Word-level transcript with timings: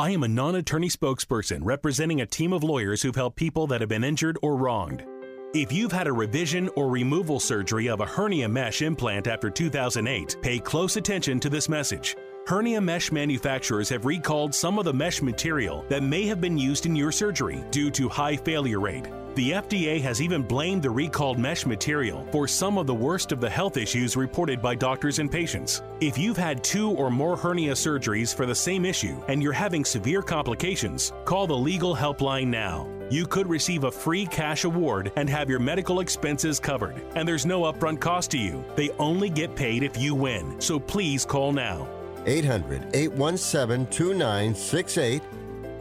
I 0.00 0.12
am 0.12 0.22
a 0.22 0.28
non 0.28 0.54
attorney 0.54 0.88
spokesperson 0.88 1.58
representing 1.62 2.22
a 2.22 2.26
team 2.26 2.54
of 2.54 2.64
lawyers 2.64 3.02
who've 3.02 3.14
helped 3.14 3.36
people 3.36 3.66
that 3.66 3.82
have 3.82 3.90
been 3.90 4.02
injured 4.02 4.38
or 4.40 4.56
wronged. 4.56 5.04
If 5.52 5.70
you've 5.72 5.92
had 5.92 6.06
a 6.06 6.12
revision 6.14 6.70
or 6.74 6.88
removal 6.88 7.38
surgery 7.38 7.90
of 7.90 8.00
a 8.00 8.06
hernia 8.06 8.48
mesh 8.48 8.80
implant 8.80 9.26
after 9.26 9.50
2008, 9.50 10.38
pay 10.40 10.58
close 10.58 10.96
attention 10.96 11.38
to 11.40 11.50
this 11.50 11.68
message. 11.68 12.16
Hernia 12.46 12.80
mesh 12.80 13.12
manufacturers 13.12 13.90
have 13.90 14.06
recalled 14.06 14.54
some 14.54 14.78
of 14.78 14.86
the 14.86 14.94
mesh 14.94 15.20
material 15.20 15.84
that 15.90 16.02
may 16.02 16.24
have 16.26 16.40
been 16.40 16.56
used 16.56 16.86
in 16.86 16.96
your 16.96 17.12
surgery 17.12 17.62
due 17.70 17.90
to 17.90 18.08
high 18.08 18.36
failure 18.36 18.80
rate. 18.80 19.06
The 19.40 19.52
FDA 19.52 20.02
has 20.02 20.20
even 20.20 20.42
blamed 20.42 20.82
the 20.82 20.90
recalled 20.90 21.38
mesh 21.38 21.64
material 21.64 22.28
for 22.30 22.46
some 22.46 22.76
of 22.76 22.86
the 22.86 22.94
worst 22.94 23.32
of 23.32 23.40
the 23.40 23.48
health 23.48 23.78
issues 23.78 24.14
reported 24.14 24.60
by 24.60 24.74
doctors 24.74 25.18
and 25.18 25.32
patients. 25.32 25.80
If 25.98 26.18
you've 26.18 26.36
had 26.36 26.62
two 26.62 26.90
or 26.90 27.10
more 27.10 27.38
hernia 27.38 27.72
surgeries 27.72 28.34
for 28.34 28.44
the 28.44 28.54
same 28.54 28.84
issue 28.84 29.18
and 29.28 29.42
you're 29.42 29.54
having 29.54 29.82
severe 29.82 30.20
complications, 30.20 31.14
call 31.24 31.46
the 31.46 31.56
legal 31.56 31.96
helpline 31.96 32.48
now. 32.48 32.86
You 33.08 33.24
could 33.24 33.48
receive 33.48 33.84
a 33.84 33.90
free 33.90 34.26
cash 34.26 34.64
award 34.64 35.10
and 35.16 35.30
have 35.30 35.48
your 35.48 35.58
medical 35.58 36.00
expenses 36.00 36.60
covered. 36.60 37.00
And 37.14 37.26
there's 37.26 37.46
no 37.46 37.62
upfront 37.62 37.98
cost 37.98 38.30
to 38.32 38.38
you. 38.38 38.62
They 38.76 38.90
only 38.98 39.30
get 39.30 39.56
paid 39.56 39.82
if 39.82 39.96
you 39.96 40.14
win. 40.14 40.60
So 40.60 40.78
please 40.78 41.24
call 41.24 41.54
now. 41.54 41.88
800 42.26 42.94
817 42.94 43.86
2968. 43.86 45.22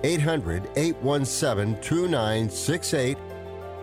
800 0.02 0.70
817 0.78 1.82
2968. 1.82 3.18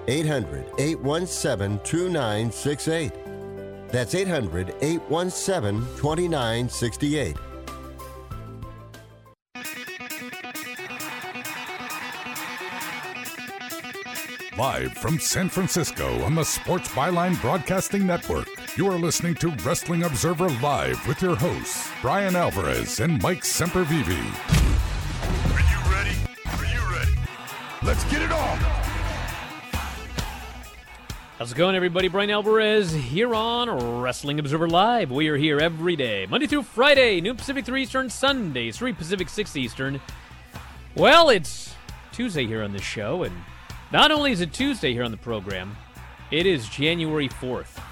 800 0.08 0.72
817 0.78 1.80
2968. 1.84 3.12
That's 3.88 4.14
800 4.14 4.74
817 4.80 5.80
2968. 5.96 7.36
Live 14.58 14.94
from 14.94 15.18
San 15.18 15.50
Francisco 15.50 16.22
on 16.22 16.34
the 16.34 16.42
Sports 16.42 16.88
Byline 16.88 17.38
Broadcasting 17.42 18.06
Network, 18.06 18.48
you 18.78 18.88
are 18.90 18.98
listening 18.98 19.34
to 19.34 19.50
Wrestling 19.62 20.04
Observer 20.04 20.48
Live 20.62 21.06
with 21.06 21.20
your 21.20 21.36
hosts, 21.36 21.90
Bryan 22.00 22.34
Alvarez 22.34 23.00
and 23.00 23.22
Mike 23.22 23.42
Sempervive. 23.42 24.08
Are 25.52 25.60
you 25.60 25.92
ready? 25.92 26.16
Are 26.46 26.64
you 26.74 26.90
ready? 26.90 27.18
Let's 27.82 28.04
get 28.04 28.22
it 28.22 28.32
on! 28.32 28.85
How's 31.38 31.52
it 31.52 31.56
going, 31.56 31.76
everybody? 31.76 32.08
Bryan 32.08 32.30
Alvarez 32.30 32.94
here 32.94 33.34
on 33.34 34.00
Wrestling 34.00 34.38
Observer 34.38 34.70
Live. 34.70 35.10
We 35.10 35.28
are 35.28 35.36
here 35.36 35.58
every 35.58 35.94
day, 35.94 36.24
Monday 36.24 36.46
through 36.46 36.62
Friday, 36.62 37.20
noon 37.20 37.36
Pacific 37.36 37.66
3 37.66 37.82
Eastern, 37.82 38.08
Sunday, 38.08 38.70
3 38.70 38.94
Pacific 38.94 39.28
6 39.28 39.54
Eastern. 39.54 40.00
Well, 40.94 41.28
it's 41.28 41.74
Tuesday 42.10 42.46
here 42.46 42.62
on 42.62 42.72
the 42.72 42.80
show, 42.80 43.22
and 43.22 43.36
not 43.92 44.10
only 44.10 44.32
is 44.32 44.40
it 44.40 44.54
Tuesday 44.54 44.94
here 44.94 45.04
on 45.04 45.10
the 45.10 45.18
program, 45.18 45.76
it 46.30 46.46
is 46.46 46.70
January 46.70 47.28
4th. 47.28 47.82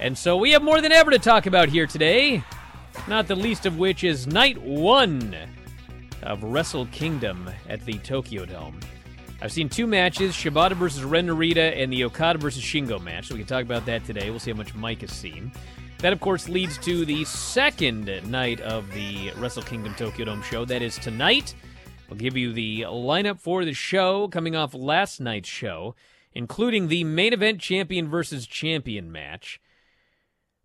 And 0.00 0.16
so 0.16 0.38
we 0.38 0.52
have 0.52 0.62
more 0.62 0.80
than 0.80 0.90
ever 0.90 1.10
to 1.10 1.18
talk 1.18 1.44
about 1.44 1.68
here 1.68 1.86
today, 1.86 2.42
not 3.06 3.28
the 3.28 3.36
least 3.36 3.66
of 3.66 3.76
which 3.76 4.04
is 4.04 4.26
night 4.26 4.56
one 4.56 5.36
of 6.22 6.42
Wrestle 6.42 6.86
Kingdom 6.86 7.50
at 7.68 7.84
the 7.84 7.98
Tokyo 7.98 8.46
Dome. 8.46 8.80
I've 9.40 9.52
seen 9.52 9.68
two 9.68 9.86
matches 9.86 10.34
Shibata 10.34 10.72
versus 10.72 11.04
Ren 11.04 11.26
Narita 11.26 11.80
and 11.80 11.92
the 11.92 12.04
Okada 12.04 12.38
versus 12.38 12.62
Shingo 12.62 13.00
match, 13.02 13.28
so 13.28 13.34
we 13.34 13.40
can 13.40 13.46
talk 13.46 13.64
about 13.64 13.84
that 13.84 14.04
today. 14.06 14.30
We'll 14.30 14.38
see 14.38 14.50
how 14.50 14.56
much 14.56 14.74
Mike 14.74 15.02
has 15.02 15.12
seen. 15.12 15.52
That, 15.98 16.14
of 16.14 16.20
course, 16.20 16.48
leads 16.48 16.78
to 16.78 17.04
the 17.04 17.24
second 17.26 18.06
night 18.30 18.60
of 18.60 18.90
the 18.92 19.32
Wrestle 19.36 19.62
Kingdom 19.62 19.94
Tokyo 19.94 20.24
Dome 20.24 20.42
show. 20.42 20.64
That 20.64 20.80
is 20.80 20.96
tonight. 20.96 21.54
We'll 22.08 22.18
give 22.18 22.36
you 22.36 22.54
the 22.54 22.82
lineup 22.82 23.38
for 23.38 23.66
the 23.66 23.74
show 23.74 24.26
coming 24.28 24.56
off 24.56 24.72
last 24.72 25.20
night's 25.20 25.48
show, 25.48 25.94
including 26.34 26.88
the 26.88 27.04
main 27.04 27.34
event 27.34 27.60
champion 27.60 28.08
versus 28.08 28.46
champion 28.46 29.12
match. 29.12 29.60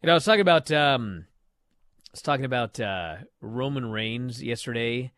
You 0.02 0.08
know, 0.08 0.14
I 0.14 0.16
was 0.16 0.26
talking 0.26 0.42
about 0.42 0.72
um, 0.72 1.26
I 1.28 2.10
was 2.14 2.22
talking 2.22 2.46
about 2.46 2.80
uh, 2.80 3.18
Roman 3.42 3.92
Reigns 3.92 4.42
yesterday 4.42 5.12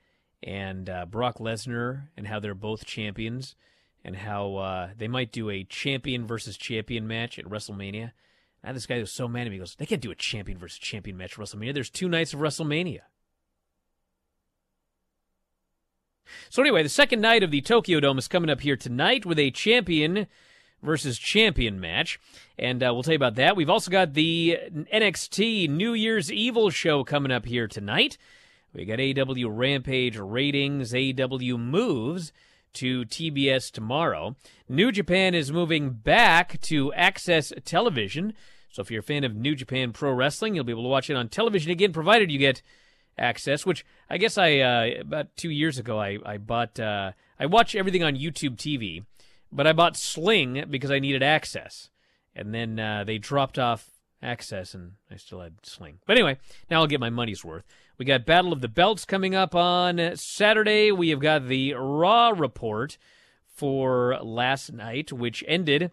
and 0.43 0.89
uh, 0.89 1.05
Brock 1.05 1.37
Lesnar 1.39 2.09
and 2.17 2.27
how 2.27 2.39
they're 2.39 2.53
both 2.53 2.85
champions 2.85 3.55
and 4.03 4.17
how 4.17 4.55
uh, 4.55 4.89
they 4.97 5.07
might 5.07 5.31
do 5.31 5.49
a 5.49 5.63
champion 5.63 6.27
versus 6.27 6.57
champion 6.57 7.07
match 7.07 7.39
at 7.39 7.45
WrestleMania. 7.45 8.11
Now 8.63 8.73
this 8.73 8.85
guy 8.85 8.99
was 8.99 9.11
so 9.11 9.27
mad 9.27 9.47
at 9.47 9.49
me. 9.49 9.55
He 9.55 9.59
goes, 9.59 9.75
they 9.75 9.85
can't 9.85 10.01
do 10.01 10.11
a 10.11 10.15
champion 10.15 10.57
versus 10.57 10.77
champion 10.77 11.17
match 11.17 11.33
at 11.33 11.39
WrestleMania. 11.39 11.73
There's 11.73 11.89
two 11.89 12.09
nights 12.09 12.33
of 12.33 12.39
WrestleMania. 12.39 13.01
So 16.49 16.61
anyway, 16.61 16.83
the 16.83 16.89
second 16.89 17.21
night 17.21 17.43
of 17.43 17.51
the 17.51 17.61
Tokyo 17.61 17.99
Dome 17.99 18.17
is 18.17 18.27
coming 18.27 18.49
up 18.49 18.61
here 18.61 18.75
tonight 18.75 19.25
with 19.25 19.39
a 19.39 19.51
champion 19.51 20.27
versus 20.81 21.17
champion 21.17 21.79
match, 21.79 22.19
and 22.57 22.83
uh, 22.83 22.91
we'll 22.93 23.03
tell 23.03 23.13
you 23.13 23.17
about 23.17 23.35
that. 23.35 23.55
We've 23.55 23.69
also 23.69 23.91
got 23.91 24.13
the 24.13 24.57
NXT 24.93 25.69
New 25.69 25.93
Year's 25.93 26.31
Evil 26.31 26.69
show 26.69 27.03
coming 27.03 27.31
up 27.31 27.45
here 27.45 27.67
tonight. 27.67 28.17
We 28.73 28.85
got 28.85 28.97
AEW 28.97 29.55
Rampage 29.55 30.17
ratings, 30.17 30.93
AEW 30.93 31.59
moves 31.59 32.33
to 32.73 33.05
TBS 33.05 33.71
tomorrow. 33.71 34.35
New 34.67 34.91
Japan 34.91 35.35
is 35.35 35.51
moving 35.51 35.91
back 35.91 36.59
to 36.61 36.91
AXS 36.97 37.63
Television. 37.65 38.33
So 38.71 38.81
if 38.81 38.89
you're 38.89 39.01
a 39.01 39.03
fan 39.03 39.23
of 39.23 39.35
New 39.35 39.53
Japan 39.53 39.93
Pro 39.93 40.11
Wrestling, 40.11 40.55
you'll 40.55 40.63
be 40.63 40.71
able 40.71 40.83
to 40.83 40.89
watch 40.89 41.09
it 41.09 41.15
on 41.15 41.29
television 41.29 41.71
again, 41.71 41.93
provided 41.93 42.31
you 42.31 42.39
get 42.39 42.63
AXS. 43.19 43.63
Which 43.63 43.85
I 44.09 44.17
guess 44.17 44.39
I 44.39 44.57
uh, 44.57 45.01
about 45.01 45.35
two 45.37 45.51
years 45.51 45.77
ago 45.77 45.99
I 45.99 46.17
I 46.25 46.37
bought 46.37 46.79
uh, 46.79 47.11
I 47.39 47.45
watch 47.45 47.75
everything 47.75 48.03
on 48.03 48.15
YouTube 48.15 48.55
TV, 48.55 49.05
but 49.51 49.67
I 49.67 49.73
bought 49.73 49.95
Sling 49.95 50.65
because 50.67 50.89
I 50.89 50.97
needed 50.97 51.21
AXS, 51.21 51.89
and 52.35 52.55
then 52.55 52.79
uh, 52.79 53.03
they 53.03 53.19
dropped 53.19 53.59
off 53.59 53.91
AXS, 54.23 54.73
and 54.73 54.93
I 55.11 55.17
still 55.17 55.41
had 55.41 55.57
Sling. 55.61 55.99
But 56.07 56.17
anyway, 56.17 56.39
now 56.71 56.81
I'll 56.81 56.87
get 56.87 56.99
my 56.99 57.11
money's 57.11 57.45
worth. 57.45 57.65
We 57.97 58.05
got 58.05 58.25
Battle 58.25 58.51
of 58.51 58.61
the 58.61 58.67
Belts 58.67 59.05
coming 59.05 59.35
up 59.35 59.53
on 59.53 60.15
Saturday. 60.15 60.91
We 60.91 61.09
have 61.09 61.19
got 61.19 61.47
the 61.47 61.73
Raw 61.73 62.29
report 62.29 62.97
for 63.47 64.17
last 64.21 64.73
night, 64.73 65.13
which 65.13 65.43
ended 65.47 65.91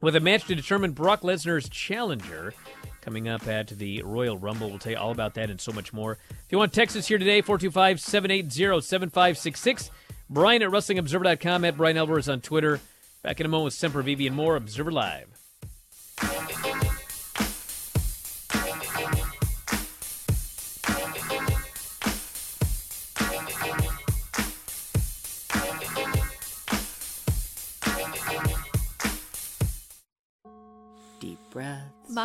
with 0.00 0.14
a 0.14 0.20
match 0.20 0.44
to 0.44 0.54
determine 0.54 0.92
Brock 0.92 1.22
Lesnar's 1.22 1.68
challenger 1.68 2.54
coming 3.00 3.28
up 3.28 3.48
at 3.48 3.68
the 3.68 4.02
Royal 4.02 4.38
Rumble. 4.38 4.70
We'll 4.70 4.78
tell 4.78 4.92
you 4.92 4.98
all 4.98 5.10
about 5.10 5.34
that 5.34 5.50
and 5.50 5.60
so 5.60 5.72
much 5.72 5.92
more. 5.92 6.18
If 6.30 6.50
you 6.50 6.58
want 6.58 6.72
Texas 6.72 7.08
here 7.08 7.18
today, 7.18 7.40
425 7.40 8.00
780 8.00 8.80
7566. 8.80 9.90
Bryan 10.30 10.62
at 10.62 10.70
WrestlingObserver.com, 10.70 11.64
at 11.64 11.76
Bryan 11.76 11.96
Alvarez 11.96 12.28
on 12.28 12.40
Twitter. 12.40 12.80
Back 13.22 13.40
in 13.40 13.46
a 13.46 13.48
moment 13.48 13.66
with 13.66 13.74
Sempervive 13.74 14.26
and 14.26 14.36
more. 14.36 14.56
Observer 14.56 14.92
Live. 14.92 15.33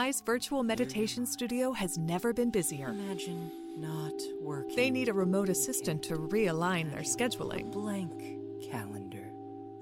Virtual 0.10 0.64
meditation 0.64 1.24
studio 1.24 1.72
has 1.72 1.98
never 2.00 2.34
been 2.34 2.50
busier. 2.50 2.88
Imagine 2.90 3.52
not 3.78 4.20
working. 4.42 4.76
They 4.76 4.90
need 4.90 5.08
a 5.08 5.14
remote 5.14 5.50
assistant 5.50 6.02
to 6.04 6.16
realign 6.16 6.90
their 6.90 7.02
scheduling. 7.02 7.72
blank 7.72 8.12
calendar. 8.72 9.30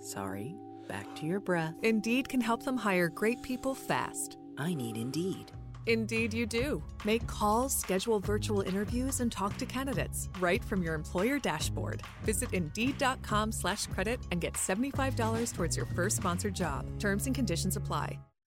Sorry, 0.02 0.58
back 0.90 1.16
to 1.16 1.26
your 1.26 1.40
breath. 1.40 1.76
Indeed 1.82 2.28
can 2.28 2.42
help 2.42 2.64
them 2.64 2.76
hire 2.76 3.08
great 3.08 3.42
people 3.42 3.74
fast. 3.74 4.38
I 4.58 4.74
need 4.74 4.98
Indeed. 4.98 5.54
Indeed, 5.86 6.34
you 6.34 6.46
do. 6.46 6.84
Make 7.06 7.26
calls, 7.28 7.74
schedule 7.74 8.20
virtual 8.20 8.60
interviews, 8.62 9.22
and 9.22 9.32
talk 9.32 9.56
to 9.58 9.66
candidates 9.66 10.28
right 10.42 10.64
from 10.66 10.84
your 10.84 10.94
employer 10.94 11.40
dashboard. 11.40 12.02
Visit 12.24 12.52
Indeed.com 12.52 13.54
slash 13.54 13.88
credit 13.88 14.20
and 14.32 14.42
get 14.42 14.56
$75 14.56 15.54
towards 15.54 15.78
your 15.78 15.86
first 15.86 16.18
sponsored 16.18 16.54
job. 16.54 16.86
Terms 17.00 17.28
and 17.28 17.36
conditions 17.36 17.78
apply. 17.78 18.20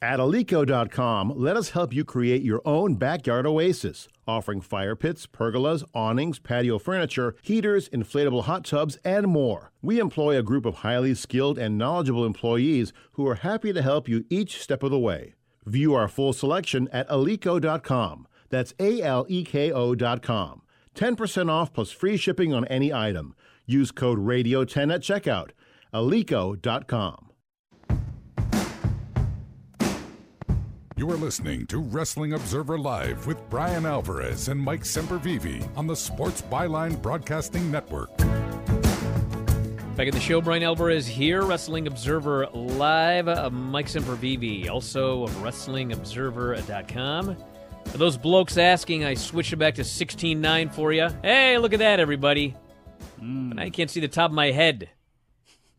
At 0.00 0.20
Aleko.com, 0.20 1.32
let 1.34 1.56
us 1.56 1.70
help 1.70 1.92
you 1.92 2.04
create 2.04 2.42
your 2.42 2.62
own 2.64 2.94
backyard 2.94 3.46
oasis, 3.46 4.06
offering 4.28 4.60
fire 4.60 4.94
pits, 4.94 5.26
pergolas, 5.26 5.82
awnings, 5.92 6.38
patio 6.38 6.78
furniture, 6.78 7.34
heaters, 7.42 7.88
inflatable 7.88 8.44
hot 8.44 8.64
tubs, 8.64 8.96
and 9.04 9.26
more. 9.26 9.72
We 9.82 9.98
employ 9.98 10.38
a 10.38 10.42
group 10.44 10.64
of 10.66 10.76
highly 10.76 11.14
skilled 11.14 11.58
and 11.58 11.76
knowledgeable 11.76 12.24
employees 12.24 12.92
who 13.12 13.26
are 13.26 13.36
happy 13.36 13.72
to 13.72 13.82
help 13.82 14.08
you 14.08 14.24
each 14.30 14.62
step 14.62 14.84
of 14.84 14.92
the 14.92 15.00
way. 15.00 15.34
View 15.66 15.94
our 15.94 16.06
full 16.06 16.32
selection 16.32 16.88
at 16.92 17.08
Aleko.com. 17.08 18.28
That's 18.50 18.74
A 18.78 19.02
L 19.02 19.26
E 19.28 19.44
K 19.44 19.72
O.com. 19.72 20.62
10% 20.94 21.50
off 21.50 21.72
plus 21.72 21.90
free 21.90 22.16
shipping 22.16 22.54
on 22.54 22.64
any 22.66 22.92
item. 22.92 23.34
Use 23.66 23.90
code 23.90 24.18
RADIO10 24.20 24.94
at 24.94 25.00
checkout. 25.00 25.50
Aleko.com. 25.92 27.27
You 30.98 31.08
are 31.12 31.16
listening 31.16 31.64
to 31.68 31.78
Wrestling 31.78 32.32
Observer 32.32 32.76
Live 32.76 33.28
with 33.28 33.48
Bryan 33.48 33.86
Alvarez 33.86 34.48
and 34.48 34.60
Mike 34.60 34.82
Sempervive 34.82 35.64
on 35.78 35.86
the 35.86 35.94
Sports 35.94 36.42
Byline 36.42 37.00
Broadcasting 37.00 37.70
Network. 37.70 38.16
Back 38.16 40.08
at 40.08 40.12
the 40.12 40.18
show, 40.18 40.40
Bryan 40.40 40.64
Alvarez 40.64 41.06
here, 41.06 41.44
Wrestling 41.44 41.86
Observer 41.86 42.48
Live. 42.48 43.28
Uh, 43.28 43.48
Mike 43.48 43.86
Sempervive, 43.86 44.68
also 44.68 45.22
of 45.22 45.30
WrestlingObserver.com. 45.36 47.36
For 47.84 47.98
those 47.98 48.16
blokes 48.16 48.58
asking, 48.58 49.04
I 49.04 49.14
switched 49.14 49.52
it 49.52 49.56
back 49.56 49.76
to 49.76 49.82
16.9 49.82 50.74
for 50.74 50.92
you. 50.92 51.10
Hey, 51.22 51.58
look 51.58 51.74
at 51.74 51.78
that, 51.78 52.00
everybody. 52.00 52.56
Mm. 53.22 53.50
But 53.50 53.60
I 53.60 53.70
can't 53.70 53.88
see 53.88 54.00
the 54.00 54.08
top 54.08 54.32
of 54.32 54.34
my 54.34 54.50
head. 54.50 54.90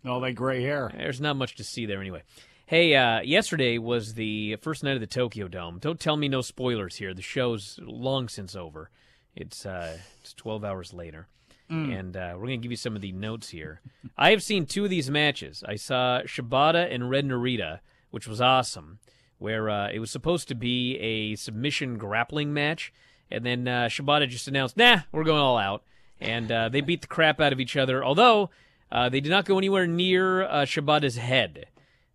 All 0.06 0.22
that 0.22 0.32
gray 0.32 0.64
hair. 0.64 0.90
There's 0.96 1.20
not 1.20 1.36
much 1.36 1.58
to 1.58 1.66
see 1.66 1.86
there 1.86 2.00
anyway. 2.00 2.24
Hey, 2.70 2.94
uh, 2.94 3.22
yesterday 3.22 3.80
was 3.80 4.14
the 4.14 4.58
first 4.58 4.84
night 4.84 4.94
of 4.94 5.00
the 5.00 5.08
Tokyo 5.08 5.48
Dome. 5.48 5.80
Don't 5.80 6.00
tell 6.00 6.16
me 6.16 6.28
no 6.28 6.42
spoilers 6.42 6.98
here. 6.98 7.16
The 7.16 7.24
show's 7.24 7.80
long 7.82 8.30
since 8.30 8.56
over. 8.56 8.92
It's 9.36 9.66
uh, 9.66 9.98
it's 10.22 10.36
12 10.36 10.64
hours 10.64 10.94
later. 10.94 11.28
Mm. 11.72 12.00
And 12.00 12.16
uh, 12.16 12.34
we're 12.36 12.46
going 12.46 12.62
to 12.62 12.64
give 12.64 12.70
you 12.70 12.78
some 12.78 12.96
of 12.96 13.02
the 13.02 13.12
notes 13.12 13.50
here. 13.50 13.82
I 14.20 14.30
have 14.30 14.44
seen 14.44 14.68
two 14.68 14.84
of 14.84 14.92
these 14.92 15.10
matches. 15.10 15.64
I 15.68 15.78
saw 15.78 16.22
Shibata 16.28 16.94
and 16.94 17.10
Ren 17.10 17.30
Narita, 17.30 17.80
which 18.12 18.28
was 18.28 18.40
awesome, 18.40 19.00
where 19.40 19.68
uh, 19.68 19.90
it 19.90 19.98
was 19.98 20.12
supposed 20.12 20.48
to 20.50 20.56
be 20.56 20.96
a 21.00 21.38
submission 21.38 21.98
grappling 21.98 22.54
match. 22.54 22.94
And 23.32 23.44
then 23.44 23.68
uh, 23.68 23.86
Shibata 23.86 24.30
just 24.30 24.48
announced, 24.48 24.78
nah, 24.78 25.00
we're 25.12 25.24
going 25.24 25.42
all 25.42 25.58
out. 25.58 25.82
And 26.22 26.52
uh, 26.52 26.70
they 26.70 26.82
beat 26.82 27.02
the 27.02 27.08
crap 27.08 27.42
out 27.42 27.52
of 27.52 27.60
each 27.60 27.76
other, 27.76 28.06
although 28.06 28.52
uh, 28.92 29.10
they 29.10 29.22
did 29.22 29.32
not 29.32 29.46
go 29.46 29.58
anywhere 29.58 29.88
near 29.88 30.44
uh, 30.44 30.66
Shibata's 30.66 31.18
head. 31.18 31.66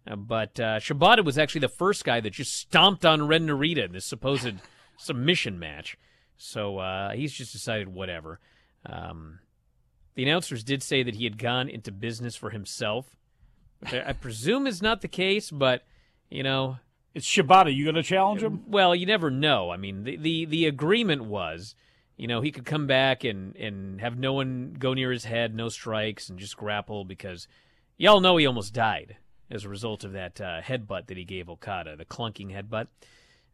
But 0.06 0.60
uh, 0.60 0.80
Shibata 0.80 1.24
was 1.24 1.38
actually 1.38 1.62
the 1.62 1.68
first 1.68 2.04
guy 2.04 2.20
that 2.20 2.30
just 2.34 2.54
stomped 2.54 3.06
on 3.06 3.26
Ren 3.26 3.46
Narita 3.46 3.86
in 3.86 3.92
this 3.92 4.04
supposed 4.04 4.52
submission 4.98 5.58
match. 5.58 5.96
So 6.36 6.78
uh, 6.78 7.12
he's 7.12 7.32
just 7.32 7.52
decided 7.52 7.88
whatever. 7.88 8.38
Um, 8.84 9.38
the 10.14 10.22
announcers 10.24 10.62
did 10.62 10.82
say 10.82 11.02
that 11.02 11.14
he 11.14 11.24
had 11.24 11.38
gone 11.38 11.68
into 11.68 11.90
business 11.90 12.36
for 12.36 12.50
himself, 12.50 13.16
which 13.80 13.94
I, 13.94 14.10
I 14.10 14.12
presume 14.12 14.66
is 14.66 14.82
not 14.82 15.00
the 15.00 15.08
case. 15.08 15.50
But 15.50 15.84
you 16.28 16.42
know, 16.42 16.78
It's 17.14 17.26
Shibata. 17.26 17.74
You 17.74 17.84
going 17.84 17.94
to 17.94 18.02
challenge 18.02 18.42
him? 18.42 18.64
well, 18.66 18.94
you 18.94 19.06
never 19.06 19.30
know. 19.30 19.70
I 19.70 19.78
mean, 19.78 20.04
the, 20.04 20.16
the 20.16 20.44
the 20.44 20.66
agreement 20.66 21.24
was, 21.24 21.74
you 22.18 22.26
know, 22.26 22.42
he 22.42 22.50
could 22.50 22.66
come 22.66 22.86
back 22.86 23.24
and 23.24 23.56
and 23.56 24.02
have 24.02 24.18
no 24.18 24.34
one 24.34 24.76
go 24.78 24.92
near 24.92 25.10
his 25.12 25.24
head, 25.24 25.54
no 25.54 25.70
strikes, 25.70 26.28
and 26.28 26.38
just 26.38 26.58
grapple 26.58 27.04
because 27.06 27.48
y'all 27.96 28.20
know 28.20 28.36
he 28.36 28.44
almost 28.46 28.74
died 28.74 29.16
as 29.50 29.64
a 29.64 29.68
result 29.68 30.04
of 30.04 30.12
that 30.12 30.40
uh, 30.40 30.60
headbutt 30.62 31.06
that 31.06 31.16
he 31.16 31.24
gave 31.24 31.48
Okada, 31.48 31.96
the 31.96 32.04
clunking 32.04 32.52
headbutt. 32.52 32.86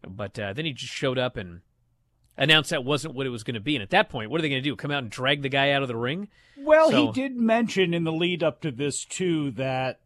But 0.06 0.38
uh, 0.38 0.52
then 0.52 0.64
he 0.64 0.72
just 0.72 0.92
showed 0.92 1.18
up 1.18 1.36
and 1.36 1.60
announced 2.36 2.70
that 2.70 2.84
wasn't 2.84 3.14
what 3.14 3.26
it 3.26 3.30
was 3.30 3.44
going 3.44 3.54
to 3.54 3.60
be. 3.60 3.76
And 3.76 3.82
at 3.82 3.90
that 3.90 4.08
point, 4.08 4.30
what 4.30 4.38
are 4.38 4.42
they 4.42 4.48
going 4.48 4.62
to 4.62 4.68
do? 4.68 4.76
Come 4.76 4.90
out 4.90 5.02
and 5.02 5.10
drag 5.10 5.42
the 5.42 5.48
guy 5.48 5.72
out 5.72 5.82
of 5.82 5.88
the 5.88 5.96
ring? 5.96 6.28
Well, 6.56 6.90
So- 6.90 7.06
he 7.06 7.12
did 7.12 7.36
mention 7.36 7.92
in 7.92 8.04
the 8.04 8.12
lead 8.12 8.42
up 8.42 8.60
to 8.62 8.70
this 8.70 9.04
too 9.04 9.50
that 9.52 10.00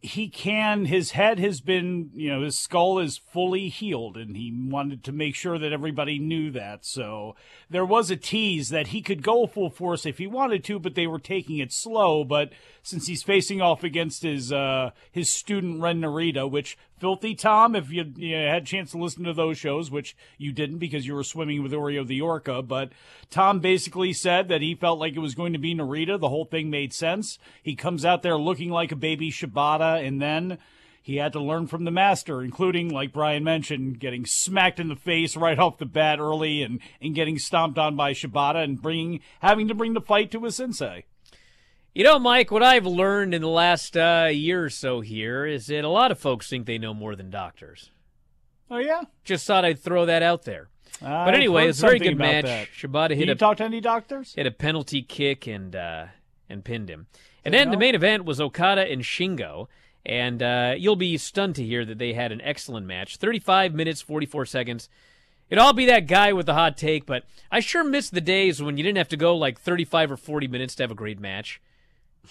he 0.00 0.28
can 0.28 0.84
his 0.84 1.12
head 1.12 1.38
has 1.38 1.60
been 1.60 2.10
you 2.14 2.28
know 2.30 2.42
his 2.42 2.56
skull 2.58 2.98
is 2.98 3.16
fully 3.16 3.68
healed 3.68 4.16
and 4.16 4.36
he 4.36 4.52
wanted 4.54 5.02
to 5.02 5.10
make 5.10 5.34
sure 5.34 5.58
that 5.58 5.72
everybody 5.72 6.18
knew 6.18 6.50
that 6.50 6.84
so 6.84 7.34
there 7.70 7.84
was 7.84 8.10
a 8.10 8.16
tease 8.16 8.68
that 8.68 8.88
he 8.88 9.00
could 9.00 9.22
go 9.22 9.46
full 9.46 9.70
force 9.70 10.04
if 10.06 10.18
he 10.18 10.26
wanted 10.26 10.62
to 10.62 10.78
but 10.78 10.94
they 10.94 11.06
were 11.06 11.18
taking 11.18 11.58
it 11.58 11.72
slow 11.72 12.22
but 12.22 12.52
since 12.86 13.08
he's 13.08 13.22
facing 13.22 13.60
off 13.60 13.82
against 13.82 14.22
his 14.22 14.52
uh 14.52 14.90
his 15.10 15.28
student 15.28 15.80
Ren 15.80 16.00
Narita 16.00 16.48
which 16.48 16.78
filthy 16.98 17.34
Tom 17.34 17.74
if 17.74 17.90
you, 17.90 18.12
you 18.16 18.34
had 18.36 18.62
a 18.62 18.66
chance 18.66 18.92
to 18.92 18.98
listen 18.98 19.24
to 19.24 19.32
those 19.32 19.58
shows 19.58 19.90
which 19.90 20.16
you 20.38 20.52
didn't 20.52 20.78
because 20.78 21.06
you 21.06 21.14
were 21.14 21.24
swimming 21.24 21.62
with 21.62 21.72
Oreo 21.72 22.06
the 22.06 22.20
Orca 22.20 22.62
but 22.62 22.92
Tom 23.28 23.58
basically 23.60 24.12
said 24.12 24.48
that 24.48 24.62
he 24.62 24.74
felt 24.74 25.00
like 25.00 25.16
it 25.16 25.20
was 25.20 25.34
going 25.34 25.52
to 25.52 25.58
be 25.58 25.74
Narita 25.74 26.18
the 26.18 26.28
whole 26.28 26.44
thing 26.44 26.70
made 26.70 26.92
sense 26.92 27.38
he 27.62 27.74
comes 27.74 28.04
out 28.04 28.22
there 28.22 28.38
looking 28.38 28.70
like 28.70 28.92
a 28.92 28.96
baby 28.96 29.30
Shibata 29.30 30.06
and 30.06 30.22
then 30.22 30.58
he 31.02 31.18
had 31.18 31.34
to 31.34 31.40
learn 31.40 31.68
from 31.68 31.84
the 31.84 31.92
master, 31.92 32.42
including, 32.42 32.88
like 32.88 33.12
Bryan 33.12 33.44
mentioned, 33.44 34.00
getting 34.00 34.26
smacked 34.26 34.80
in 34.80 34.88
the 34.88 34.96
face 34.96 35.36
right 35.36 35.56
off 35.56 35.78
the 35.78 35.86
bat 35.86 36.18
early 36.18 36.62
and, 36.62 36.80
and 37.00 37.14
getting 37.14 37.38
stomped 37.38 37.78
on 37.78 37.94
by 37.94 38.12
Shibata 38.12 38.64
and 38.64 38.82
bringing 38.82 39.20
having 39.38 39.68
to 39.68 39.74
bring 39.74 39.94
the 39.94 40.00
fight 40.00 40.32
to 40.32 40.42
his 40.42 40.56
sensei. 40.56 41.04
You 41.96 42.04
know, 42.04 42.18
Mike, 42.18 42.50
what 42.50 42.62
I've 42.62 42.84
learned 42.84 43.32
in 43.32 43.40
the 43.40 43.48
last 43.48 43.96
uh, 43.96 44.28
year 44.30 44.64
or 44.64 44.68
so 44.68 45.00
here 45.00 45.46
is 45.46 45.68
that 45.68 45.82
a 45.82 45.88
lot 45.88 46.10
of 46.10 46.18
folks 46.18 46.46
think 46.46 46.66
they 46.66 46.76
know 46.76 46.92
more 46.92 47.16
than 47.16 47.30
doctors. 47.30 47.90
Oh 48.70 48.76
yeah. 48.76 49.04
Just 49.24 49.46
thought 49.46 49.64
I'd 49.64 49.78
throw 49.78 50.04
that 50.04 50.22
out 50.22 50.42
there. 50.42 50.68
But 51.00 51.34
anyway, 51.34 51.68
it's 51.68 51.78
a 51.78 51.86
very 51.86 51.98
good 51.98 52.18
match. 52.18 52.44
that. 52.44 52.68
Shibata 52.68 53.08
Did 53.08 53.16
hit 53.16 53.26
you 53.28 53.32
a 53.32 53.36
talk 53.36 53.56
to 53.56 53.64
any 53.64 53.80
doctors? 53.80 54.34
hit 54.34 54.46
a 54.46 54.50
penalty 54.50 55.00
kick 55.00 55.46
and 55.46 55.74
uh, 55.74 56.08
and 56.50 56.62
pinned 56.62 56.90
him. 56.90 57.06
And 57.46 57.54
then 57.54 57.70
the 57.70 57.78
main 57.78 57.94
event 57.94 58.26
was 58.26 58.42
Okada 58.42 58.82
and 58.82 59.00
Shingo. 59.00 59.68
And 60.04 60.42
uh, 60.42 60.74
you'll 60.76 60.96
be 60.96 61.16
stunned 61.16 61.54
to 61.54 61.64
hear 61.64 61.86
that 61.86 61.96
they 61.96 62.12
had 62.12 62.30
an 62.30 62.42
excellent 62.42 62.84
match 62.84 63.16
35 63.16 63.72
minutes, 63.72 64.02
44 64.02 64.44
seconds. 64.44 64.90
It'd 65.48 65.62
all 65.62 65.72
be 65.72 65.86
that 65.86 66.06
guy 66.06 66.34
with 66.34 66.44
the 66.44 66.52
hot 66.52 66.76
take, 66.76 67.06
but 67.06 67.24
I 67.50 67.60
sure 67.60 67.84
miss 67.84 68.10
the 68.10 68.20
days 68.20 68.60
when 68.60 68.76
you 68.76 68.82
didn't 68.82 68.98
have 68.98 69.08
to 69.08 69.16
go 69.16 69.34
like 69.34 69.58
35 69.58 70.12
or 70.12 70.18
40 70.18 70.46
minutes 70.46 70.74
to 70.74 70.82
have 70.82 70.90
a 70.90 70.94
great 70.94 71.18
match. 71.18 71.58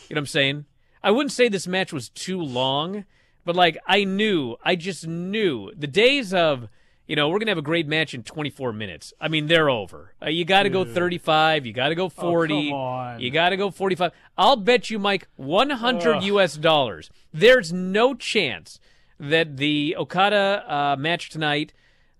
You 0.09 0.15
know 0.15 0.19
what 0.19 0.23
I'm 0.23 0.25
saying? 0.27 0.65
I 1.03 1.11
wouldn't 1.11 1.31
say 1.31 1.47
this 1.49 1.67
match 1.67 1.93
was 1.93 2.09
too 2.09 2.41
long, 2.41 3.05
But 3.43 3.55
like 3.55 3.77
I 3.87 4.03
knew, 4.05 4.55
I 4.63 4.75
just 4.75 5.05
knew 5.07 5.71
the 5.75 5.87
days 5.87 6.33
of 6.33 6.67
you 7.07 7.15
know 7.15 7.29
we're 7.29 7.37
gonna 7.37 7.51
have 7.51 7.59
a 7.59 7.61
great 7.61 7.87
match 7.87 8.15
in 8.15 8.23
24 8.23 8.73
minutes. 8.73 9.13
I 9.21 9.27
mean 9.27 9.45
they're 9.45 9.69
over. 9.69 10.13
Uh, 10.19 10.29
you 10.29 10.45
got 10.45 10.63
to 10.63 10.69
go 10.69 10.83
35. 10.83 11.65
You 11.67 11.73
got 11.73 11.89
to 11.89 11.95
go 11.95 12.09
40. 12.09 12.69
come 12.71 12.73
on. 12.73 13.19
You 13.19 13.29
got 13.29 13.49
to 13.49 13.57
go 13.57 13.69
45. 13.69 14.11
I'll 14.37 14.55
bet 14.55 14.89
you, 14.89 14.97
Mike, 14.97 15.27
100 15.35 16.15
Ugh. 16.17 16.23
U.S. 16.23 16.57
dollars. 16.57 17.11
There's 17.31 17.71
no 17.71 18.15
chance 18.15 18.79
that 19.19 19.57
the 19.57 19.95
Okada 19.97 20.65
uh, 20.67 20.95
match 20.97 21.29
tonight. 21.29 21.71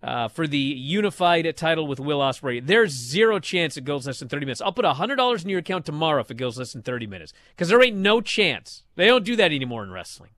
Uh, 0.05 0.27
for 0.27 0.45
the 0.45 0.57
unified 0.59 1.51
title 1.57 1.87
with 1.87 1.99
Will 1.99 2.19
Ospreay, 2.19 2.63
there's 2.63 2.91
zero 2.91 3.39
chance 3.39 3.75
it 3.75 3.85
goes 3.85 4.05
less 4.05 4.19
than 4.19 4.29
30 4.29 4.45
minutes. 4.45 4.61
I'll 4.61 4.71
put 4.71 4.85
$100 4.85 5.43
in 5.43 5.49
your 5.49 5.59
account 5.59 5.83
tomorrow 5.83 6.21
if 6.21 6.29
it 6.29 6.35
goes 6.37 6.59
less 6.59 6.73
than 6.73 6.83
30 6.83 7.07
minutes 7.07 7.33
because 7.55 7.69
there 7.69 7.81
ain't 7.83 7.97
no 7.97 8.21
chance. 8.21 8.83
They 8.97 9.07
don't 9.07 9.25
do 9.25 9.35
that 9.35 9.51
anymore 9.51 9.83
in 9.83 9.89
wrestling. 9.89 10.29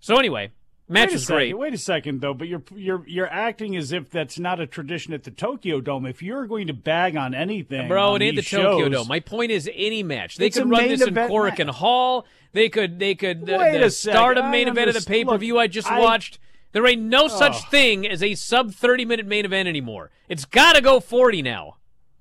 So 0.00 0.16
anyway, 0.16 0.52
match 0.88 1.08
wait 1.10 1.16
a 1.16 1.18
second, 1.18 1.36
great. 1.36 1.58
Wait 1.58 1.74
a 1.74 1.78
second, 1.78 2.20
though. 2.22 2.32
But 2.32 2.48
you're 2.48 2.62
you're 2.74 3.04
you're 3.06 3.30
acting 3.30 3.76
as 3.76 3.92
if 3.92 4.08
that's 4.08 4.38
not 4.38 4.58
a 4.58 4.66
tradition 4.66 5.12
at 5.12 5.24
the 5.24 5.30
Tokyo 5.30 5.82
Dome. 5.82 6.06
If 6.06 6.22
you're 6.22 6.46
going 6.46 6.66
to 6.68 6.74
bag 6.74 7.14
on 7.14 7.34
anything, 7.34 7.88
Bro, 7.88 8.14
on 8.14 8.22
it 8.22 8.24
ain't 8.26 8.36
the 8.36 8.42
these 8.42 8.50
Tokyo 8.50 8.88
Dome. 8.88 9.08
My 9.08 9.20
point 9.20 9.50
is 9.50 9.68
any 9.74 10.02
match. 10.02 10.36
They 10.36 10.48
could 10.48 10.68
run 10.70 10.88
this 10.88 11.02
in 11.02 11.14
Korakuen 11.14 11.68
Hall. 11.70 12.26
They 12.52 12.70
could 12.70 12.98
they 12.98 13.14
could 13.14 13.44
the, 13.44 13.58
Wait 13.58 13.72
the 13.72 13.84
a 13.84 13.90
second. 13.90 14.16
start 14.16 14.38
I 14.38 14.50
main 14.50 14.68
event 14.68 14.88
of 14.88 14.94
the 14.94 15.06
pay 15.06 15.24
per 15.26 15.36
view 15.36 15.58
I 15.58 15.66
just 15.66 15.90
I- 15.90 16.00
watched. 16.00 16.38
There 16.74 16.86
ain't 16.86 17.00
no 17.02 17.28
such 17.28 17.54
Oh. 17.54 17.68
thing 17.70 18.06
as 18.06 18.22
a 18.22 18.34
sub 18.34 18.74
30 18.74 19.04
minute 19.06 19.26
main 19.26 19.44
event 19.46 19.68
anymore. 19.68 20.10
It's 20.28 20.44
got 20.44 20.74
to 20.74 20.82
go 20.82 21.00
40 21.00 21.40
now. 21.40 21.76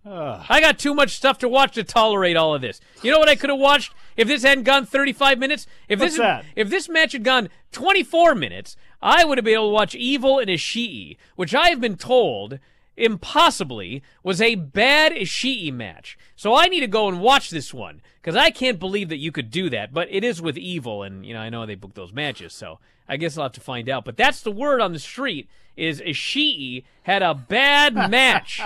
Ugh. 0.05 0.45
I 0.49 0.59
got 0.61 0.77
too 0.79 0.93
much 0.93 1.11
stuff 1.15 1.37
to 1.39 1.49
watch 1.49 1.73
to 1.75 1.83
tolerate 1.83 2.35
all 2.37 2.53
of 2.53 2.61
this. 2.61 2.79
You 3.01 3.11
know 3.11 3.19
what 3.19 3.29
I 3.29 3.35
could 3.35 3.49
have 3.49 3.57
watched 3.59 3.93
if 4.15 4.27
this 4.27 4.43
hadn't 4.43 4.65
gone 4.65 4.85
35 4.85 5.39
minutes? 5.39 5.65
If 5.89 5.99
What's 5.99 6.13
this 6.13 6.19
that? 6.19 6.45
if 6.55 6.69
this 6.69 6.87
match 6.87 7.13
had 7.13 7.23
gone 7.23 7.49
24 7.71 8.35
minutes, 8.35 8.75
I 9.01 9.23
would 9.25 9.37
have 9.37 9.45
been 9.45 9.55
able 9.55 9.69
to 9.69 9.73
watch 9.73 9.95
Evil 9.95 10.39
and 10.39 10.49
Ishii, 10.49 11.17
which 11.35 11.55
I 11.55 11.69
have 11.69 11.81
been 11.81 11.95
told 11.97 12.59
impossibly 12.95 14.03
was 14.23 14.41
a 14.41 14.55
bad 14.55 15.13
Ishii 15.13 15.73
match. 15.73 16.17
So 16.35 16.55
I 16.55 16.67
need 16.67 16.81
to 16.81 16.87
go 16.87 17.07
and 17.07 17.19
watch 17.19 17.49
this 17.49 17.73
one 17.73 18.01
because 18.21 18.35
I 18.35 18.51
can't 18.51 18.79
believe 18.79 19.09
that 19.09 19.17
you 19.17 19.31
could 19.31 19.51
do 19.51 19.69
that. 19.69 19.93
But 19.93 20.07
it 20.11 20.23
is 20.23 20.41
with 20.41 20.57
Evil, 20.57 21.03
and 21.03 21.25
you 21.25 21.33
know 21.33 21.39
I 21.39 21.49
know 21.49 21.65
they 21.65 21.75
booked 21.75 21.95
those 21.95 22.13
matches, 22.13 22.53
so 22.53 22.79
I 23.07 23.17
guess 23.17 23.37
I'll 23.37 23.45
have 23.45 23.53
to 23.53 23.61
find 23.61 23.89
out. 23.89 24.05
But 24.05 24.17
that's 24.17 24.41
the 24.41 24.51
word 24.51 24.81
on 24.81 24.93
the 24.93 24.99
street: 24.99 25.49
is 25.75 26.01
Ishii 26.01 26.83
had 27.03 27.21
a 27.21 27.33
bad 27.33 27.95
match. 28.09 28.61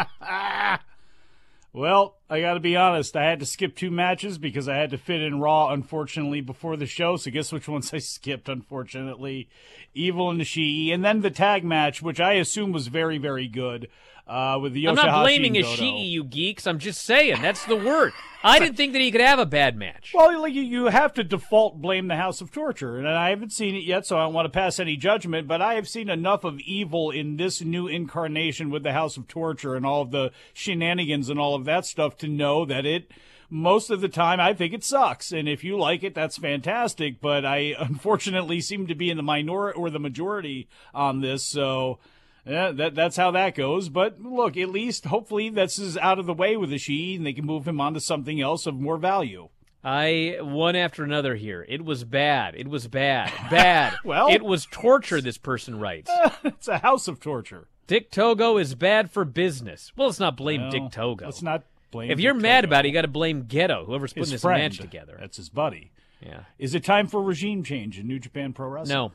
Well, 1.77 2.15
I 2.27 2.41
got 2.41 2.55
to 2.55 2.59
be 2.59 2.75
honest. 2.75 3.15
I 3.15 3.25
had 3.25 3.39
to 3.39 3.45
skip 3.45 3.75
two 3.75 3.91
matches 3.91 4.39
because 4.39 4.67
I 4.67 4.77
had 4.77 4.89
to 4.89 4.97
fit 4.97 5.21
in 5.21 5.39
Raw, 5.39 5.69
unfortunately, 5.69 6.41
before 6.41 6.75
the 6.75 6.87
show. 6.87 7.17
So 7.17 7.29
guess 7.29 7.51
which 7.51 7.67
ones 7.67 7.93
I 7.93 7.97
skipped, 7.99 8.49
unfortunately? 8.49 9.47
Evil 9.93 10.31
and 10.31 10.41
Ishii, 10.41 10.91
and 10.91 11.05
then 11.05 11.21
the 11.21 11.29
tag 11.29 11.63
match, 11.63 12.01
which 12.01 12.19
I 12.19 12.33
assume 12.33 12.71
was 12.71 12.87
very, 12.87 13.19
very 13.19 13.47
good, 13.47 13.89
uh, 14.27 14.59
with 14.61 14.73
the 14.73 14.87
I'm 14.87 14.95
not 14.95 15.23
blaming. 15.23 15.53
Ishii, 15.53 16.09
you 16.09 16.23
geeks. 16.23 16.67
I'm 16.67 16.79
just 16.79 17.03
saying 17.03 17.41
that's 17.41 17.65
the 17.65 17.75
word. 17.75 18.13
I 18.43 18.59
didn't 18.59 18.75
think 18.75 18.93
that 18.93 19.01
he 19.01 19.11
could 19.11 19.21
have 19.21 19.39
a 19.39 19.45
bad 19.45 19.75
match. 19.75 20.11
Well, 20.13 20.41
like 20.41 20.53
you, 20.53 20.61
you 20.61 20.85
have 20.85 21.13
to 21.13 21.23
default 21.23 21.81
blame 21.81 22.07
the 22.07 22.15
House 22.15 22.41
of 22.41 22.51
Torture, 22.51 22.97
and 22.97 23.07
I 23.07 23.29
haven't 23.29 23.51
seen 23.51 23.75
it 23.75 23.83
yet, 23.83 24.05
so 24.05 24.17
I 24.17 24.23
don't 24.23 24.33
want 24.33 24.45
to 24.45 24.57
pass 24.57 24.79
any 24.79 24.95
judgment. 24.95 25.47
But 25.47 25.61
I 25.61 25.75
have 25.75 25.87
seen 25.87 26.09
enough 26.09 26.43
of 26.43 26.59
evil 26.59 27.09
in 27.09 27.37
this 27.37 27.61
new 27.61 27.87
incarnation 27.87 28.69
with 28.69 28.83
the 28.83 28.93
House 28.93 29.17
of 29.17 29.27
Torture 29.27 29.75
and 29.75 29.85
all 29.85 30.01
of 30.01 30.11
the 30.11 30.31
shenanigans 30.53 31.29
and 31.29 31.39
all 31.39 31.55
of 31.55 31.65
that 31.65 31.85
stuff 31.85 32.17
to 32.17 32.27
know 32.27 32.65
that 32.65 32.85
it. 32.85 33.11
Most 33.49 33.89
of 33.89 34.01
the 34.01 34.09
time, 34.09 34.41
I 34.41 34.53
think 34.53 34.73
it 34.73 34.83
sucks, 34.83 35.31
and 35.31 35.47
if 35.47 35.63
you 35.63 35.77
like 35.77 36.03
it, 36.03 36.13
that's 36.13 36.37
fantastic. 36.37 37.21
But 37.21 37.45
I 37.45 37.75
unfortunately 37.79 38.59
seem 38.59 38.87
to 38.87 38.95
be 38.95 39.09
in 39.09 39.17
the 39.17 39.23
minority 39.23 39.79
or 39.79 39.89
the 39.89 39.99
majority 39.99 40.67
on 40.93 41.21
this, 41.21 41.43
so 41.43 41.99
yeah, 42.47 42.71
that 42.71 42.95
that's 42.95 43.17
how 43.17 43.31
that 43.31 43.55
goes. 43.55 43.89
But 43.89 44.21
look, 44.21 44.55
at 44.57 44.69
least 44.69 45.05
hopefully 45.05 45.49
this 45.49 45.77
is 45.77 45.97
out 45.97 46.19
of 46.19 46.25
the 46.25 46.33
way 46.33 46.55
with 46.57 46.71
Ishii, 46.71 47.17
and 47.17 47.25
they 47.25 47.33
can 47.33 47.45
move 47.45 47.67
him 47.67 47.81
on 47.81 47.93
to 47.93 47.99
something 47.99 48.39
else 48.41 48.65
of 48.65 48.75
more 48.75 48.97
value. 48.97 49.49
I 49.83 50.37
one 50.41 50.75
after 50.75 51.03
another 51.03 51.35
here. 51.35 51.65
It 51.69 51.85
was 51.85 52.03
bad. 52.03 52.55
It 52.55 52.67
was 52.67 52.87
bad. 52.87 53.31
Bad. 53.49 53.93
Well- 54.03 54.29
it 54.29 54.43
was 54.43 54.65
torture. 54.65 55.21
This 55.21 55.37
person 55.37 55.79
writes. 55.79 56.09
it's 56.43 56.67
a 56.67 56.79
house 56.79 57.07
of 57.07 57.19
torture. 57.19 57.67
Dick 57.85 58.11
Togo 58.11 58.57
is 58.57 58.75
bad 58.75 59.11
for 59.11 59.23
business. 59.23 59.93
Well, 59.95 60.07
let's 60.07 60.19
not 60.19 60.35
blame 60.35 60.61
Well, 60.61 60.71
Dick 60.71 60.91
Togo. 60.91 61.25
Let's 61.25 61.41
not 61.41 61.63
blame. 61.91 62.11
if 62.11 62.19
you're 62.19 62.33
mad 62.33 62.61
Togo. 62.61 62.67
about 62.69 62.85
it, 62.85 62.89
you 62.89 62.93
got 62.93 63.03
to 63.03 63.07
blame 63.07 63.43
Gedo, 63.43 63.85
whoever's 63.85 64.11
putting 64.11 64.23
his 64.23 64.31
this 64.31 64.41
friend. 64.41 64.61
match 64.61 64.77
together. 64.79 65.15
That's 65.17 65.37
his 65.37 65.47
buddy. 65.47 65.91
Yeah. 66.21 66.41
Is 66.59 66.75
it 66.75 66.83
time 66.83 67.07
for 67.07 67.21
regime 67.23 67.63
change 67.63 67.97
in 67.97 68.07
New 68.07 68.19
Japan 68.19 68.51
Pro 68.51 68.67
Wrestling? 68.67 68.93
No. 68.93 69.11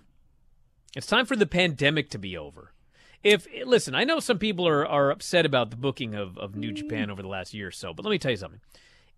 It's 0.97 1.07
time 1.07 1.27
for 1.27 1.37
the 1.37 1.47
pandemic 1.47 2.09
to 2.11 2.19
be 2.19 2.37
over. 2.39 2.73
If 3.23 3.47
listen, 3.65 3.95
I 3.95 4.05
know 4.05 4.19
some 4.21 4.39
people 4.39 4.67
are, 4.67 4.87
are 4.87 5.11
upset 5.11 5.47
about 5.47 5.71
the 5.71 5.77
booking 5.77 6.15
of, 6.15 6.37
of 6.39 6.57
New 6.57 6.73
Japan 6.73 7.11
over 7.11 7.23
the 7.23 7.29
last 7.29 7.55
year 7.55 7.69
or 7.69 7.71
so, 7.71 7.95
but 7.95 8.05
let 8.05 8.11
me 8.11 8.19
tell 8.19 8.33
you 8.33 8.37
something. 8.37 8.61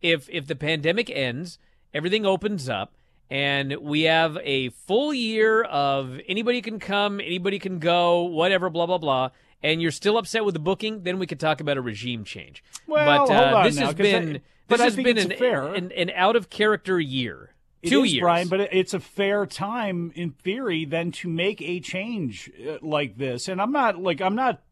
If 0.02 0.28
if 0.28 0.46
the 0.46 0.56
pandemic 0.56 1.08
ends, 1.08 1.58
everything 1.94 2.26
opens 2.26 2.68
up, 2.68 2.92
and 3.30 3.74
we 3.80 4.02
have 4.02 4.36
a 4.42 4.68
full 4.68 5.14
year 5.14 5.62
of 5.62 6.20
anybody 6.28 6.60
can 6.60 6.78
come, 6.78 7.18
anybody 7.20 7.58
can 7.58 7.78
go, 7.78 8.22
whatever, 8.24 8.68
blah 8.68 8.84
blah 8.84 8.98
blah, 8.98 9.30
and 9.62 9.80
you're 9.80 9.90
still 9.90 10.18
upset 10.18 10.44
with 10.44 10.52
the 10.52 10.60
booking, 10.60 11.04
then 11.04 11.18
we 11.18 11.26
could 11.26 11.40
talk 11.40 11.60
about 11.62 11.78
a 11.78 11.80
regime 11.80 12.24
change. 12.24 12.62
Well, 12.86 13.26
but 13.26 13.32
uh, 13.32 13.38
hold 13.44 13.54
on 13.54 13.64
this 13.64 13.76
now, 13.76 13.86
has 13.86 13.94
I- 13.94 13.96
been 13.96 14.42
but 14.68 14.76
this 14.78 14.94
has 14.94 14.96
been 14.96 15.16
it's 15.16 15.40
an, 15.40 15.74
an 15.74 15.92
an 15.92 16.10
out 16.14 16.36
of 16.36 16.50
character 16.50 17.00
year. 17.00 17.53
It 17.84 17.90
Two 17.90 18.04
is, 18.04 18.14
years, 18.14 18.22
Bryan, 18.22 18.48
but 18.48 18.60
it's 18.60 18.94
a 18.94 19.00
fair 19.00 19.44
time 19.44 20.10
in 20.14 20.30
theory 20.30 20.86
then 20.86 21.12
to 21.12 21.28
make 21.28 21.60
a 21.60 21.80
change 21.80 22.50
uh, 22.66 22.78
like 22.80 23.18
this. 23.18 23.46
And 23.46 23.60
I'm 23.60 23.72
not 23.72 23.98
like 23.98 24.22
I'm 24.22 24.34
not 24.34 24.62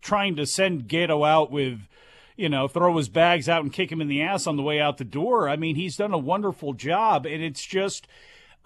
trying 0.00 0.36
to 0.36 0.46
send 0.46 0.86
Gedo 0.86 1.28
out 1.28 1.50
with, 1.50 1.80
you 2.36 2.48
know, 2.48 2.68
throw 2.68 2.96
his 2.96 3.08
bags 3.08 3.48
out 3.48 3.62
and 3.62 3.72
kick 3.72 3.90
him 3.90 4.00
in 4.00 4.06
the 4.06 4.22
ass 4.22 4.46
on 4.46 4.56
the 4.56 4.62
way 4.62 4.80
out 4.80 4.98
the 4.98 5.04
door. 5.04 5.48
I 5.48 5.56
mean, 5.56 5.74
he's 5.74 5.96
done 5.96 6.12
a 6.12 6.18
wonderful 6.18 6.72
job, 6.74 7.26
and 7.26 7.42
it's 7.42 7.64
just. 7.64 8.06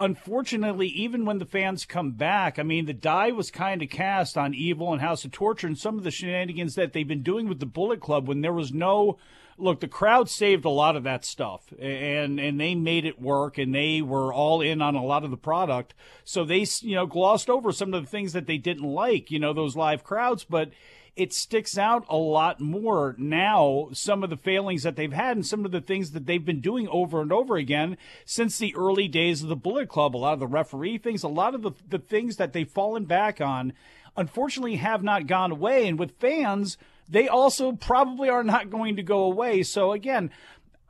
Unfortunately, 0.00 0.88
even 0.88 1.26
when 1.26 1.38
the 1.38 1.44
fans 1.44 1.84
come 1.84 2.12
back, 2.12 2.58
I 2.58 2.64
mean, 2.64 2.86
the 2.86 2.92
die 2.92 3.30
was 3.30 3.52
kind 3.52 3.82
of 3.82 3.88
cast 3.88 4.36
on 4.36 4.52
Evil 4.52 4.92
and 4.92 5.00
House 5.00 5.24
of 5.24 5.30
Torture 5.30 5.68
and 5.68 5.78
some 5.78 5.96
of 5.96 6.02
the 6.02 6.10
shenanigans 6.10 6.74
that 6.74 6.92
they've 6.92 7.06
been 7.06 7.22
doing 7.22 7.48
with 7.48 7.60
the 7.60 7.66
Bullet 7.66 8.00
Club 8.00 8.26
when 8.26 8.40
there 8.40 8.54
was 8.54 8.72
no 8.72 9.18
look, 9.62 9.80
the 9.80 9.88
crowd 9.88 10.28
saved 10.28 10.64
a 10.64 10.70
lot 10.70 10.96
of 10.96 11.04
that 11.04 11.24
stuff, 11.24 11.72
and 11.78 12.40
and 12.40 12.60
they 12.60 12.74
made 12.74 13.04
it 13.04 13.20
work, 13.20 13.56
and 13.56 13.74
they 13.74 14.02
were 14.02 14.34
all 14.34 14.60
in 14.60 14.82
on 14.82 14.96
a 14.96 15.04
lot 15.04 15.24
of 15.24 15.30
the 15.30 15.36
product. 15.36 15.94
So 16.24 16.44
they, 16.44 16.66
you 16.80 16.96
know, 16.96 17.06
glossed 17.06 17.48
over 17.48 17.72
some 17.72 17.94
of 17.94 18.04
the 18.04 18.10
things 18.10 18.32
that 18.32 18.46
they 18.46 18.58
didn't 18.58 18.82
like, 18.82 19.30
you 19.30 19.38
know, 19.38 19.52
those 19.52 19.76
live 19.76 20.02
crowds, 20.02 20.44
but 20.44 20.70
it 21.14 21.32
sticks 21.32 21.78
out 21.78 22.04
a 22.08 22.16
lot 22.16 22.60
more 22.60 23.14
now. 23.18 23.88
Some 23.92 24.24
of 24.24 24.30
the 24.30 24.36
failings 24.36 24.82
that 24.82 24.96
they've 24.96 25.12
had, 25.12 25.36
and 25.36 25.46
some 25.46 25.64
of 25.64 25.70
the 25.70 25.80
things 25.80 26.10
that 26.10 26.26
they've 26.26 26.44
been 26.44 26.60
doing 26.60 26.88
over 26.88 27.20
and 27.20 27.32
over 27.32 27.56
again 27.56 27.96
since 28.24 28.58
the 28.58 28.74
early 28.74 29.08
days 29.08 29.42
of 29.42 29.48
the 29.48 29.56
Bullet 29.56 29.88
Club. 29.88 30.16
A 30.16 30.18
lot 30.18 30.34
of 30.34 30.40
the 30.40 30.46
referee 30.46 30.98
things, 30.98 31.22
a 31.22 31.28
lot 31.28 31.54
of 31.54 31.62
the 31.62 31.72
the 31.88 31.98
things 31.98 32.36
that 32.36 32.52
they've 32.52 32.68
fallen 32.68 33.04
back 33.04 33.40
on. 33.40 33.72
Unfortunately, 34.16 34.76
have 34.76 35.02
not 35.02 35.26
gone 35.26 35.52
away, 35.52 35.88
and 35.88 35.98
with 35.98 36.18
fans, 36.18 36.76
they 37.08 37.28
also 37.28 37.72
probably 37.72 38.28
are 38.28 38.44
not 38.44 38.70
going 38.70 38.96
to 38.96 39.02
go 39.02 39.24
away. 39.24 39.62
So 39.62 39.92
again, 39.92 40.30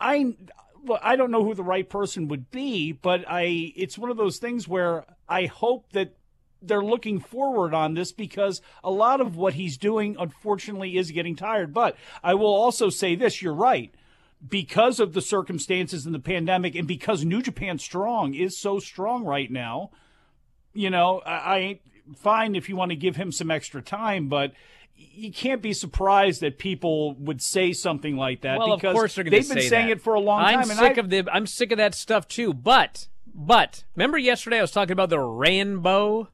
I 0.00 0.34
I 1.00 1.16
don't 1.16 1.30
know 1.30 1.44
who 1.44 1.54
the 1.54 1.62
right 1.62 1.88
person 1.88 2.28
would 2.28 2.50
be, 2.50 2.92
but 2.92 3.24
I 3.28 3.72
it's 3.76 3.98
one 3.98 4.10
of 4.10 4.16
those 4.16 4.38
things 4.38 4.66
where 4.66 5.04
I 5.28 5.46
hope 5.46 5.92
that 5.92 6.16
they're 6.62 6.84
looking 6.84 7.18
forward 7.18 7.74
on 7.74 7.94
this 7.94 8.12
because 8.12 8.62
a 8.84 8.90
lot 8.90 9.20
of 9.20 9.36
what 9.36 9.54
he's 9.54 9.76
doing 9.76 10.16
unfortunately 10.18 10.96
is 10.96 11.10
getting 11.10 11.36
tired. 11.36 11.74
But 11.74 11.96
I 12.22 12.34
will 12.34 12.54
also 12.54 12.88
say 12.88 13.14
this, 13.14 13.42
you're 13.42 13.54
right. 13.54 13.92
Because 14.46 14.98
of 14.98 15.12
the 15.12 15.20
circumstances 15.20 16.04
in 16.04 16.12
the 16.12 16.18
pandemic 16.18 16.74
and 16.74 16.86
because 16.86 17.24
New 17.24 17.42
Japan 17.42 17.78
Strong 17.78 18.34
is 18.34 18.58
so 18.58 18.80
strong 18.80 19.24
right 19.24 19.50
now, 19.50 19.90
you 20.72 20.90
know, 20.90 21.20
I, 21.24 21.30
I 21.32 21.80
fine 22.16 22.56
if 22.56 22.68
you 22.68 22.74
want 22.74 22.90
to 22.90 22.96
give 22.96 23.14
him 23.14 23.30
some 23.30 23.52
extra 23.52 23.80
time, 23.82 24.28
but 24.28 24.52
you 24.94 25.32
can't 25.32 25.62
be 25.62 25.72
surprised 25.72 26.40
that 26.40 26.58
people 26.58 27.14
would 27.16 27.42
say 27.42 27.72
something 27.72 28.16
like 28.16 28.42
that 28.42 28.58
well, 28.58 28.76
because 28.76 28.90
of 28.90 28.94
course 28.94 29.14
they're 29.14 29.24
they've 29.24 29.44
say 29.44 29.54
been 29.54 29.68
saying 29.68 29.86
that. 29.88 29.92
it 29.92 30.02
for 30.02 30.14
a 30.14 30.20
long 30.20 30.40
I'm 30.40 30.60
time. 30.60 30.70
and 30.70 30.78
sick 30.78 30.96
of 30.98 31.10
the. 31.10 31.26
I'm 31.32 31.46
sick 31.46 31.72
of 31.72 31.78
that 31.78 31.94
stuff 31.94 32.28
too. 32.28 32.52
But 32.52 33.08
but 33.34 33.84
remember 33.94 34.18
yesterday 34.18 34.58
I 34.58 34.62
was 34.62 34.70
talking 34.70 34.92
about 34.92 35.10
the 35.10 35.20
rainbow. 35.20 36.28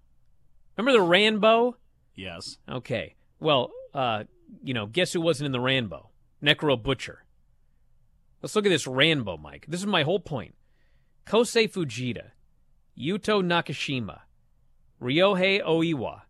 Remember 0.77 0.99
the 0.99 1.07
rainbow? 1.07 1.77
Yes. 2.15 2.59
Okay. 2.69 3.17
Well, 3.41 3.71
uh, 3.95 4.25
you 4.62 4.75
know, 4.75 4.87
guess 4.87 5.12
who 5.12 5.21
wasn't 5.21 5.47
in 5.47 5.53
the 5.53 5.61
rainbow? 5.61 6.11
Necro 6.43 6.81
Butcher. 6.81 7.25
Let's 8.43 8.55
look 8.55 8.67
at 8.67 8.71
this 8.71 8.87
rainbow, 8.87 9.37
Mike. 9.37 9.67
This 9.69 9.81
is 9.81 9.87
my 9.87 10.03
whole 10.05 10.21
point. 10.21 10.55
Kosei 11.27 11.71
Fujita, 11.71 12.31
Yuto 12.99 13.43
Nakashima, 13.43 14.21
Ryohei 15.03 15.62
Oiwa, 15.62 16.23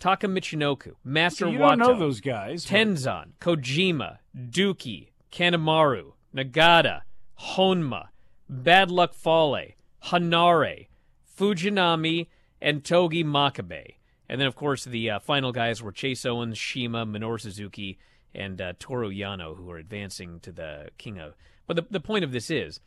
Taka 0.00 0.26
Michinoku, 0.26 0.94
Master 1.04 1.48
you 1.48 1.58
Wato, 1.58 1.76
know 1.76 1.98
those 1.98 2.20
guys. 2.20 2.66
Tenzan, 2.66 3.32
Kojima, 3.40 4.18
DOUKI, 4.34 5.10
Kanemaru, 5.30 6.12
Nagata, 6.34 7.02
Honma, 7.38 8.08
Bad 8.48 8.90
Luck 8.90 9.14
Fale, 9.14 9.74
Hanare, 10.06 10.88
Fujinami, 11.38 12.26
and 12.60 12.82
Togi 12.82 13.22
Makabe. 13.22 13.94
And 14.28 14.40
then, 14.40 14.48
of 14.48 14.56
course, 14.56 14.84
the 14.84 15.10
uh, 15.10 15.18
final 15.18 15.52
guys 15.52 15.82
were 15.82 15.92
Chase 15.92 16.24
Owens, 16.24 16.58
CIMA, 16.58 17.04
Minoru 17.04 17.40
Suzuki, 17.40 17.98
and 18.34 18.60
uh, 18.60 18.72
Toru 18.78 19.10
Yano, 19.10 19.56
who 19.56 19.70
are 19.70 19.78
advancing 19.78 20.40
to 20.40 20.52
the 20.52 20.88
King 20.98 21.18
of. 21.18 21.34
But 21.66 21.76
the, 21.76 21.86
the 21.90 22.00
point 22.00 22.24
of 22.24 22.32
this 22.32 22.50
is, 22.50 22.80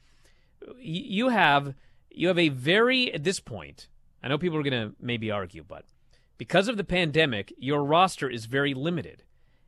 you 0.80 1.30
have 1.30 1.76
you 2.10 2.28
have 2.28 2.40
a 2.40 2.50
very 2.50 3.14
at 3.14 3.24
this 3.24 3.40
point. 3.40 3.88
I 4.24 4.30
know 4.30 4.38
people 4.38 4.58
are 4.58 4.64
going 4.64 4.90
to 4.90 4.96
maybe 5.02 5.32
argue, 5.32 5.64
but 5.68 5.84
because 6.44 6.68
of 6.68 6.76
the 6.76 6.84
pandemic, 6.84 7.54
your 7.58 7.86
roster 7.86 8.30
is 8.30 8.48
very 8.48 8.74
limited. 8.74 9.24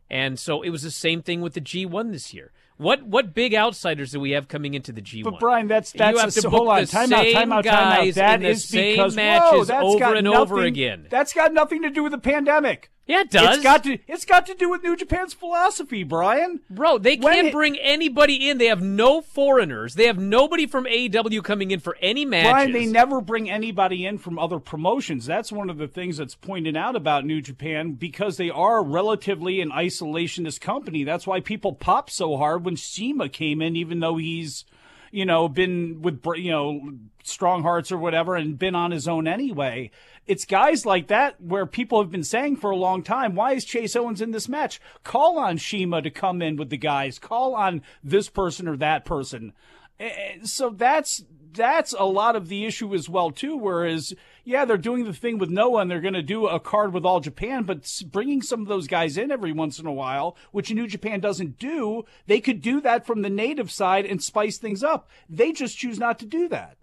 And 0.10 0.38
so 0.38 0.62
it 0.62 0.72
was 0.72 0.82
the 0.82 0.91
same 0.91 1.22
thing 1.22 1.39
with 1.39 1.53
the 1.53 1.62
G1 1.62 2.12
this 2.12 2.34
year. 2.34 2.51
What 2.75 3.03
what 3.03 3.34
big 3.34 3.55
outsiders 3.55 4.12
do 4.12 4.20
we 4.20 4.32
have 4.32 4.50
coming 4.50 4.74
into 4.74 4.91
the 4.91 5.01
G1? 5.01 5.24
But 5.24 5.39
Bryan, 5.39 5.67
that's 5.67 5.94
that's 5.94 6.13
you 6.13 6.20
have 6.20 6.36
a, 6.36 6.41
to 6.41 6.50
hold 6.50 6.67
on, 6.67 6.82
the 6.82 6.88
time 6.88 7.13
out, 7.13 7.32
time 7.32 7.51
out, 7.53 7.63
time 7.63 7.98
guys 7.98 8.17
out. 8.17 8.41
That 8.41 8.44
is 8.44 8.70
because 8.70 9.15
matches 9.15 9.51
whoa, 9.51 9.63
that's 9.63 9.86
over 9.86 10.00
got 10.00 10.17
and 10.17 10.25
nothing, 10.25 10.41
over 10.41 10.63
again. 10.63 11.08
That's 11.10 11.32
got 11.32 11.53
nothing 11.53 11.82
to 11.84 11.89
do 11.89 12.03
with 12.03 12.12
the 12.12 12.17
pandemic. 12.17 12.91
Yeah, 13.07 13.21
it 13.21 13.29
does. 13.29 13.57
It's 13.57 13.63
got 13.63 13.83
to 13.83 14.00
it's 14.07 14.25
got 14.25 14.47
to 14.47 14.55
do 14.55 14.67
with 14.69 14.81
New 14.81 14.95
Japan's 14.95 15.33
philosophy, 15.35 16.03
Bryan. 16.03 16.62
Bro, 16.71 17.00
they 17.00 17.17
When 17.17 17.33
can't 17.35 17.47
it- 17.47 17.53
bring 17.53 17.77
anybody 17.77 18.50
in. 18.50 18.57
They 18.57 18.65
have 18.65 18.81
no 18.81 19.21
foreigners. 19.21 19.93
They 19.93 20.07
have 20.07 20.17
nobody 20.17 20.65
from 20.65 20.85
AEW 20.85 21.43
coming 21.43 21.69
in 21.69 21.79
for 21.79 21.95
any 22.01 22.25
matches. 22.25 22.51
Bryan, 22.51 22.71
they 22.71 22.85
never 22.88 23.21
bring 23.21 23.47
anybody 23.47 24.07
in 24.07 24.17
from 24.17 24.39
other 24.39 24.57
promotions. 24.57 25.27
That's 25.27 25.51
one 25.51 25.69
of 25.69 25.77
the 25.77 25.88
things 25.88 26.17
that's 26.17 26.33
pointed 26.33 26.75
out 26.75 26.95
about 26.95 27.25
New 27.25 27.41
Japan 27.41 27.91
because 27.93 28.38
they 28.38 28.50
are 28.50 28.83
relatively 28.83 29.62
an 29.62 29.69
isolationist 29.69 30.59
company. 30.59 31.03
That's 31.03 31.27
why 31.27 31.41
people 31.41 31.74
pop 31.74 32.09
so 32.09 32.38
hard 32.38 32.65
when 32.65 32.75
CIMA 32.75 33.29
came 33.29 33.62
in, 33.62 33.75
even 33.75 34.00
though 34.00 34.17
he's, 34.17 34.65
you 35.12 35.25
know, 35.25 35.47
been 35.47 36.01
with, 36.01 36.25
you 36.38 36.50
know, 36.51 36.81
strong 37.24 37.62
hearts 37.63 37.91
or 37.91 37.97
whatever 37.97 38.35
and 38.35 38.57
been 38.57 38.75
on 38.75 38.91
his 38.91 39.07
own 39.07 39.27
anyway. 39.27 39.91
It's 40.27 40.46
guys 40.46 40.86
like 40.86 41.08
that 41.08 41.39
where 41.39 41.67
people 41.67 42.01
have 42.01 42.10
been 42.10 42.24
saying 42.24 42.55
for 42.55 42.72
a 42.72 42.75
long 42.75 43.03
time, 43.03 43.36
why 43.36 43.53
is 43.53 43.63
Chase 43.63 43.96
Owens 43.96 44.22
in 44.22 44.32
this 44.32 44.50
match? 44.50 44.82
Call 45.03 45.38
on 45.38 45.60
CIMA 45.60 46.01
to 46.01 46.10
come 46.10 46.41
in 46.41 46.55
with 46.55 46.72
the 46.72 46.77
guys. 46.77 47.20
Call 47.20 47.53
on 47.53 47.84
this 48.03 48.27
person 48.29 48.67
or 48.67 48.75
that 48.77 49.05
person. 49.05 49.53
Eh, 50.00 50.38
so 50.44 50.72
that's 50.72 51.24
that's 51.53 51.94
a 51.94 52.05
lot 52.05 52.36
of 52.36 52.50
the 52.50 52.65
issue 52.65 52.94
as 52.94 53.08
well 53.08 53.32
too. 53.32 53.55
Whereas, 53.55 54.13
yeah, 54.44 54.65
they're 54.65 54.77
doing 54.77 55.05
the 55.05 55.13
thing 55.13 55.38
with 55.38 55.50
Noah 55.50 55.82
and 55.82 55.91
they're 55.91 56.01
going 56.01 56.13
to 56.15 56.22
do 56.22 56.48
a 56.48 56.60
card 56.60 56.91
with 56.91 57.05
all 57.05 57.20
Japan, 57.20 57.63
but 57.63 57.89
bringing 58.08 58.41
some 58.41 58.62
of 58.62 58.67
those 58.67 58.88
guys 58.88 59.17
in 59.17 59.32
every 59.32 59.53
once 59.53 59.79
in 59.79 59.86
a 59.86 59.94
while, 59.94 60.36
which 60.51 60.74
New 60.74 60.88
Japan 60.88 61.20
doesn't 61.20 61.58
do, 61.58 62.03
they 62.27 62.41
could 62.41 62.62
do 62.62 62.82
that 62.82 63.05
from 63.05 63.22
the 63.22 63.29
native 63.29 63.72
side 63.72 64.05
and 64.05 64.22
spice 64.22 64.58
things 64.58 64.84
up. 64.84 65.10
They 65.29 65.51
just 65.51 65.77
choose 65.77 65.98
not 65.98 66.20
to 66.20 66.25
do 66.25 66.50
that. 66.50 66.77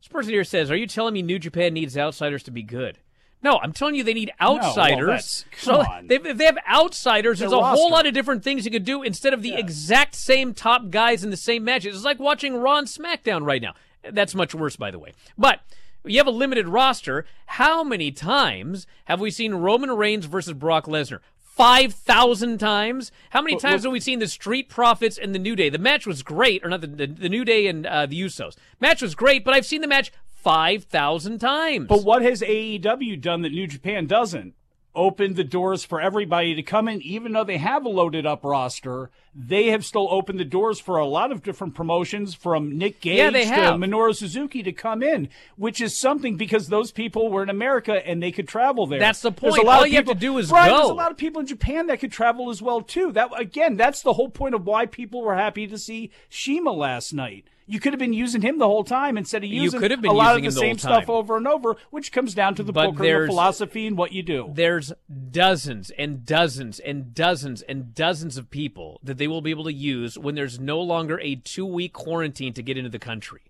This 0.00 0.08
person 0.08 0.32
here 0.32 0.44
says, 0.44 0.70
"Are 0.70 0.76
you 0.76 0.86
telling 0.86 1.14
me 1.14 1.22
New 1.22 1.38
Japan 1.38 1.74
needs 1.74 1.96
outsiders 1.96 2.42
to 2.44 2.50
be 2.50 2.62
good?" 2.62 2.98
No, 3.42 3.60
I'm 3.62 3.72
telling 3.72 3.94
you 3.94 4.02
they 4.02 4.14
need 4.14 4.32
well, 4.40 4.58
outsiders. 4.58 5.06
that's- 5.06 5.44
so 5.58 5.82
come 5.82 5.86
on. 5.86 6.06
they, 6.08 6.16
if 6.16 6.38
they 6.38 6.44
have 6.44 6.58
outsiders, 6.68 7.38
there's 7.38 7.52
a 7.52 7.62
whole 7.62 7.90
lot 7.90 8.06
of 8.06 8.12
different 8.12 8.42
things 8.42 8.64
you 8.64 8.70
could 8.70 8.84
do 8.84 9.02
instead 9.02 9.32
of 9.32 9.42
the 9.42 9.54
exact 9.54 10.16
same 10.16 10.54
top 10.54 10.90
guys 10.90 11.22
in 11.22 11.30
the 11.30 11.36
same 11.36 11.62
matches. 11.62 11.94
It's 11.94 12.04
like 12.04 12.18
watching 12.18 12.56
Raw 12.56 12.78
and 12.78 12.88
SmackDown 12.88 13.46
right 13.46 13.62
now. 13.62 13.74
That's 14.10 14.34
much 14.34 14.54
worse, 14.54 14.74
by 14.76 14.90
the 14.90 14.98
way. 14.98 15.12
But 15.36 15.60
you 16.04 16.18
have 16.18 16.26
a 16.26 16.32
limited 16.32 16.68
roster. 16.68 17.26
How 17.46 17.84
many 17.84 18.10
times 18.10 18.86
have 19.04 19.20
we 19.20 19.30
seen 19.30 19.54
Roman 19.54 19.90
Reigns 19.92 20.26
versus 20.26 20.54
Brock 20.54 20.86
Lesnar? 20.86 21.20
Five 21.58 21.92
thousand 21.92 22.58
times. 22.58 23.10
How 23.30 23.42
many 23.42 23.56
But- 23.56 23.62
times 23.62 23.82
but- 23.82 23.88
have 23.88 23.92
we 23.92 23.98
seen 23.98 24.20
the 24.20 24.28
Street 24.28 24.68
Profits 24.68 25.18
and 25.18 25.34
the 25.34 25.40
New 25.40 25.56
Day? 25.56 25.68
The 25.68 25.78
match 25.78 26.06
was 26.06 26.22
great, 26.22 26.64
or 26.64 26.68
not 26.68 26.82
the 26.82 26.86
the, 26.86 27.06
the 27.08 27.28
New 27.28 27.44
Day 27.44 27.66
and 27.66 27.84
uh, 27.84 28.06
the 28.06 28.20
Usos. 28.22 28.54
Match 28.78 29.02
was 29.02 29.16
great, 29.16 29.44
but 29.44 29.54
I've 29.54 29.66
seen 29.66 29.80
the 29.80 29.88
match 29.88 30.12
five 30.32 30.84
thousand 30.84 31.40
times. 31.40 31.88
But 31.88 32.04
what 32.04 32.22
has 32.22 32.42
AEW 32.42 33.20
done 33.20 33.42
that 33.42 33.50
New 33.50 33.66
Japan 33.66 34.06
doesn't? 34.06 34.54
Opened 34.94 35.36
the 35.36 35.44
doors 35.44 35.84
for 35.84 36.00
everybody 36.00 36.54
to 36.56 36.62
come 36.62 36.88
in, 36.88 37.00
even 37.02 37.32
though 37.32 37.44
they 37.44 37.58
have 37.58 37.84
a 37.84 37.88
loaded 37.88 38.26
up 38.26 38.42
roster. 38.42 39.10
They 39.32 39.66
have 39.68 39.84
still 39.84 40.08
opened 40.10 40.40
the 40.40 40.44
doors 40.44 40.80
for 40.80 40.96
a 40.98 41.06
lot 41.06 41.30
of 41.30 41.42
different 41.44 41.76
promotions, 41.76 42.34
from 42.34 42.76
Nick 42.76 43.00
Gage 43.00 43.18
Yeah, 43.18 43.30
to 43.30 43.44
have. 43.44 43.74
Minoru 43.74 44.12
Suzuki 44.16 44.62
to 44.64 44.72
come 44.72 45.02
in, 45.02 45.28
which 45.56 45.80
is 45.80 45.96
something 45.96 46.36
because 46.36 46.66
those 46.66 46.90
people 46.90 47.30
were 47.30 47.44
in 47.44 47.48
America 47.50 48.04
and 48.04 48.20
they 48.20 48.32
could 48.32 48.48
travel 48.48 48.86
there. 48.88 48.98
That's 48.98 49.20
the 49.22 49.30
There's 49.30 49.52
point. 49.54 49.62
a 49.62 49.66
lot 49.66 49.76
All 49.78 49.82
of 49.84 49.88
you 49.90 49.96
have 49.96 50.06
to 50.06 50.12
people- 50.14 50.20
do 50.20 50.38
is 50.38 50.48
Bryan, 50.48 50.70
go. 50.70 50.76
There's 50.78 50.90
a 50.90 50.94
lot 50.94 51.12
of 51.12 51.16
people 51.16 51.40
in 51.42 51.46
Japan 51.46 51.86
that 51.86 52.00
could 52.00 52.10
travel 52.10 52.50
as 52.50 52.60
well 52.60 52.80
too. 52.80 53.12
That 53.12 53.30
again, 53.38 53.76
that's 53.76 54.02
the 54.02 54.14
whole 54.14 54.30
point 54.30 54.56
of 54.56 54.66
why 54.66 54.86
people 54.86 55.22
were 55.22 55.36
happy 55.36 55.68
to 55.68 55.78
see 55.78 56.10
CIMA 56.30 56.72
last 56.72 57.12
night. 57.12 57.44
You 57.70 57.80
could 57.80 57.92
have 57.92 58.00
been 58.00 58.14
using 58.14 58.40
him 58.40 58.58
the 58.58 58.66
whole 58.66 58.82
time 58.82 59.18
instead 59.18 59.44
of 59.44 59.50
using 59.50 59.78
could 59.78 59.90
have 59.90 60.00
been 60.00 60.10
a 60.10 60.14
lot 60.14 60.36
of 60.36 60.42
the 60.42 60.48
the 60.48 60.52
same 60.52 60.76
time. 60.76 61.02
stuff 61.02 61.10
over 61.10 61.36
and 61.36 61.46
over, 61.46 61.76
which 61.90 62.12
comes 62.12 62.34
down 62.34 62.54
to 62.54 62.62
the 62.62 62.72
But 62.72 62.92
book 62.96 63.00
and 63.04 63.24
the 63.24 63.26
philosophy 63.26 63.86
and 63.86 63.98
what 63.98 64.10
you 64.10 64.22
do. 64.22 64.50
There's 64.54 64.90
dozens 65.30 65.90
and 65.90 66.24
dozens 66.24 66.80
and 66.80 67.14
dozens 67.14 67.60
and 67.60 67.94
dozens 67.94 68.38
of 68.38 68.48
people 68.48 69.00
that 69.02 69.18
they 69.18 69.28
will 69.28 69.42
be 69.42 69.50
able 69.50 69.64
to 69.64 69.72
use 69.72 70.16
when 70.18 70.34
there's 70.34 70.58
no 70.58 70.80
longer 70.80 71.20
a 71.20 71.34
two 71.34 71.66
week 71.66 71.92
quarantine 71.92 72.54
to 72.54 72.62
get 72.62 72.78
into 72.78 72.88
the 72.88 72.98
country. 72.98 73.42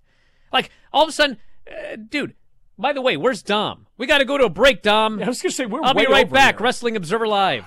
Like, 0.52 0.70
all 0.92 1.04
of 1.04 1.08
a 1.10 1.12
sudden, 1.12 1.36
uh, 1.70 1.94
dude, 1.96 2.34
by 2.76 2.92
the 2.92 3.00
way, 3.00 3.16
where's 3.16 3.42
Dom? 3.42 3.86
We 3.98 4.06
got 4.06 4.18
to 4.18 4.24
go 4.24 4.36
to 4.36 4.46
a 4.46 4.50
break, 4.50 4.82
Dom. 4.82 5.22
I 5.22 5.28
was 5.28 5.40
going 5.40 5.50
to 5.50 5.56
say, 5.56 5.66
we're 5.66 5.82
I'll 5.82 5.94
be 5.94 6.06
right 6.06 6.28
back. 6.28 6.58
here. 6.58 6.64
Wrestling 6.64 6.96
Observer 6.96 7.28
Live. 7.28 7.64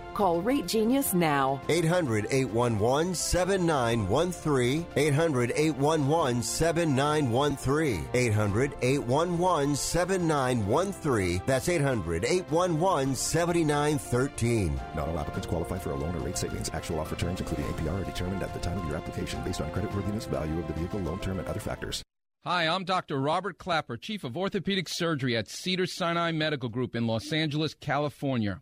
Call 0.13 0.41
Rate 0.41 0.67
Genius 0.67 1.13
now. 1.13 1.61
800 1.69 2.27
811 2.29 3.15
7913. 3.15 4.85
800 4.95 5.53
811 5.55 6.43
7913. 6.43 8.07
800 8.13 8.73
811 8.81 9.75
7913. 9.75 11.41
That's 11.45 11.69
800 11.69 12.25
811 12.25 13.15
7913. 13.15 14.79
Not 14.95 15.07
all 15.07 15.19
applicants 15.19 15.47
qualify 15.47 15.77
for 15.77 15.91
a 15.91 15.95
loan 15.95 16.15
or 16.15 16.19
rate 16.19 16.37
savings. 16.37 16.69
Actual 16.73 16.99
offer 16.99 17.15
terms, 17.15 17.39
including 17.39 17.65
APR, 17.65 18.01
are 18.01 18.05
determined 18.05 18.43
at 18.43 18.53
the 18.53 18.59
time 18.59 18.77
of 18.77 18.87
your 18.87 18.97
application 18.97 19.43
based 19.43 19.61
on 19.61 19.71
creditworthiness, 19.71 20.27
value 20.27 20.59
of 20.59 20.67
the 20.67 20.73
vehicle, 20.73 20.99
loan 20.99 21.19
term, 21.19 21.39
and 21.39 21.47
other 21.47 21.59
factors. 21.59 22.03
Hi, 22.43 22.67
I'm 22.67 22.85
Dr. 22.85 23.19
Robert 23.19 23.59
Klapper, 23.59 23.97
Chief 23.97 24.23
of 24.23 24.35
Orthopedic 24.35 24.89
Surgery 24.89 25.37
at 25.37 25.47
Cedar 25.47 25.85
Sinai 25.85 26.31
Medical 26.31 26.69
Group 26.69 26.95
in 26.95 27.05
Los 27.05 27.31
Angeles, 27.31 27.75
California 27.75 28.61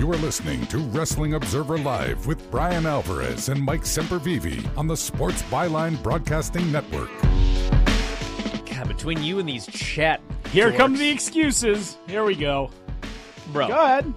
You 0.00 0.10
are 0.10 0.16
listening 0.16 0.66
to 0.68 0.78
Wrestling 0.78 1.34
Observer 1.34 1.76
Live 1.76 2.26
with 2.26 2.50
Bryan 2.50 2.86
Alvarez 2.86 3.50
and 3.50 3.62
Mike 3.62 3.82
Sempervive 3.82 4.66
on 4.78 4.86
the 4.86 4.96
Sports 4.96 5.42
Byline 5.42 6.02
Broadcasting 6.02 6.72
Network. 6.72 7.10
God, 8.64 8.88
between 8.88 9.22
you 9.22 9.40
and 9.40 9.46
these 9.46 9.66
chat. 9.66 10.22
Here 10.52 10.72
dorks. 10.72 10.76
come 10.78 10.96
the 10.96 11.10
excuses. 11.10 11.98
Here 12.06 12.24
we 12.24 12.34
go. 12.34 12.70
Bro. 13.48 13.68
Go 13.68 13.74
ahead. 13.74 14.14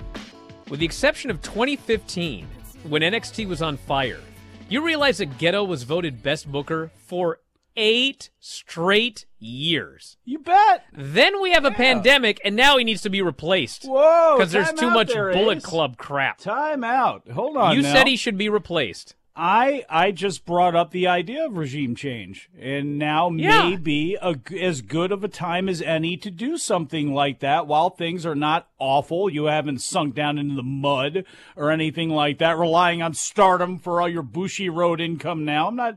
With 0.69 0.79
the 0.79 0.85
exception 0.85 1.29
of 1.29 1.41
2015, 1.41 2.47
when 2.87 3.01
NXT 3.01 3.45
was 3.49 3.61
on 3.61 3.75
fire, 3.75 4.21
you 4.69 4.85
realize 4.85 5.17
that 5.17 5.37
Gedo 5.37 5.67
was 5.67 5.83
voted 5.83 6.23
Best 6.23 6.49
Booker 6.49 6.91
for 6.95 7.39
eight 7.75 8.29
straight 8.39 9.25
years. 9.39 10.17
You 10.25 10.39
bet. 10.39 10.85
Then 10.93 11.41
we 11.41 11.51
have 11.51 11.65
a 11.65 11.71
pandemic, 11.71 12.39
and 12.45 12.55
now 12.55 12.77
he 12.77 12.83
needs 12.83 13.01
to 13.01 13.09
be 13.09 13.21
replaced. 13.21 13.85
Whoa! 13.85 14.35
Because 14.37 14.51
there's 14.51 14.73
too 14.73 14.89
much 14.91 15.13
there, 15.13 15.31
Bullet. 15.33 15.63
Club 15.63 15.97
crap. 15.97 16.37
Time 16.39 16.83
out. 16.83 17.29
Hold 17.29 17.57
on. 17.57 17.75
You 17.75 17.81
now. 17.81 17.93
said 17.93 18.07
he 18.07 18.15
should 18.15 18.37
be 18.37 18.49
replaced. 18.49 19.15
I 19.35 19.83
I 19.89 20.11
just 20.11 20.45
brought 20.45 20.75
up 20.75 20.91
the 20.91 21.07
idea 21.07 21.47
of 21.47 21.57
regime 21.57 21.95
change, 21.95 22.49
and 22.59 22.99
now 22.99 23.31
Yeah. 23.31 23.69
may 23.71 23.77
be 23.77 24.15
a 24.21 24.35
as 24.61 24.81
good 24.81 25.11
of 25.11 25.23
a 25.23 25.27
time 25.27 25.67
as 25.67 25.81
any 25.81 26.17
to 26.17 26.29
do 26.29 26.55
something 26.55 27.11
like 27.15 27.39
that 27.39 27.65
while 27.65 27.89
things 27.89 28.27
are 28.27 28.35
not 28.35 28.67
awful. 28.77 29.31
You 29.31 29.45
haven't 29.45 29.81
sunk 29.81 30.13
down 30.13 30.37
into 30.37 30.53
the 30.53 30.61
mud 30.61 31.25
or 31.55 31.71
anything 31.71 32.11
like 32.11 32.37
that, 32.37 32.59
relying 32.59 33.01
on 33.01 33.15
stardom 33.15 33.79
for 33.79 33.99
all 33.99 34.07
your 34.09 34.21
Bushiroad 34.21 35.01
income. 35.01 35.43
Now 35.45 35.67
I'm 35.67 35.75
not, 35.77 35.95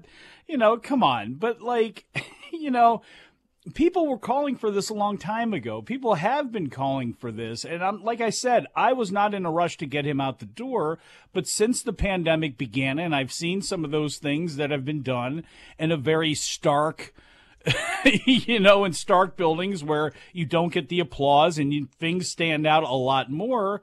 you 0.48 0.56
know, 0.56 0.76
come 0.76 1.02
on, 1.02 1.35
but 1.35 1.61
like, 1.61 2.04
you 2.52 2.70
know. 2.70 3.02
People 3.74 4.06
were 4.06 4.16
calling 4.16 4.54
for 4.54 4.70
this 4.70 4.90
a 4.90 4.94
long 4.94 5.18
time 5.18 5.52
ago. 5.52 5.82
People 5.82 6.14
have 6.14 6.52
been 6.52 6.70
calling 6.70 7.12
for 7.12 7.32
this. 7.32 7.64
And 7.64 7.82
I'm, 7.82 8.00
like 8.00 8.20
I 8.20 8.30
said, 8.30 8.68
I 8.76 8.92
was 8.92 9.11
not 9.11 9.35
in 9.35 9.44
a 9.44 9.50
rush 9.50 9.76
to 9.78 9.87
get 9.87 10.06
him 10.06 10.20
out 10.20 10.38
the 10.38 10.46
door. 10.46 11.00
But 11.32 11.48
since 11.48 11.82
the 11.82 11.92
pandemic 11.92 12.56
began, 12.56 13.00
and 13.00 13.12
I've 13.12 13.32
seen 13.32 13.62
some 13.62 13.85
of 13.85 13.90
those 13.90 14.18
things 14.18 14.54
that 14.54 14.70
have 14.70 14.85
been 14.85 15.02
done 15.02 15.42
in 15.80 15.90
a 15.90 15.96
very 15.96 16.32
stark, 16.32 17.12
you 18.24 18.61
know, 18.61 18.85
in 18.85 18.92
stark 18.92 19.37
buildings 19.37 19.82
where 19.82 20.12
you 20.32 20.46
don't 20.46 20.72
get 20.72 20.88
the 20.88 21.00
applause 21.00 21.59
and 21.59 21.74
you, 21.74 21.88
things 21.98 22.30
stand 22.30 22.68
out 22.68 22.85
a 22.85 22.94
lot 22.94 23.32
more. 23.32 23.82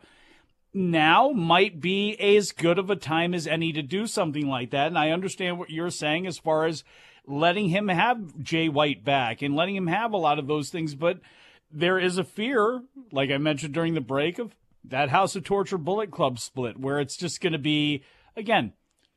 Now 0.73 1.29
might 1.29 1.79
be 1.79 2.15
as 2.15 2.51
good 2.51 2.79
of 2.79 2.89
a 2.89 2.95
time 2.95 3.33
as 3.33 3.45
any 3.45 3.71
to 3.73 3.81
do 3.81 4.07
something 4.07 4.47
like 4.47 4.71
that. 4.71 4.87
And 4.87 4.97
I 4.97 5.11
understand 5.11 5.59
what 5.59 5.69
you're 5.69 5.91
saying 5.91 6.25
as 6.25 6.39
far 6.39 6.65
as 6.65 6.83
letting 7.27 7.69
him 7.69 7.87
have 7.89 8.41
Jay 8.41 8.69
White 8.69 9.03
back 9.05 9.41
and 9.41 9.55
letting 9.55 9.75
him 9.75 9.87
have 9.87 10.13
a 10.13 10.17
lot 10.17 10.39
of 10.39 10.47
those 10.47 10.69
things. 10.69 10.95
But 10.95 11.19
there 11.71 11.99
is 11.99 12.17
a 12.17 12.23
fear, 12.23 12.81
like 13.11 13.29
I 13.29 13.37
mentioned 13.37 13.73
during 13.73 13.93
the 13.93 14.01
break, 14.01 14.39
of 14.39 14.55
that 14.85 15.09
House 15.09 15.35
of 15.35 15.43
Torture 15.43 15.77
Bullet 15.77 16.11
Club 16.11 16.39
split, 16.39 16.79
where 16.79 16.99
it's 16.99 17.17
just 17.17 17.39
going 17.39 17.53
to 17.53 17.59
be, 17.59 18.03
again, 18.35 18.73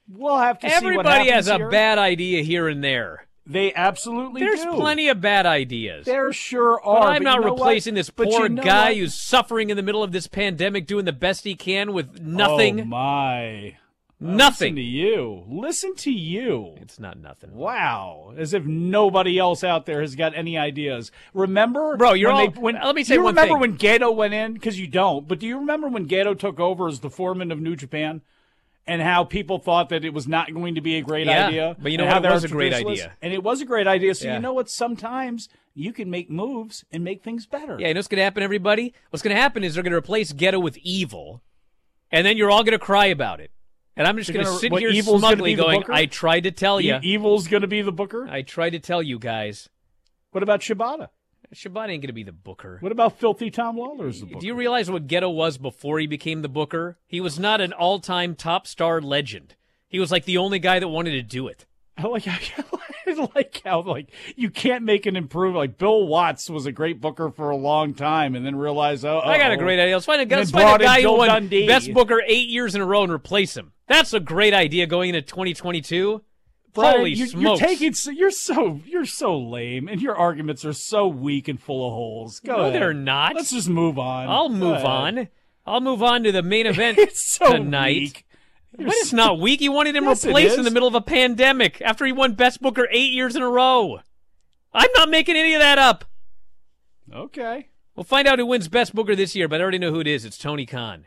we'll 0.08 0.38
have 0.38 0.58
to 0.60 0.68
see 0.68 0.74
what 0.74 0.84
Everybody 0.84 1.30
has 1.30 1.48
a 1.48 1.56
here. 1.56 1.70
bad 1.70 1.98
idea 1.98 2.42
here 2.42 2.68
and 2.68 2.84
there. 2.84 3.25
They 3.46 3.72
absolutely 3.74 4.40
There's 4.40 4.62
do. 4.62 4.72
plenty 4.72 5.08
of 5.08 5.20
bad 5.20 5.46
ideas. 5.46 6.04
There 6.04 6.32
sure 6.32 6.80
But 6.84 6.90
are. 6.90 7.08
I'm 7.10 7.22
not 7.22 7.44
replacing 7.44 7.94
what? 7.94 7.98
this 7.98 8.10
poor 8.10 8.26
you 8.26 8.48
know 8.48 8.62
guy 8.62 8.88
what? 8.88 8.96
who's 8.96 9.14
suffering 9.14 9.70
in 9.70 9.76
the 9.76 9.84
middle 9.84 10.02
of 10.02 10.10
this 10.10 10.26
pandemic, 10.26 10.86
doing 10.86 11.04
the 11.04 11.12
best 11.12 11.44
he 11.44 11.54
can 11.54 11.92
with 11.92 12.16
oh, 12.18 12.22
nothing. 12.24 12.80
Oh 12.80 12.84
my! 12.86 13.68
Uh, 13.68 13.72
nothing. 14.18 14.74
Listen 14.74 14.76
to 14.76 14.82
you. 14.82 15.44
Listen 15.46 15.94
to 15.96 16.10
you. 16.10 16.74
It's 16.80 16.98
not 16.98 17.20
nothing. 17.20 17.54
Wow, 17.54 18.34
as 18.36 18.52
if 18.52 18.64
nobody 18.64 19.38
else 19.38 19.62
out 19.62 19.86
there 19.86 20.00
has 20.00 20.16
got 20.16 20.34
any 20.34 20.58
ideas. 20.58 21.12
Remember, 21.32 21.96
Bro, 21.96 22.14
you're 22.14 22.32
when 22.32 22.40
all- 22.40 22.50
they- 22.50 22.60
when, 22.60 22.74
let 22.82 22.94
me 22.96 23.04
say 23.04 23.14
do 23.14 23.20
you 23.20 23.24
one 23.24 23.34
remember 23.34 23.54
thing. 23.54 23.60
when 23.60 23.78
Gedo 23.78 24.12
went 24.12 24.34
in? 24.34 24.54
Because 24.54 24.80
you 24.80 24.88
don't, 24.88 25.28
but 25.28 25.38
do 25.38 25.46
you 25.46 25.58
remember 25.58 25.86
when 25.86 26.08
Gedo 26.08 26.36
took 26.36 26.58
over 26.58 26.88
as 26.88 26.98
the 27.00 27.10
foreman 27.10 27.52
of 27.52 27.60
New 27.60 27.76
Japan? 27.76 28.22
And 28.88 29.02
how 29.02 29.24
people 29.24 29.58
thought 29.58 29.88
that 29.88 30.04
it 30.04 30.14
was 30.14 30.28
not 30.28 30.54
going 30.54 30.76
to 30.76 30.80
be 30.80 30.96
a 30.96 31.02
great 31.02 31.26
Yeah, 31.26 31.48
idea. 31.48 31.76
but 31.76 31.90
you 31.90 31.98
know 31.98 32.06
how 32.06 32.20
that 32.20 32.32
was 32.32 32.44
a 32.44 32.48
great 32.48 32.72
idea. 32.72 33.12
And 33.20 33.32
it 33.32 33.42
was 33.42 33.60
a 33.60 33.64
great 33.64 33.88
idea. 33.88 34.14
So 34.14 34.28
Yeah. 34.28 34.34
you 34.34 34.40
know 34.40 34.52
what? 34.52 34.70
Sometimes 34.70 35.48
you 35.74 35.92
can 35.92 36.08
make 36.08 36.30
moves 36.30 36.84
and 36.92 37.02
make 37.02 37.22
things 37.24 37.46
better. 37.46 37.78
Yeah, 37.80 37.88
you 37.88 37.94
know 37.94 37.98
what's 37.98 38.06
going 38.08 38.18
to 38.18 38.24
happen, 38.24 38.44
everybody? 38.44 38.94
What's 39.10 39.24
going 39.24 39.34
to 39.34 39.42
happen 39.42 39.64
is 39.64 39.74
they're 39.74 39.82
going 39.82 39.90
to 39.90 39.98
replace 39.98 40.32
Gedo 40.32 40.62
with 40.62 40.76
Evil, 40.78 41.42
and 42.12 42.24
then 42.24 42.36
you're 42.36 42.50
all 42.50 42.62
going 42.62 42.78
to 42.78 42.84
cry 42.84 43.06
about 43.06 43.40
it. 43.40 43.50
And 43.96 44.06
I'm 44.06 44.16
just 44.18 44.32
going 44.32 44.46
to 44.46 44.52
sit 44.52 44.70
what, 44.70 44.82
here 44.82 44.92
smugly 45.02 45.54
going. 45.54 45.82
I 45.88 46.06
tried 46.06 46.42
to 46.44 46.50
tell 46.52 46.80
you. 46.80 46.96
E- 47.02 47.14
Evil's 47.14 47.48
going 47.48 47.62
to 47.62 47.66
be 47.66 47.82
the 47.82 47.92
booker. 47.92 48.28
I 48.30 48.42
tried 48.42 48.70
to 48.70 48.78
tell 48.78 49.02
you 49.02 49.18
guys. 49.18 49.68
What 50.30 50.42
about 50.42 50.60
Shibata? 50.60 51.08
Shibata 51.56 51.88
ain't 51.88 52.02
going 52.02 52.08
to 52.08 52.12
be 52.12 52.22
the 52.22 52.32
booker. 52.32 52.78
What 52.80 52.92
about 52.92 53.18
Filthy 53.18 53.50
Tom 53.50 53.78
Lawler 53.78 54.08
as 54.08 54.20
the 54.20 54.26
booker? 54.26 54.40
Do 54.40 54.46
you 54.46 54.54
realize 54.54 54.90
what 54.90 55.06
Gedo 55.06 55.34
was 55.34 55.56
before 55.56 55.98
he 55.98 56.06
became 56.06 56.42
the 56.42 56.48
booker? 56.48 56.98
He 57.06 57.20
was 57.20 57.38
not 57.38 57.60
an 57.60 57.72
all-time 57.72 58.34
top 58.34 58.66
star 58.66 59.00
legend. 59.00 59.54
He 59.88 59.98
was 59.98 60.12
like 60.12 60.24
the 60.24 60.36
only 60.36 60.58
guy 60.58 60.78
that 60.78 60.88
wanted 60.88 61.12
to 61.12 61.22
do 61.22 61.48
it. 61.48 61.64
I 61.98 62.06
like 62.08 62.24
how 62.24 62.64
I 63.06 63.28
like 63.34 63.62
how 63.64 63.80
like 63.80 64.10
you 64.36 64.50
can't 64.50 64.84
make 64.84 65.06
an 65.06 65.16
improvement. 65.16 65.56
Like 65.56 65.78
Bill 65.78 66.06
Watts 66.06 66.50
was 66.50 66.66
a 66.66 66.72
great 66.72 67.00
booker 67.00 67.30
for 67.30 67.48
a 67.48 67.56
long 67.56 67.94
time, 67.94 68.34
and 68.34 68.44
then 68.44 68.54
realized, 68.56 69.06
oh, 69.06 69.20
I 69.20 69.38
got 69.38 69.52
a 69.52 69.56
great 69.56 69.80
idea. 69.80 69.94
Let's 69.94 70.04
find 70.04 70.30
a, 70.30 70.36
let's 70.36 70.50
find 70.50 70.82
a 70.82 70.84
guy 70.84 71.00
who 71.00 71.16
won 71.16 71.28
Dundee. 71.28 71.66
best 71.66 71.92
booker 71.94 72.20
eight 72.26 72.48
years 72.48 72.74
in 72.74 72.82
a 72.82 72.84
row 72.86 73.02
and 73.02 73.12
replace 73.12 73.56
him. 73.56 73.72
That's 73.86 74.12
a 74.12 74.20
great 74.20 74.52
idea 74.52 74.86
going 74.86 75.10
into 75.14 75.22
2022. 75.22 76.20
Bryan, 76.76 76.94
uh, 76.94 76.96
Holy 76.98 77.10
you, 77.14 77.26
smokes! 77.26 77.60
You're 77.60 77.68
taking 77.68 77.94
so- 77.94 78.10
you're 78.10 78.30
so 78.30 78.80
you're 78.86 79.04
so 79.04 79.36
lame, 79.38 79.88
and 79.88 80.00
your 80.00 80.16
arguments 80.16 80.64
are 80.64 80.72
so 80.72 81.08
weak 81.08 81.48
and 81.48 81.60
full 81.60 81.86
of 81.86 81.92
holes. 81.92 82.40
Go 82.40 82.56
no, 82.56 82.62
ahead. 82.68 82.80
they're 82.80 82.94
not. 82.94 83.34
Let's 83.34 83.50
just 83.50 83.68
move 83.68 83.98
on. 83.98 84.28
I'll 84.28 84.48
move 84.48 84.84
on. 84.84 85.28
I'll 85.66 85.80
move 85.80 86.02
on 86.02 86.22
to 86.22 86.30
the 86.32 86.42
main 86.42 86.66
event 86.66 86.98
It's 86.98 87.20
so 87.20 87.52
tonight. 87.52 87.96
weak. 87.96 88.26
You're 88.78 88.86
But 88.88 88.96
it's 88.96 89.10
so- 89.10 89.16
not 89.16 89.40
weak. 89.40 89.60
He 89.60 89.68
wanted 89.68 89.96
him 89.96 90.04
Yes, 90.04 90.24
replaced 90.24 90.58
in 90.58 90.64
the 90.64 90.70
middle 90.70 90.88
of 90.88 90.94
a 90.94 91.00
pandemic 91.00 91.80
after 91.82 92.04
he 92.06 92.12
won 92.12 92.34
Best 92.34 92.60
Booker 92.62 92.86
eight 92.92 93.12
years 93.12 93.34
in 93.34 93.42
a 93.42 93.48
row. 93.48 94.00
I'm 94.72 94.90
not 94.96 95.08
making 95.10 95.36
any 95.36 95.54
of 95.54 95.60
that 95.60 95.78
up. 95.78 96.04
Okay. 97.12 97.68
We'll 97.94 98.04
find 98.04 98.28
out 98.28 98.38
who 98.38 98.46
wins 98.46 98.68
Best 98.68 98.94
Booker 98.94 99.16
this 99.16 99.34
year, 99.34 99.48
but 99.48 99.60
I 99.60 99.62
already 99.62 99.78
know 99.78 99.90
who 99.90 100.00
it 100.00 100.06
is. 100.06 100.24
It's 100.24 100.36
Tony 100.36 100.66
Khan. 100.66 101.06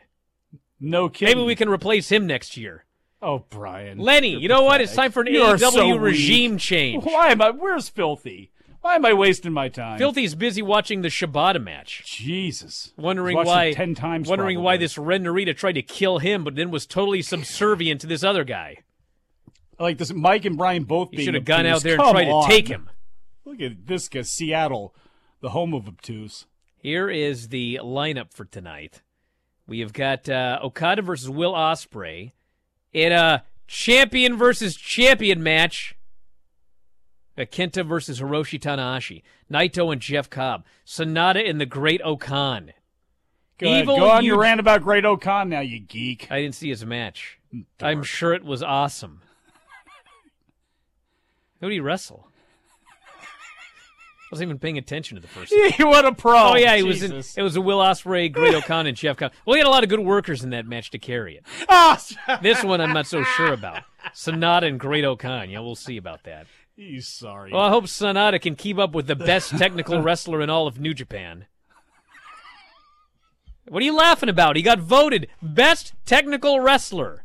No 0.80 1.08
kidding. 1.08 1.36
Maybe 1.36 1.46
we 1.46 1.54
can 1.54 1.68
replace 1.68 2.10
him 2.10 2.26
next 2.26 2.56
year. 2.56 2.84
Oh, 3.22 3.40
Bryan. 3.50 3.98
Lenny, 3.98 4.38
you 4.38 4.48
know 4.48 4.62
what? 4.62 4.80
It's 4.80 4.94
time 4.94 5.12
for 5.12 5.20
an 5.20 5.26
You 5.26 5.40
AEW 5.42 5.70
so 5.70 5.88
weak. 5.92 6.00
regime 6.00 6.58
change. 6.58 7.04
Why 7.04 7.28
am 7.28 7.42
I? 7.42 7.50
Where's 7.50 7.88
Filthy? 7.88 8.50
Why 8.80 8.94
am 8.94 9.04
I 9.04 9.12
wasting 9.12 9.52
my 9.52 9.68
time? 9.68 9.98
Filthy's 9.98 10.34
busy 10.34 10.62
watching 10.62 11.02
the 11.02 11.08
Shibata 11.08 11.62
match. 11.62 12.02
Jesus. 12.06 12.94
Wondering 12.96 13.36
why 13.36 13.74
10 13.74 13.94
times 13.94 14.26
wondering 14.26 14.56
probably. 14.56 14.64
why 14.64 14.76
this 14.78 14.96
Ren 14.96 15.24
Narita 15.24 15.54
tried 15.54 15.72
to 15.72 15.82
kill 15.82 16.18
him, 16.18 16.44
but 16.44 16.54
then 16.54 16.70
was 16.70 16.86
totally 16.86 17.20
subservient 17.20 18.00
to 18.00 18.06
this 18.06 18.24
other 18.24 18.42
guy. 18.42 18.78
I 19.78 19.82
like 19.82 19.98
this. 19.98 20.12
Mike 20.12 20.46
and 20.46 20.56
Bryan 20.56 20.84
both. 20.84 21.10
Should 21.14 21.34
have 21.34 21.44
gone 21.44 21.66
out 21.66 21.82
there 21.82 21.94
and 21.94 22.02
Come 22.02 22.12
tried 22.14 22.24
to 22.24 22.44
take 22.48 22.68
him. 22.68 22.88
Look 23.44 23.60
at 23.60 23.86
this 23.86 24.08
guy, 24.08 24.22
Seattle, 24.22 24.94
the 25.42 25.50
home 25.50 25.74
of 25.74 25.86
obtuse. 25.86 26.46
Here 26.76 27.10
is 27.10 27.48
the 27.48 27.80
lineup 27.82 28.32
for 28.32 28.46
tonight. 28.46 29.02
We 29.66 29.80
have 29.80 29.92
got 29.92 30.26
uh, 30.28 30.58
Okada 30.62 31.02
versus 31.02 31.28
Will 31.28 31.52
Ospreay 31.52 32.32
in 32.92 33.12
a 33.12 33.44
champion 33.66 34.36
versus 34.36 34.76
champion 34.76 35.42
match. 35.42 35.96
Kenta 37.38 37.86
versus 37.86 38.20
Hiroshi 38.20 38.60
Tanahashi. 38.60 39.22
Naito 39.50 39.90
and 39.90 40.02
Jeff 40.02 40.28
Cobb. 40.28 40.64
Sanada 40.84 41.48
and 41.48 41.60
the 41.60 41.66
Great-O-Khan. 41.66 42.72
Go, 43.58 43.66
ahead, 43.66 43.82
Evil 43.82 43.96
go 43.96 44.10
on 44.10 44.24
your 44.24 44.36
Eug- 44.36 44.42
rant 44.42 44.60
about 44.60 44.82
Great-O-Khan 44.82 45.48
now, 45.48 45.60
you 45.60 45.80
geek. 45.80 46.28
I 46.30 46.42
didn't 46.42 46.54
see 46.54 46.68
his 46.68 46.84
match. 46.84 47.38
Mm, 47.54 47.64
I'm 47.80 48.02
sure 48.02 48.34
it 48.34 48.44
was 48.44 48.62
awesome. 48.62 49.22
Who 51.60 51.68
did 51.68 51.74
he 51.74 51.80
wrestle? 51.80 52.29
I 54.30 54.34
wasn't 54.36 54.48
even 54.50 54.58
paying 54.60 54.78
attention 54.78 55.16
to 55.16 55.20
the 55.20 55.26
first. 55.26 55.52
what 55.80 56.04
a 56.04 56.12
pro! 56.14 56.52
Oh 56.52 56.54
yeah, 56.54 56.76
he 56.76 56.84
was. 56.84 57.02
In, 57.02 57.12
it 57.36 57.42
was 57.42 57.56
a 57.56 57.60
Will 57.60 57.78
Ospreay, 57.78 58.30
Great-O-Khan, 58.32 58.86
and 58.86 58.96
Jeff 58.96 59.16
Cobb. 59.16 59.32
Well, 59.44 59.54
he 59.54 59.58
had 59.58 59.66
a 59.66 59.70
lot 59.70 59.82
of 59.82 59.90
good 59.90 59.98
workers 60.00 60.44
in 60.44 60.50
that 60.50 60.66
match 60.66 60.90
to 60.90 60.98
carry 61.00 61.36
it. 61.36 61.44
Ah, 61.68 62.00
This 62.40 62.62
one 62.62 62.80
I'm 62.80 62.92
not 62.92 63.08
so 63.08 63.24
sure 63.24 63.52
about. 63.52 63.82
Sanada 64.14 64.68
and 64.68 64.78
Great-O-Khan. 64.78 65.50
Yeah, 65.50 65.58
we'll 65.60 65.74
see 65.74 65.96
about 65.96 66.22
that. 66.24 66.46
you 66.76 67.00
sorry. 67.00 67.52
Well, 67.52 67.62
I 67.62 67.70
hope 67.70 67.84
Sanada 67.86 68.40
can 68.40 68.54
keep 68.54 68.78
up 68.78 68.92
with 68.94 69.08
the 69.08 69.16
best 69.16 69.58
technical 69.58 70.00
wrestler 70.02 70.40
in 70.40 70.48
all 70.48 70.68
of 70.68 70.78
New 70.78 70.94
Japan. 70.94 71.46
What 73.68 73.82
are 73.82 73.86
you 73.86 73.94
laughing 73.96 74.28
about? 74.28 74.54
He 74.56 74.62
got 74.62 74.78
voted 74.78 75.26
best 75.42 75.92
technical 76.06 76.60
wrestler. 76.60 77.24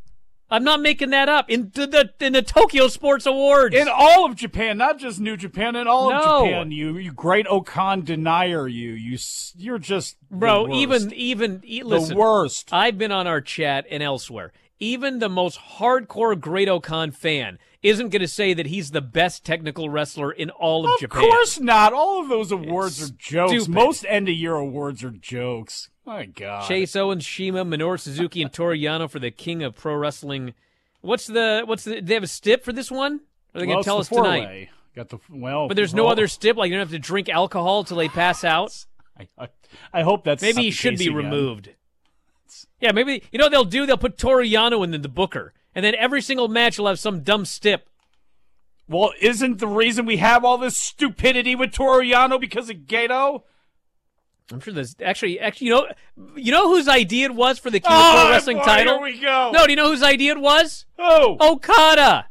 I'm 0.55 0.63
not 0.63 0.79
making 0.81 1.09
that 1.09 1.27
up 1.27 1.49
in 1.49 1.71
the, 1.73 1.85
the 1.85 2.25
in 2.25 2.31
the 2.33 2.41
Tokyo 2.41 2.87
Sports 2.87 3.25
Awards. 3.25 3.75
in 3.75 3.87
all 3.91 4.25
of 4.25 4.35
Japan, 4.37 4.77
not 4.77 4.97
just 4.97 5.19
New 5.19 5.35
Japan, 5.35 5.75
in 5.75 5.85
all 5.87 6.09
No. 6.09 6.15
of 6.17 6.45
Japan, 6.47 6.71
you 6.71 6.97
you 6.97 7.11
Great-O-Khan 7.11 8.03
denier, 8.05 8.67
you 8.67 8.91
You 8.93 9.17
you're 9.57 9.79
just 9.79 10.17
the 10.29 10.37
Bro, 10.37 10.73
even 10.73 11.11
even 11.13 11.61
listen, 11.83 12.15
worst. 12.17 12.69
I've 12.71 12.97
been 12.97 13.11
on 13.11 13.27
our 13.27 13.41
chat 13.41 13.85
and 13.91 14.01
elsewhere. 14.01 14.53
Even 14.79 15.19
the 15.19 15.29
most 15.29 15.57
hardcore 15.77 16.39
Great-O-Khan 16.39 17.11
fan 17.11 17.57
isn't 17.81 18.09
going 18.09 18.21
to 18.21 18.27
say 18.27 18.53
that 18.53 18.65
he's 18.65 18.91
the 18.91 19.01
best 19.01 19.45
technical 19.45 19.89
wrestler 19.89 20.31
in 20.31 20.49
all 20.49 20.85
of, 20.85 20.93
Of 20.95 20.99
Japan. 20.99 21.23
Of 21.23 21.29
course 21.29 21.59
not. 21.59 21.93
All 21.93 22.21
of 22.21 22.29
those 22.29 22.51
awards 22.51 23.01
are 23.01 23.13
jokes. 23.17 23.51
stupid. 23.53 23.69
Most 23.69 24.05
end 24.09 24.27
of 24.27 24.35
year 24.35 24.55
awards 24.55 25.03
are 25.03 25.11
jokes. 25.11 25.89
My 26.05 26.25
God. 26.25 26.67
Chase 26.67 26.95
Owens, 26.95 27.25
CIMA, 27.27 27.63
Minoru 27.65 27.99
Suzuki, 27.99 28.41
and 28.41 28.51
Toru 28.51 28.75
Yano 28.75 29.09
for 29.09 29.19
the 29.19 29.31
King 29.31 29.63
of 29.63 29.75
Pro 29.75 29.95
Wrestling. 29.95 30.53
What's 31.01 31.27
the 31.27 31.63
what's 31.65 31.83
the? 31.83 31.95
Do 31.95 32.01
they 32.01 32.13
have 32.15 32.23
a 32.23 32.27
stip 32.27 32.63
for 32.63 32.73
this 32.73 32.91
one? 32.91 33.21
Or 33.53 33.57
are 33.57 33.59
they 33.61 33.67
Well, 33.67 33.67
going 33.67 33.77
it's 33.79 33.85
to 33.85 33.89
tell 33.89 33.97
us 33.99 34.09
tonight? 34.09 34.39
four-way. 34.43 34.69
Got 34.95 35.09
the 35.09 35.19
well, 35.29 35.67
But 35.67 35.75
there's 35.77 35.93
no 35.93 36.03
well, 36.03 36.11
other 36.11 36.27
stip. 36.27 36.57
Like 36.57 36.69
you 36.69 36.75
don't 36.75 36.81
have 36.87 36.91
to 36.91 36.99
drink 36.99 37.29
alcohol 37.29 37.83
till 37.83 37.97
they 37.97 38.07
pass 38.09 38.43
out. 38.43 38.85
I, 39.19 39.27
I, 39.37 39.47
I 39.93 40.01
hope 40.03 40.23
that's 40.25 40.41
Maybe 40.41 40.63
he 40.63 40.71
should 40.71 40.97
be 40.97 41.05
again. 41.05 41.15
removed. 41.17 41.69
Yeah, 42.79 42.91
maybe 42.91 43.23
you 43.31 43.39
know 43.39 43.45
what 43.45 43.51
they'll 43.51 43.63
do. 43.65 43.85
They'll 43.85 43.97
put 43.97 44.17
Toru 44.17 44.43
Yano 44.45 44.83
in 44.83 45.01
the 45.01 45.09
Booker, 45.09 45.53
and 45.73 45.83
then 45.83 45.95
every 45.95 46.21
single 46.21 46.47
match 46.47 46.77
will 46.77 46.87
have 46.87 46.99
some 46.99 47.21
dumb 47.21 47.45
stip. 47.45 47.89
Well, 48.87 49.11
isn't 49.19 49.57
the 49.59 49.67
reason 49.67 50.05
we 50.05 50.17
have 50.17 50.45
all 50.45 50.57
this 50.59 50.77
stupidity 50.77 51.55
with 51.55 51.71
Toru 51.73 52.03
Yano 52.03 52.39
because 52.39 52.69
of 52.69 52.77
Gedo? 52.85 53.43
I'm 54.51 54.59
sure 54.59 54.73
there's 54.73 54.95
actually 55.03 55.39
actually 55.39 55.67
you 55.67 55.73
know 55.73 55.87
you 56.35 56.51
know 56.51 56.69
whose 56.69 56.87
idea 56.87 57.25
it 57.25 57.33
was 57.35 57.57
for 57.57 57.71
the 57.71 57.79
King 57.79 57.91
of 57.91 57.97
Oh, 57.99 58.21
Pro 58.21 58.29
Wrestling 58.31 58.57
boy, 58.57 58.63
title. 58.65 58.93
here 58.95 59.03
we 59.03 59.19
go. 59.19 59.49
No, 59.53 59.65
do 59.65 59.71
you 59.71 59.75
know 59.75 59.89
whose 59.89 60.03
idea 60.03 60.33
it 60.33 60.39
was? 60.41 60.85
Oh, 60.99 61.35
Okada. 61.41 62.27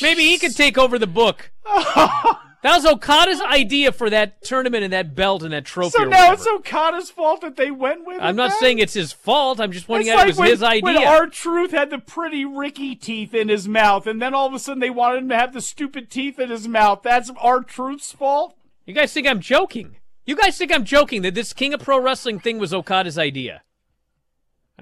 Maybe 0.00 0.22
he 0.22 0.38
could 0.38 0.54
take 0.54 0.78
over 0.78 0.96
the 0.98 1.08
book. 1.08 1.50
that 2.62 2.74
was 2.74 2.84
Okada's 2.84 3.40
idea 3.40 3.92
for 3.92 4.10
that 4.10 4.42
tournament 4.42 4.82
and 4.82 4.92
that 4.92 5.14
belt 5.14 5.44
and 5.44 5.52
that 5.52 5.64
trophy. 5.64 5.90
so 5.90 6.04
now 6.04 6.32
it's 6.32 6.46
Okada's 6.46 7.08
fault 7.08 7.40
that 7.42 7.56
they 7.56 7.70
went 7.70 8.04
with. 8.04 8.16
It? 8.16 8.22
I'm 8.22 8.34
not 8.34 8.52
saying 8.52 8.80
it's 8.80 8.94
his 8.94 9.12
fault. 9.12 9.60
I'm 9.60 9.70
just 9.70 9.86
pointing 9.86 10.08
It's 10.08 10.14
out 10.14 10.18
like 10.18 10.26
it 10.26 10.30
was 10.30 10.38
when, 10.38 10.50
his 10.50 10.62
idea. 10.62 10.82
When 10.82 10.98
our 10.98 11.28
truth 11.28 11.70
had 11.70 11.90
the 11.90 11.98
pretty 11.98 12.44
Ricky 12.44 12.96
teeth 12.96 13.32
in 13.32 13.48
his 13.48 13.68
mouth, 13.68 14.06
and 14.08 14.20
then 14.20 14.34
all 14.34 14.46
of 14.46 14.54
a 14.54 14.58
sudden 14.58 14.80
they 14.80 14.90
wanted 14.90 15.18
him 15.18 15.28
to 15.28 15.36
have 15.36 15.52
the 15.52 15.60
stupid 15.60 16.10
teeth 16.10 16.40
in 16.40 16.50
his 16.50 16.66
mouth. 16.66 17.02
That's 17.02 17.30
R-Truth's 17.38 18.12
fault. 18.12 18.56
You 18.86 18.94
guys 18.94 19.12
think 19.12 19.28
I'm 19.28 19.40
joking? 19.40 19.96
You 20.26 20.34
guys 20.34 20.58
think 20.58 20.72
I'm 20.72 20.84
joking 20.84 21.22
that 21.22 21.34
this 21.34 21.52
King 21.52 21.74
of 21.74 21.80
Pro 21.80 22.00
Wrestling 22.00 22.40
thing 22.40 22.58
was 22.58 22.74
Okada's 22.74 23.18
idea? 23.18 23.62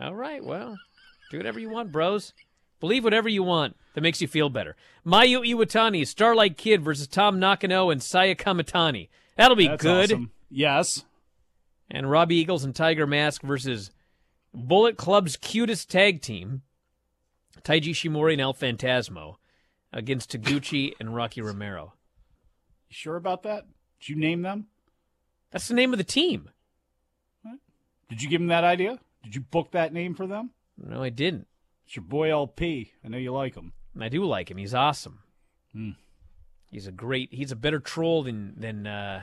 All 0.01 0.15
right, 0.15 0.43
well, 0.43 0.77
do 1.31 1.37
whatever 1.37 1.61
you 1.61 1.69
want, 1.69 1.93
bros. 1.93 2.33
Believe 2.81 3.05
whatever 3.05 3.29
you 3.29 3.43
want 3.43 3.77
that 3.97 4.03
makes 4.03 4.21
you 4.21 4.29
feel 4.29 4.51
better. 4.51 4.77
Mayu 5.07 5.41
Iwatani, 5.43 6.07
Starlight 6.07 6.59
Kid 6.59 6.83
versus 6.83 7.07
Tam 7.07 7.41
Nakano 7.41 7.89
and 7.89 8.03
Saya 8.03 8.35
Kamitani. 8.35 9.09
That'll 9.37 9.57
be 9.57 9.69
That's 9.69 9.83
good. 9.83 10.13
awesome. 10.13 10.31
Yes. 10.51 11.07
And 11.91 12.11
Robbie 12.11 12.37
Eagles 12.37 12.63
and 12.63 12.75
Tiger 12.77 13.07
Mask 13.07 13.41
versus 13.41 13.91
Bullet 14.53 14.99
Club's 14.99 15.39
cutest 15.39 15.91
tag 15.91 16.21
team, 16.21 16.61
Taiji 17.63 17.93
Ishimori 17.93 18.33
and 18.33 18.43
El 18.43 18.53
Phantasmo, 18.53 19.37
against 19.95 20.31
Taguchi 20.31 20.93
and 21.01 21.15
Rocky 21.15 21.41
Romero. 21.41 21.95
You 22.91 22.95
sure 22.95 23.17
about 23.17 23.45
that? 23.45 23.65
Did 23.99 24.11
you 24.11 24.17
name 24.17 24.43
them? 24.43 24.67
That's 25.53 25.69
the 25.69 25.75
name 25.75 25.95
of 25.95 25.99
the 25.99 26.05
team. 26.05 26.51
Did 28.11 28.23
you 28.23 28.29
give 28.29 28.43
them 28.43 28.49
that 28.49 28.63
idea? 28.63 28.99
Did 29.25 29.35
you 29.35 29.41
book 29.41 29.71
that 29.71 29.95
name 29.95 30.15
for 30.15 30.27
them? 30.27 30.51
No, 30.77 31.03
I 31.03 31.09
didn't. 31.09 31.47
It's 31.87 31.97
your 31.97 32.05
boy 32.05 32.31
LP. 32.31 32.93
I 33.03 33.09
know 33.09 33.17
you 33.17 33.33
like 33.33 33.55
him. 33.55 33.73
And 33.97 34.05
I 34.05 34.11
do 34.11 34.27
like 34.27 34.51
him. 34.51 34.59
He's 34.59 34.75
awesome. 34.75 35.21
Hmm. 35.73 35.91
He's 36.71 36.87
a 36.87 36.93
great. 36.93 37.31
He's 37.33 37.51
a 37.51 37.57
better 37.57 37.81
troll 37.81 38.23
than 38.23 38.53
than 38.59 38.87
uh, 38.87 39.23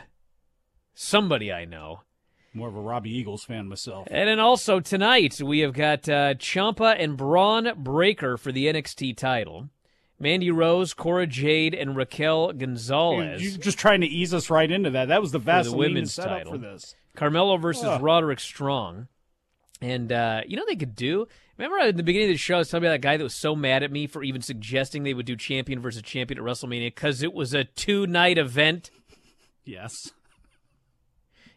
somebody 0.96 1.54
I 1.54 1.66
know. 1.66 2.02
More 2.56 2.70
of 2.70 2.76
a 2.76 2.82
Robbie 2.82 3.16
Eagles 3.16 3.44
fan 3.44 3.68
myself. 3.68 4.08
And 4.10 4.28
then 4.28 4.40
also 4.40 4.80
tonight 4.80 5.40
we 5.42 5.60
have 5.60 5.74
got 5.74 6.10
uh, 6.10 6.34
Ciampa 6.34 6.96
and 6.98 7.16
Bron 7.16 7.72
Breakker 7.78 8.36
for 8.38 8.52
the 8.52 8.66
NXT 8.66 9.16
title. 9.16 9.70
Mandy 10.20 10.50
Rose, 10.50 10.96
Cora 10.96 11.28
Jade, 11.28 11.76
and 11.76 11.96
Raquel 11.96 12.54
Gonzalez. 12.54 13.44
You're 13.44 13.62
just 13.62 13.78
trying 13.78 14.02
to 14.02 14.08
ease 14.08 14.34
us 14.34 14.50
right 14.50 14.72
into 14.72 14.90
that. 14.92 15.10
That 15.10 15.22
was 15.22 15.32
the 15.32 15.40
for 15.40 15.46
Vaseline 15.46 15.72
the 15.72 15.78
women's 15.78 16.14
setup 16.16 16.38
title. 16.38 16.54
for 16.54 16.58
this. 16.58 16.96
Carmelo 17.16 17.58
versus 17.58 17.84
Ugh. 17.86 18.02
Roderick 18.02 18.40
Strong. 18.40 19.08
And 19.84 20.13
uh, 20.13 20.43
you 20.48 20.56
know 20.56 20.62
what 20.62 20.69
they 20.69 20.78
could 20.78 20.96
do? 20.96 21.28
Remember 21.58 21.78
at 21.78 21.98
the 21.98 22.04
beginning 22.04 22.30
of 22.30 22.36
the 22.36 22.38
show, 22.38 22.56
I 22.56 22.60
was 22.60 22.69
telling 22.69 22.84
you 22.84 22.88
about 22.88 22.93
that 22.93 23.06
guy 23.06 23.17
that 23.17 23.24
was 23.24 23.36
so 23.36 23.54
mad 23.54 23.84
at 23.84 23.91
me 23.91 24.08
for 24.08 24.24
even 24.24 24.41
suggesting 24.41 25.04
they 25.04 25.13
would 25.13 25.26
do 25.26 25.36
champion 25.36 25.82
versus 25.82 26.02
champion 26.04 26.39
at 26.39 26.46
WrestleMania 26.46 26.88
because 26.88 27.22
it 27.22 27.34
was 27.34 27.54
a 27.54 27.65
two 27.65 28.08
night 28.08 28.38
event. 28.38 28.91
Yes. 29.65 30.12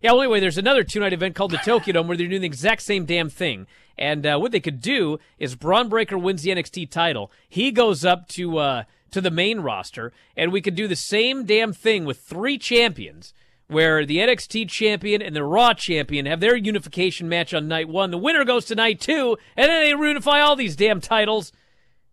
Yeah, 0.03 0.11
well, 0.11 0.23
anyway, 0.23 0.41
there's 0.41 0.59
another 0.59 0.83
two 0.83 0.99
night 0.99 1.13
event 1.13 1.37
called 1.37 1.53
the 1.53 1.59
Tokyo 1.59 1.93
Dome 1.93 2.09
where 2.09 2.17
they're 2.17 2.27
doing 2.27 2.41
the 2.41 2.49
exact 2.49 2.83
same 2.83 3.05
damn 3.05 3.31
thing. 3.31 3.69
And 3.97 4.27
uh, 4.27 4.39
what 4.39 4.51
they 4.51 4.61
could 4.61 4.81
do 4.81 5.19
is 5.39 5.55
Bron 5.55 5.89
Breakker 5.89 6.19
wins 6.19 6.43
the 6.43 6.51
NXT 6.51 6.91
title. 6.91 7.31
He 7.49 7.71
goes 7.71 8.05
up 8.05 8.27
to 8.31 8.59
uh, 8.59 8.83
to 9.13 9.21
the 9.21 9.31
main 9.31 9.61
roster, 9.61 10.13
and 10.37 10.51
we 10.51 10.61
could 10.61 10.75
do 10.75 10.89
the 10.89 10.97
same 10.97 11.45
damn 11.45 11.73
thing 11.73 12.05
with 12.05 12.19
three 12.19 12.59
champions, 12.59 13.33
where 13.69 14.07
the 14.07 14.19
NXT 14.19 14.69
champion 14.69 15.21
and 15.21 15.35
the 15.35 15.45
Raw 15.45 15.75
champion 15.75 16.27
have 16.27 16.41
their 16.41 16.57
unification 16.57 17.29
match 17.29 17.53
on 17.53 17.69
night 17.69 17.89
one. 17.89 18.11
The 18.11 18.19
winner 18.19 18.45
goes 18.45 18.65
to 18.67 18.75
night 18.75 19.01
two, 19.01 19.37
and 19.57 19.69
then 19.69 19.83
they 19.83 19.91
unify 19.91 20.41
all 20.41 20.57
these 20.57 20.77
damn 20.77 21.01
titles. 21.01 21.53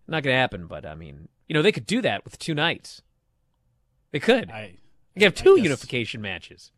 Not 0.08 0.24
going 0.24 0.34
to 0.34 0.40
happen, 0.40 0.68
but 0.68 0.86
I 0.86 0.96
mean, 0.96 1.30
you 1.48 1.54
know, 1.54 1.62
they 1.62 1.72
could 1.72 1.86
do 1.86 2.02
that 2.02 2.24
with 2.24 2.40
two 2.40 2.54
nights. 2.54 3.02
They 4.12 4.20
could. 4.20 4.52
I, 4.52 4.78
they 5.14 5.22
could 5.22 5.24
have 5.24 5.36
two 5.36 5.62
unification 5.62 6.22
matches. 6.22 6.72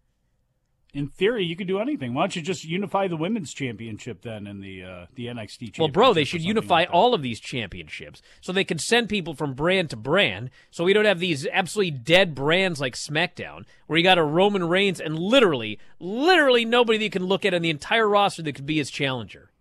In 0.95 1.09
theory, 1.09 1.43
you 1.43 1.57
could 1.57 1.67
do 1.67 1.79
anything. 1.79 2.13
Why 2.13 2.21
don't 2.21 2.37
you 2.37 2.41
just 2.41 2.63
unify 2.63 3.09
the 3.09 3.17
women's 3.17 3.53
championship 3.53 4.21
then 4.21 4.47
in 4.47 4.61
the 4.61 4.81
uh, 4.81 5.05
the 5.13 5.25
NXT 5.25 5.73
championship? 5.73 5.79
Well, 5.79 5.87
bro, 5.89 6.13
they 6.13 6.23
should 6.23 6.41
unify 6.41 6.81
like 6.81 6.89
all 6.89 7.13
of 7.13 7.21
these 7.21 7.41
championships 7.41 8.21
so 8.39 8.53
they 8.53 8.63
can 8.63 8.79
send 8.79 9.09
people 9.09 9.33
from 9.33 9.55
brand 9.55 9.89
to 9.89 9.97
brand 9.97 10.51
so 10.71 10.85
we 10.85 10.93
don't 10.93 11.03
have 11.03 11.19
these 11.19 11.45
absolutely 11.51 11.91
dead 11.91 12.33
brands 12.33 12.79
like 12.79 12.95
SmackDown 12.95 13.65
where 13.87 13.97
you 13.97 14.03
got 14.03 14.17
a 14.17 14.23
Roman 14.23 14.69
Reigns 14.69 15.01
and 15.01 15.19
literally, 15.19 15.79
literally 15.99 16.63
nobody 16.63 16.97
that 16.97 17.03
you 17.03 17.09
can 17.09 17.25
look 17.25 17.43
at 17.43 17.53
on 17.53 17.61
the 17.61 17.69
entire 17.69 18.07
roster 18.07 18.41
that 18.43 18.55
could 18.55 18.65
be 18.65 18.77
his 18.77 18.89
challenger. 18.89 19.51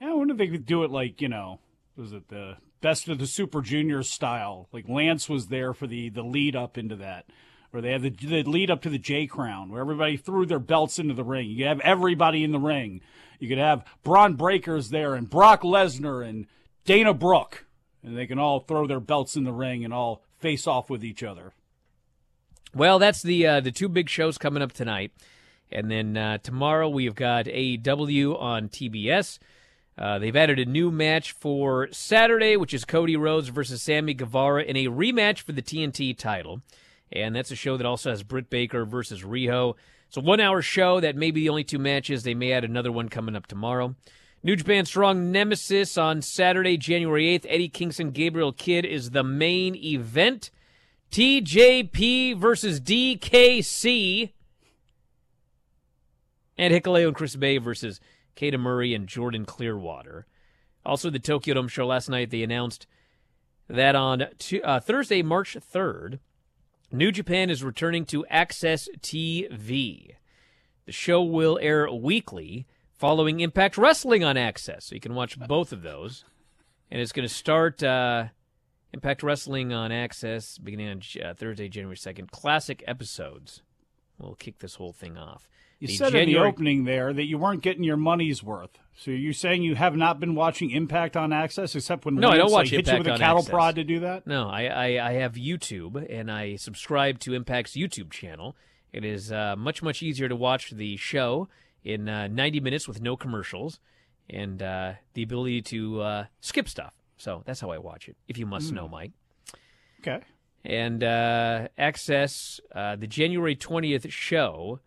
Yeah, 0.00 0.10
I 0.10 0.14
wonder 0.14 0.32
if 0.32 0.38
they 0.38 0.48
could 0.48 0.66
do 0.66 0.82
it 0.82 0.90
like 0.90 1.20
you 1.20 1.28
know, 1.28 1.60
was 1.96 2.12
it 2.12 2.28
the 2.28 2.56
best 2.80 3.08
of 3.08 3.18
the 3.18 3.28
Super 3.28 3.62
Juniors 3.62 4.10
style? 4.10 4.68
Like 4.72 4.88
Lance 4.88 5.28
was 5.28 5.46
there 5.46 5.72
for 5.72 5.86
the 5.86 6.08
the 6.08 6.24
lead 6.24 6.56
up 6.56 6.76
into 6.76 6.96
that, 6.96 7.26
where 7.70 7.82
they 7.82 7.92
had 7.92 8.02
the, 8.02 8.10
the 8.10 8.42
lead 8.42 8.70
up 8.70 8.82
to 8.82 8.90
the 8.90 8.98
J 8.98 9.26
Crown, 9.26 9.70
where 9.70 9.80
everybody 9.80 10.16
threw 10.16 10.46
their 10.46 10.58
belts 10.58 10.98
into 10.98 11.14
the 11.14 11.24
ring. 11.24 11.48
You 11.48 11.58
could 11.58 11.66
have 11.66 11.80
everybody 11.80 12.44
in 12.44 12.52
the 12.52 12.58
ring. 12.58 13.00
You 13.38 13.48
could 13.48 13.58
have 13.58 13.84
Bron 14.02 14.36
Breakkers 14.36 14.88
there 14.90 15.14
and 15.14 15.28
Brock 15.28 15.62
Lesnar 15.62 16.26
and 16.26 16.46
Dana 16.84 17.12
Brooke, 17.12 17.66
and 18.02 18.16
they 18.16 18.26
can 18.26 18.38
all 18.38 18.60
throw 18.60 18.86
their 18.86 19.00
belts 19.00 19.36
in 19.36 19.44
the 19.44 19.52
ring 19.52 19.84
and 19.84 19.92
all 19.92 20.22
face 20.38 20.66
off 20.66 20.88
with 20.88 21.04
each 21.04 21.22
other. 21.22 21.52
Well, 22.74 22.98
that's 22.98 23.22
the 23.22 23.46
uh, 23.46 23.60
the 23.60 23.72
two 23.72 23.88
big 23.88 24.08
shows 24.08 24.38
coming 24.38 24.62
up 24.62 24.72
tonight, 24.72 25.12
and 25.70 25.90
then 25.90 26.16
uh, 26.16 26.38
tomorrow 26.38 26.88
we 26.88 27.04
have 27.06 27.14
got 27.14 27.46
AEW 27.46 28.40
on 28.40 28.68
TBS. 28.68 29.38
Uh, 29.98 30.18
they've 30.18 30.36
added 30.36 30.58
a 30.58 30.66
new 30.66 30.90
match 30.90 31.32
for 31.32 31.88
Saturday, 31.90 32.56
which 32.56 32.74
is 32.74 32.84
Cody 32.84 33.16
Rhodes 33.16 33.48
versus 33.48 33.80
Sammy 33.80 34.12
Guevara 34.12 34.62
in 34.62 34.76
a 34.76 34.86
rematch 34.86 35.40
for 35.40 35.52
the 35.52 35.62
TNT 35.62 36.16
title. 36.16 36.60
And 37.12 37.34
that's 37.34 37.50
a 37.50 37.56
show 37.56 37.76
that 37.76 37.86
also 37.86 38.10
has 38.10 38.22
Britt 38.22 38.50
Baker 38.50 38.84
versus 38.84 39.22
Riho. 39.22 39.74
It's 40.08 40.16
a 40.16 40.20
one 40.20 40.40
hour 40.40 40.62
show 40.62 41.00
that 41.00 41.16
may 41.16 41.30
be 41.30 41.42
the 41.42 41.48
only 41.48 41.64
two 41.64 41.78
matches. 41.78 42.22
They 42.22 42.34
may 42.34 42.52
add 42.52 42.64
another 42.64 42.92
one 42.92 43.08
coming 43.08 43.36
up 43.36 43.46
tomorrow. 43.46 43.94
New 44.42 44.56
Japan 44.56 44.84
Strong 44.84 45.32
Nemesis 45.32 45.98
on 45.98 46.22
Saturday, 46.22 46.76
January 46.76 47.38
8th. 47.38 47.46
Eddie 47.48 47.68
Kingston, 47.68 48.10
Gabriel 48.10 48.52
Kidd 48.52 48.84
is 48.84 49.10
the 49.10 49.24
main 49.24 49.74
event. 49.74 50.50
TJP 51.10 52.36
versus 52.36 52.80
DKC. 52.80 54.32
And 56.58 56.72
Hikuleo 56.72 57.08
and 57.08 57.16
Chris 57.16 57.36
Bey 57.36 57.58
versus 57.58 58.00
Kata 58.34 58.58
Murray 58.58 58.94
and 58.94 59.06
Jordan 59.08 59.44
Clearwater. 59.44 60.26
Also, 60.84 61.10
the 61.10 61.18
Tokyo 61.18 61.54
Dome 61.54 61.68
show 61.68 61.86
last 61.86 62.08
night, 62.08 62.30
they 62.30 62.42
announced 62.42 62.86
that 63.68 63.96
on 63.96 64.26
t- 64.38 64.62
uh, 64.62 64.78
Thursday, 64.78 65.22
March 65.22 65.56
3rd, 65.56 66.20
New 66.92 67.10
Japan 67.10 67.50
is 67.50 67.64
returning 67.64 68.04
to 68.06 68.24
AXS 68.32 68.88
TV. 69.00 70.14
The 70.84 70.92
show 70.92 71.22
will 71.22 71.58
air 71.60 71.90
weekly 71.90 72.66
following 72.92 73.40
Impact 73.40 73.76
Wrestling 73.76 74.22
on 74.22 74.36
AXS, 74.36 74.84
so 74.84 74.94
you 74.94 75.00
can 75.00 75.16
watch 75.16 75.38
both 75.38 75.72
of 75.72 75.82
those. 75.82 76.24
And 76.88 77.00
it's 77.00 77.10
going 77.10 77.26
to 77.26 77.34
start 77.34 77.82
uh, 77.82 78.26
Impact 78.92 79.24
Wrestling 79.24 79.72
on 79.72 79.90
AXS 79.90 80.62
beginning 80.62 80.88
on 80.88 81.02
uh, 81.22 81.34
Thursday, 81.34 81.68
January 81.68 81.96
2nd. 81.96 82.30
Classic 82.30 82.84
episodes 82.86 83.62
will 84.18 84.36
kick 84.36 84.60
this 84.60 84.76
whole 84.76 84.92
thing 84.92 85.18
off. 85.18 85.48
You 85.78 85.88
said 85.88 86.12
January- 86.12 86.22
in 86.22 86.42
the 86.42 86.48
opening 86.48 86.84
there 86.84 87.12
that 87.12 87.24
you 87.24 87.36
weren't 87.38 87.62
getting 87.62 87.84
your 87.84 87.96
money's 87.98 88.42
worth. 88.42 88.78
So 88.98 89.10
you're 89.10 89.34
saying 89.34 89.62
you 89.62 89.74
have 89.74 89.94
not 89.94 90.18
been 90.20 90.34
watching 90.34 90.70
Impact 90.70 91.16
on 91.18 91.30
AXS 91.30 91.74
except 91.76 92.06
when 92.06 92.14
No, 92.14 92.30
I 92.30 92.38
don't 92.38 92.50
watch 92.50 92.66
like, 92.66 92.68
hit 92.70 92.78
Impact 92.80 92.96
you 93.06 93.12
with 93.12 93.20
a 93.20 93.22
cattle 93.22 93.42
AXS. 93.42 93.50
prod 93.50 93.74
to 93.74 93.84
do 93.84 94.00
that. 94.00 94.26
No, 94.26 94.48
I, 94.48 94.64
I, 94.64 95.08
I 95.08 95.12
have 95.14 95.34
YouTube 95.34 96.06
and 96.10 96.30
I 96.32 96.56
subscribe 96.56 97.18
to 97.20 97.34
Impact's 97.34 97.72
YouTube 97.76 98.10
channel. 98.10 98.56
It 98.92 99.04
is 99.04 99.30
uh, 99.30 99.54
much, 99.56 99.82
much 99.82 100.02
easier 100.02 100.28
to 100.30 100.36
watch 100.36 100.70
the 100.70 100.96
show 100.96 101.48
in 101.84 102.08
uh, 102.08 102.28
90 102.28 102.60
minutes 102.60 102.88
with 102.88 103.02
no 103.02 103.14
commercials 103.16 103.78
and 104.30 104.62
uh, 104.62 104.94
the 105.12 105.22
ability 105.22 105.60
to 105.62 106.00
uh, 106.00 106.24
skip 106.40 106.66
stuff. 106.68 106.94
So 107.18 107.42
that's 107.44 107.60
how 107.60 107.70
I 107.70 107.76
watch 107.78 108.08
it, 108.08 108.16
if 108.28 108.38
you 108.38 108.46
must 108.46 108.70
Hmm. 108.70 108.76
know, 108.76 108.88
Mike. 108.88 109.12
Okay. 110.00 110.20
And 110.64 111.04
uh, 111.04 111.68
AXS, 111.78 112.60
uh, 112.74 112.96
the 112.96 113.06
January 113.06 113.54
20th 113.54 114.10
show 114.10 114.80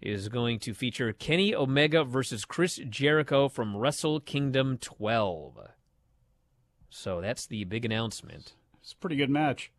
is 0.00 0.28
going 0.28 0.58
to 0.60 0.74
feature 0.74 1.12
Kenny 1.12 1.54
Omega 1.54 2.04
versus 2.04 2.44
Chris 2.44 2.80
Jericho 2.88 3.48
from 3.48 3.76
Wrestle 3.76 4.20
Kingdom 4.20 4.78
12. 4.78 5.58
So 6.90 7.20
that's 7.20 7.46
the 7.46 7.64
big 7.64 7.84
announcement. 7.84 8.54
It's 8.80 8.92
a 8.92 8.96
pretty 8.96 9.16
good 9.16 9.30
match. 9.30 9.70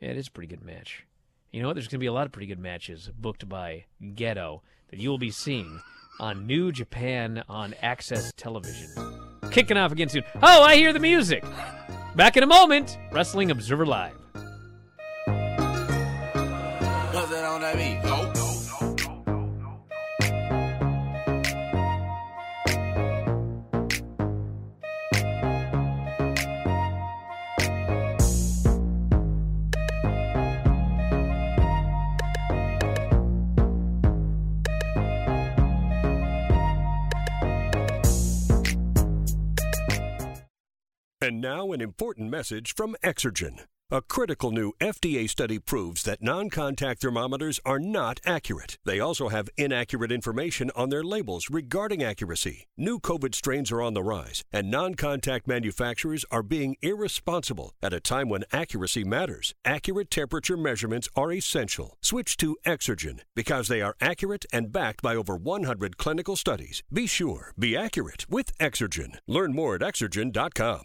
Yeah, 0.00 0.10
it 0.10 0.16
is 0.16 0.28
a 0.28 0.30
pretty 0.30 0.48
good 0.48 0.64
match. 0.64 1.04
You 1.52 1.62
know 1.62 1.68
what? 1.68 1.74
There's 1.74 1.86
going 1.86 1.98
to 1.98 2.04
be 2.04 2.06
a 2.06 2.12
lot 2.12 2.26
of 2.26 2.32
pretty 2.32 2.46
good 2.46 2.58
matches 2.58 3.10
booked 3.16 3.48
by 3.48 3.84
Gedo 4.02 4.60
that 4.90 4.98
you 4.98 5.08
will 5.08 5.18
be 5.18 5.30
seeing 5.30 5.80
on 6.20 6.46
New 6.46 6.72
Japan 6.72 7.42
on 7.48 7.74
AXS 7.82 8.32
Television. 8.36 8.88
Kicking 9.50 9.76
off 9.76 9.92
again 9.92 10.08
soon. 10.08 10.24
Oh, 10.42 10.62
I 10.62 10.76
hear 10.76 10.92
the 10.92 10.98
music. 10.98 11.44
Back 12.16 12.36
in 12.36 12.42
a 12.42 12.46
moment. 12.46 12.98
Wrestling 13.12 13.50
Observer 13.50 13.86
Live. 13.86 14.23
Now, 41.44 41.72
an 41.72 41.82
important 41.82 42.30
message 42.30 42.74
from 42.74 42.96
Exergen. 43.04 43.64
A 43.90 44.00
critical 44.00 44.50
new 44.50 44.72
FDA 44.80 45.28
study 45.28 45.58
proves 45.58 46.04
that 46.04 46.22
non 46.22 46.48
contact 46.48 47.02
thermometers 47.02 47.60
are 47.66 47.78
not 47.78 48.18
accurate. 48.24 48.78
They 48.86 48.98
also 48.98 49.28
have 49.28 49.50
inaccurate 49.58 50.10
information 50.10 50.70
on 50.74 50.88
their 50.88 51.04
labels 51.04 51.50
regarding 51.50 52.02
accuracy. 52.02 52.66
New 52.78 52.98
COVID 52.98 53.34
strains 53.34 53.70
are 53.70 53.82
on 53.82 53.92
the 53.92 54.02
rise, 54.02 54.42
and 54.50 54.70
non 54.70 54.94
contact 54.94 55.46
manufacturers 55.46 56.24
are 56.30 56.42
being 56.42 56.76
irresponsible 56.80 57.74
at 57.82 57.92
a 57.92 58.00
time 58.00 58.30
when 58.30 58.44
accuracy 58.52 59.04
matters. 59.04 59.54
Accurate 59.66 60.10
temperature 60.10 60.56
measurements 60.56 61.10
are 61.14 61.30
essential. 61.30 61.98
Switch 62.00 62.38
to 62.38 62.56
Exergen 62.64 63.20
because 63.36 63.68
they 63.68 63.82
are 63.82 63.96
accurate 64.00 64.46
and 64.50 64.72
backed 64.72 65.02
by 65.02 65.14
over 65.14 65.36
100 65.36 65.98
clinical 65.98 66.36
studies. 66.36 66.82
Be 66.90 67.06
sure, 67.06 67.52
be 67.58 67.76
accurate 67.76 68.24
with 68.30 68.56
Exergen. 68.56 69.18
Learn 69.28 69.54
more 69.54 69.74
at 69.74 69.82
exergen.com. 69.82 70.84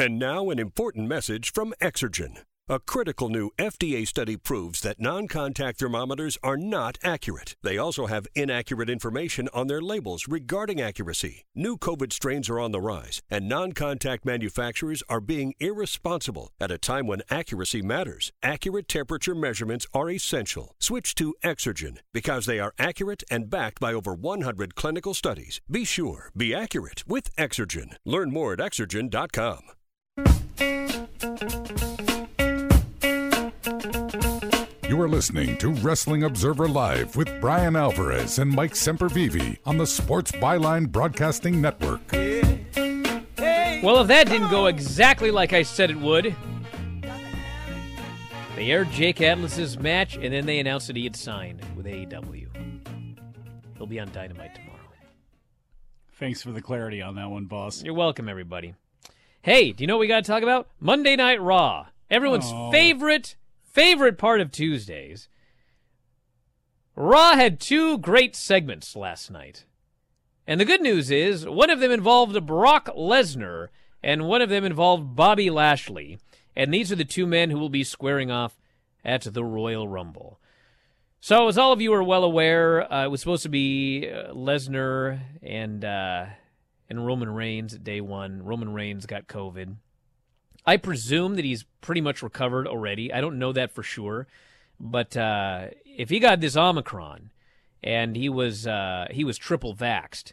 And 0.00 0.18
now, 0.18 0.48
an 0.48 0.58
important 0.58 1.08
message 1.08 1.52
from 1.52 1.74
Exergen. 1.78 2.38
A 2.70 2.78
critical 2.78 3.28
new 3.28 3.50
FDA 3.58 4.08
study 4.08 4.38
proves 4.38 4.80
that 4.80 4.98
non 4.98 5.28
contact 5.28 5.78
thermometers 5.78 6.38
are 6.42 6.56
not 6.56 6.96
accurate. 7.04 7.54
They 7.62 7.76
also 7.76 8.06
have 8.06 8.26
inaccurate 8.34 8.88
information 8.88 9.50
on 9.52 9.66
their 9.66 9.82
labels 9.82 10.26
regarding 10.26 10.80
accuracy. 10.80 11.44
New 11.54 11.76
COVID 11.76 12.14
strains 12.14 12.48
are 12.48 12.58
on 12.58 12.72
the 12.72 12.80
rise, 12.80 13.20
and 13.28 13.46
non 13.46 13.72
contact 13.72 14.24
manufacturers 14.24 15.02
are 15.10 15.20
being 15.20 15.52
irresponsible 15.60 16.50
at 16.58 16.70
a 16.70 16.78
time 16.78 17.06
when 17.06 17.20
accuracy 17.28 17.82
matters. 17.82 18.32
Accurate 18.42 18.88
temperature 18.88 19.34
measurements 19.34 19.86
are 19.92 20.08
essential. 20.08 20.76
Switch 20.80 21.14
to 21.16 21.34
Exergen 21.44 21.98
because 22.14 22.46
they 22.46 22.58
are 22.58 22.72
accurate 22.78 23.22
and 23.30 23.50
backed 23.50 23.80
by 23.80 23.92
over 23.92 24.14
100 24.14 24.74
clinical 24.74 25.12
studies. 25.12 25.60
Be 25.70 25.84
sure, 25.84 26.30
be 26.34 26.54
accurate 26.54 27.06
with 27.06 27.36
Exergen. 27.36 27.96
Learn 28.06 28.32
more 28.32 28.54
at 28.54 28.60
exergen.com. 28.60 29.60
You 34.88 35.00
are 35.00 35.08
listening 35.08 35.56
to 35.58 35.70
Wrestling 35.70 36.24
Observer 36.24 36.68
Live 36.68 37.16
with 37.16 37.40
Bryan 37.40 37.76
Alvarez 37.76 38.38
and 38.38 38.50
Mike 38.50 38.74
Sempervive 38.74 39.58
on 39.64 39.78
the 39.78 39.86
Sports 39.86 40.32
Byline 40.32 40.90
Broadcasting 40.90 41.60
Network. 41.60 42.00
Well, 43.82 44.00
if 44.02 44.08
that 44.08 44.26
didn't 44.26 44.50
go 44.50 44.66
exactly 44.66 45.30
like 45.30 45.52
I 45.52 45.62
said 45.62 45.90
it 45.90 45.96
would, 45.96 46.34
they 48.56 48.70
aired 48.70 48.90
Jake 48.90 49.22
Atlas's 49.22 49.78
match, 49.78 50.16
and 50.16 50.34
then 50.34 50.44
they 50.44 50.58
announced 50.58 50.88
that 50.88 50.96
he 50.96 51.04
had 51.04 51.16
signed 51.16 51.64
with 51.74 51.86
AEW. 51.86 52.48
He'll 53.78 53.86
be 53.86 54.00
on 54.00 54.12
Dynamite 54.12 54.54
tomorrow. 54.54 54.76
Thanks 56.18 56.42
for 56.42 56.50
the 56.50 56.60
clarity 56.60 57.00
on 57.00 57.14
that 57.14 57.30
one, 57.30 57.46
boss. 57.46 57.82
You're 57.82 57.94
welcome, 57.94 58.28
everybody. 58.28 58.74
Hey, 59.42 59.72
do 59.72 59.82
you 59.82 59.86
know 59.86 59.96
what 59.96 60.00
we 60.00 60.06
got 60.06 60.24
to 60.24 60.30
talk 60.30 60.42
about? 60.42 60.68
Monday 60.78 61.16
Night 61.16 61.40
Raw. 61.40 61.86
Everyone's 62.10 62.50
Oh. 62.52 62.70
favorite, 62.70 63.36
favorite 63.62 64.18
part 64.18 64.40
of 64.40 64.50
Tuesdays. 64.52 65.28
Raw 66.94 67.34
had 67.36 67.58
two 67.58 67.96
great 67.98 68.36
segments 68.36 68.94
last 68.94 69.30
night. 69.30 69.64
And 70.46 70.60
the 70.60 70.64
good 70.66 70.82
news 70.82 71.10
is, 71.10 71.46
one 71.46 71.70
of 71.70 71.80
them 71.80 71.90
involved 71.90 72.44
Brock 72.46 72.86
Lesnar, 72.96 73.68
and 74.02 74.26
one 74.26 74.42
of 74.42 74.50
them 74.50 74.64
involved 74.64 75.14
Bobby 75.16 75.48
Lashley. 75.48 76.18
And 76.56 76.74
these 76.74 76.90
are 76.92 76.96
the 76.96 77.04
two 77.04 77.26
men 77.26 77.50
who 77.50 77.58
will 77.58 77.68
be 77.70 77.84
squaring 77.84 78.30
off 78.30 78.58
at 79.04 79.22
the 79.22 79.44
Royal 79.44 79.88
Rumble. 79.88 80.38
So, 81.20 81.48
as 81.48 81.56
all 81.56 81.72
of 81.72 81.80
you 81.80 81.92
are 81.94 82.02
well 82.02 82.24
aware, 82.24 82.92
uh, 82.92 83.04
it 83.04 83.08
was 83.10 83.20
supposed 83.20 83.42
to 83.44 83.48
be 83.48 84.10
uh, 84.10 84.32
Lesnar 84.34 85.20
and 85.42 85.84
uh, 85.84 86.26
and 86.90 87.06
Roman 87.06 87.30
Reigns 87.30 87.72
at 87.72 87.84
day 87.84 88.00
one. 88.00 88.42
Roman 88.44 88.74
Reigns 88.74 89.06
got 89.06 89.28
COVID. 89.28 89.76
I 90.66 90.76
presume 90.76 91.36
that 91.36 91.44
he's 91.44 91.64
pretty 91.80 92.00
much 92.00 92.22
recovered 92.22 92.66
already. 92.66 93.12
I 93.12 93.20
don't 93.20 93.38
know 93.38 93.52
that 93.52 93.72
for 93.72 93.82
sure, 93.82 94.26
but 94.78 95.16
uh, 95.16 95.68
if 95.86 96.10
he 96.10 96.18
got 96.18 96.40
this 96.40 96.56
Omicron 96.56 97.30
and 97.82 98.16
he 98.16 98.28
was 98.28 98.66
uh, 98.66 99.06
he 99.10 99.24
was 99.24 99.38
triple 99.38 99.74
vaxxed, 99.74 100.32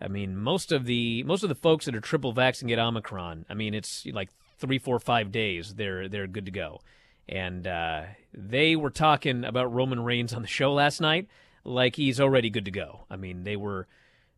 I 0.00 0.08
mean 0.08 0.36
most 0.36 0.72
of 0.72 0.86
the 0.86 1.24
most 1.24 1.42
of 1.42 1.48
the 1.48 1.54
folks 1.54 1.84
that 1.84 1.94
are 1.94 2.00
triple 2.00 2.32
vaxxed 2.32 2.62
and 2.62 2.68
get 2.68 2.78
Omicron, 2.78 3.44
I 3.50 3.54
mean 3.54 3.74
it's 3.74 4.06
like 4.06 4.30
three, 4.58 4.78
four, 4.78 4.98
five 4.98 5.30
days 5.32 5.74
they're 5.74 6.08
they're 6.08 6.26
good 6.26 6.46
to 6.46 6.52
go. 6.52 6.80
And 7.28 7.66
uh, 7.66 8.02
they 8.32 8.76
were 8.76 8.90
talking 8.90 9.44
about 9.44 9.74
Roman 9.74 10.04
Reigns 10.04 10.32
on 10.32 10.42
the 10.42 10.48
show 10.48 10.72
last 10.72 11.00
night 11.00 11.26
like 11.64 11.96
he's 11.96 12.20
already 12.20 12.48
good 12.48 12.64
to 12.64 12.70
go. 12.70 13.00
I 13.10 13.16
mean 13.16 13.42
they 13.44 13.56
were 13.56 13.88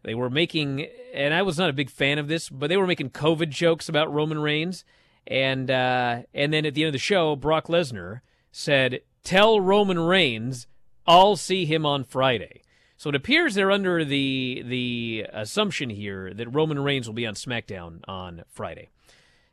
they 0.03 0.15
were 0.15 0.31
making, 0.31 0.87
and 1.13 1.35
I 1.35 1.43
was 1.43 1.59
not 1.59 1.71
a 1.71 1.75
big 1.75 1.91
fan 1.91 2.19
of 2.19 2.29
this, 2.29 2.49
but 2.49 2.69
they 2.69 2.77
were 2.77 2.87
making 2.87 3.11
COVID 3.11 3.51
jokes 3.51 3.89
about 3.89 4.13
Roman 4.13 4.39
Reigns, 4.39 4.85
and 5.27 5.71
uh, 5.71 6.23
and 6.33 6.53
then 6.53 6.65
at 6.65 6.75
the 6.75 6.83
end 6.83 6.89
of 6.89 6.93
the 6.93 6.99
show, 6.99 7.37
Brock 7.37 7.67
Lesnar 7.67 8.21
said, 8.53 9.01
"Tell 9.25 9.61
Roman 9.61 9.99
Reigns 9.99 10.67
I'll 11.07 11.37
see 11.37 11.65
him 11.65 11.85
on 11.85 12.05
Friday." 12.05 12.63
So 12.97 13.11
it 13.11 13.15
appears 13.15 13.55
they're 13.55 13.71
under 13.71 14.05
the 14.05 14.63
the 14.67 15.27
assumption 15.33 15.91
here 15.91 16.33
that 16.35 16.49
Roman 16.49 16.81
Reigns 16.81 17.07
will 17.07 17.15
be 17.15 17.27
on 17.27 17.35
SmackDown 17.35 18.01
on 18.09 18.43
Friday. 18.51 18.89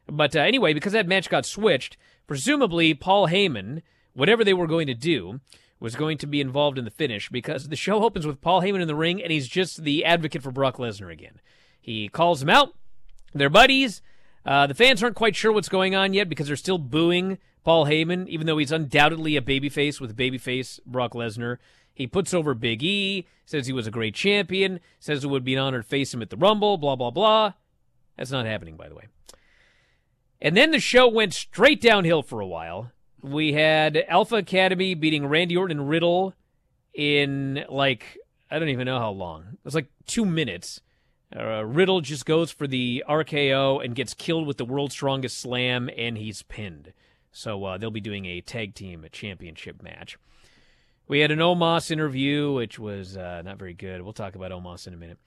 But 0.07 0.35
uh, 0.35 0.39
anyway, 0.39 0.73
because 0.73 0.93
that 0.93 1.07
match 1.07 1.29
got 1.29 1.45
switched, 1.45 1.97
presumably 2.27 2.93
Paul 2.93 3.27
Heyman, 3.27 3.81
whatever 4.13 4.43
they 4.43 4.53
were 4.53 4.67
going 4.67 4.87
to 4.87 4.93
do, 4.93 5.41
was 5.85 5.95
going 5.95 6.17
to 6.17 6.25
be 6.25 6.41
involved 6.41 6.79
in 6.79 6.83
the 6.83 6.89
finish 6.89 7.29
because 7.29 7.67
the 7.67 7.75
show 7.75 8.03
opens 8.03 8.25
with 8.25 8.41
Paul 8.41 8.63
Heyman 8.63 8.81
in 8.81 8.87
the 8.87 8.95
ring 8.95 9.21
and 9.21 9.31
he's 9.31 9.47
just 9.47 9.83
the 9.83 10.03
advocate 10.03 10.41
for 10.41 10.49
Brock 10.49 10.77
Lesnar 10.77 11.13
again. 11.13 11.39
He 11.79 12.09
calls 12.09 12.41
him 12.41 12.49
out. 12.49 12.73
They're 13.35 13.51
buddies. 13.51 14.01
Uh, 14.47 14.65
the 14.65 14.73
fans 14.73 15.03
aren't 15.03 15.15
quite 15.15 15.35
sure 15.35 15.51
what's 15.51 15.69
going 15.69 15.93
on 15.93 16.15
yet 16.15 16.27
because 16.27 16.47
they're 16.47 16.55
still 16.55 16.79
booing 16.79 17.37
Paul 17.63 17.85
Heyman, 17.85 18.27
even 18.27 18.47
though 18.47 18.57
he's 18.57 18.71
undoubtedly 18.71 19.37
a 19.37 19.41
babyface 19.41 20.01
with 20.01 20.17
babyface 20.17 20.79
Brock 20.87 21.13
Lesnar. 21.13 21.57
He 21.93 22.07
puts 22.07 22.33
over 22.33 22.55
Big 22.55 22.81
E, 22.81 23.27
says 23.45 23.67
he 23.67 23.73
was 23.73 23.85
a 23.85 23.91
great 23.91 24.15
champion, 24.15 24.79
says 24.99 25.23
it 25.23 25.27
would 25.27 25.45
be 25.45 25.53
an 25.53 25.59
honor 25.59 25.83
to 25.83 25.87
face 25.87 26.15
him 26.15 26.23
at 26.23 26.31
the 26.31 26.37
Rumble, 26.37 26.77
blah, 26.77 26.95
blah, 26.95 27.11
blah. 27.11 27.53
That's 28.17 28.31
not 28.31 28.47
happening, 28.47 28.75
by 28.75 28.89
the 28.89 28.95
way. 28.95 29.05
And 30.41 30.57
then 30.57 30.71
the 30.71 30.79
show 30.79 31.07
went 31.07 31.35
straight 31.35 31.79
downhill 31.79 32.23
for 32.23 32.39
a 32.39 32.47
while. 32.47 32.91
We 33.25 33.53
had 33.53 33.97
Alpha 34.07 34.35
Academy 34.35 34.93
beating 34.93 35.25
Randy 35.25 35.57
Orton 35.57 35.79
and 35.79 35.89
Riddle 35.89 36.35
in 36.93 37.65
like 37.69 38.17
I 38.51 38.59
don't 38.59 38.69
even 38.69 38.85
know 38.85 38.99
how 38.99 39.09
long. 39.09 39.45
It 39.53 39.59
was 39.63 39.73
like 39.73 39.87
two 40.05 40.25
minutes. 40.25 40.81
Uh, 41.35 41.65
Riddle 41.65 42.01
just 42.01 42.25
goes 42.25 42.51
for 42.51 42.67
the 42.67 43.03
RKO 43.09 43.83
and 43.83 43.95
gets 43.95 44.13
killed 44.13 44.45
with 44.45 44.57
the 44.57 44.65
world's 44.65 44.93
strongest 44.93 45.39
slam, 45.39 45.89
and 45.97 46.17
he's 46.17 46.43
pinned. 46.43 46.93
So 47.31 47.63
uh, 47.65 47.77
they'll 47.77 47.89
be 47.91 47.99
doing 47.99 48.25
a 48.25 48.41
tag 48.41 48.75
team 48.75 49.03
championship 49.11 49.81
match. 49.81 50.17
We 51.07 51.19
had 51.19 51.31
an 51.31 51.39
Omos 51.39 51.89
interview, 51.91 52.53
which 52.53 52.77
was 52.79 53.17
uh, 53.17 53.41
not 53.43 53.57
very 53.57 53.73
good. 53.73 54.01
We'll 54.03 54.13
talk 54.13 54.35
about 54.35 54.51
Omos 54.51 54.87
in 54.87 54.93
a 54.93 54.97
minute. 54.97 55.17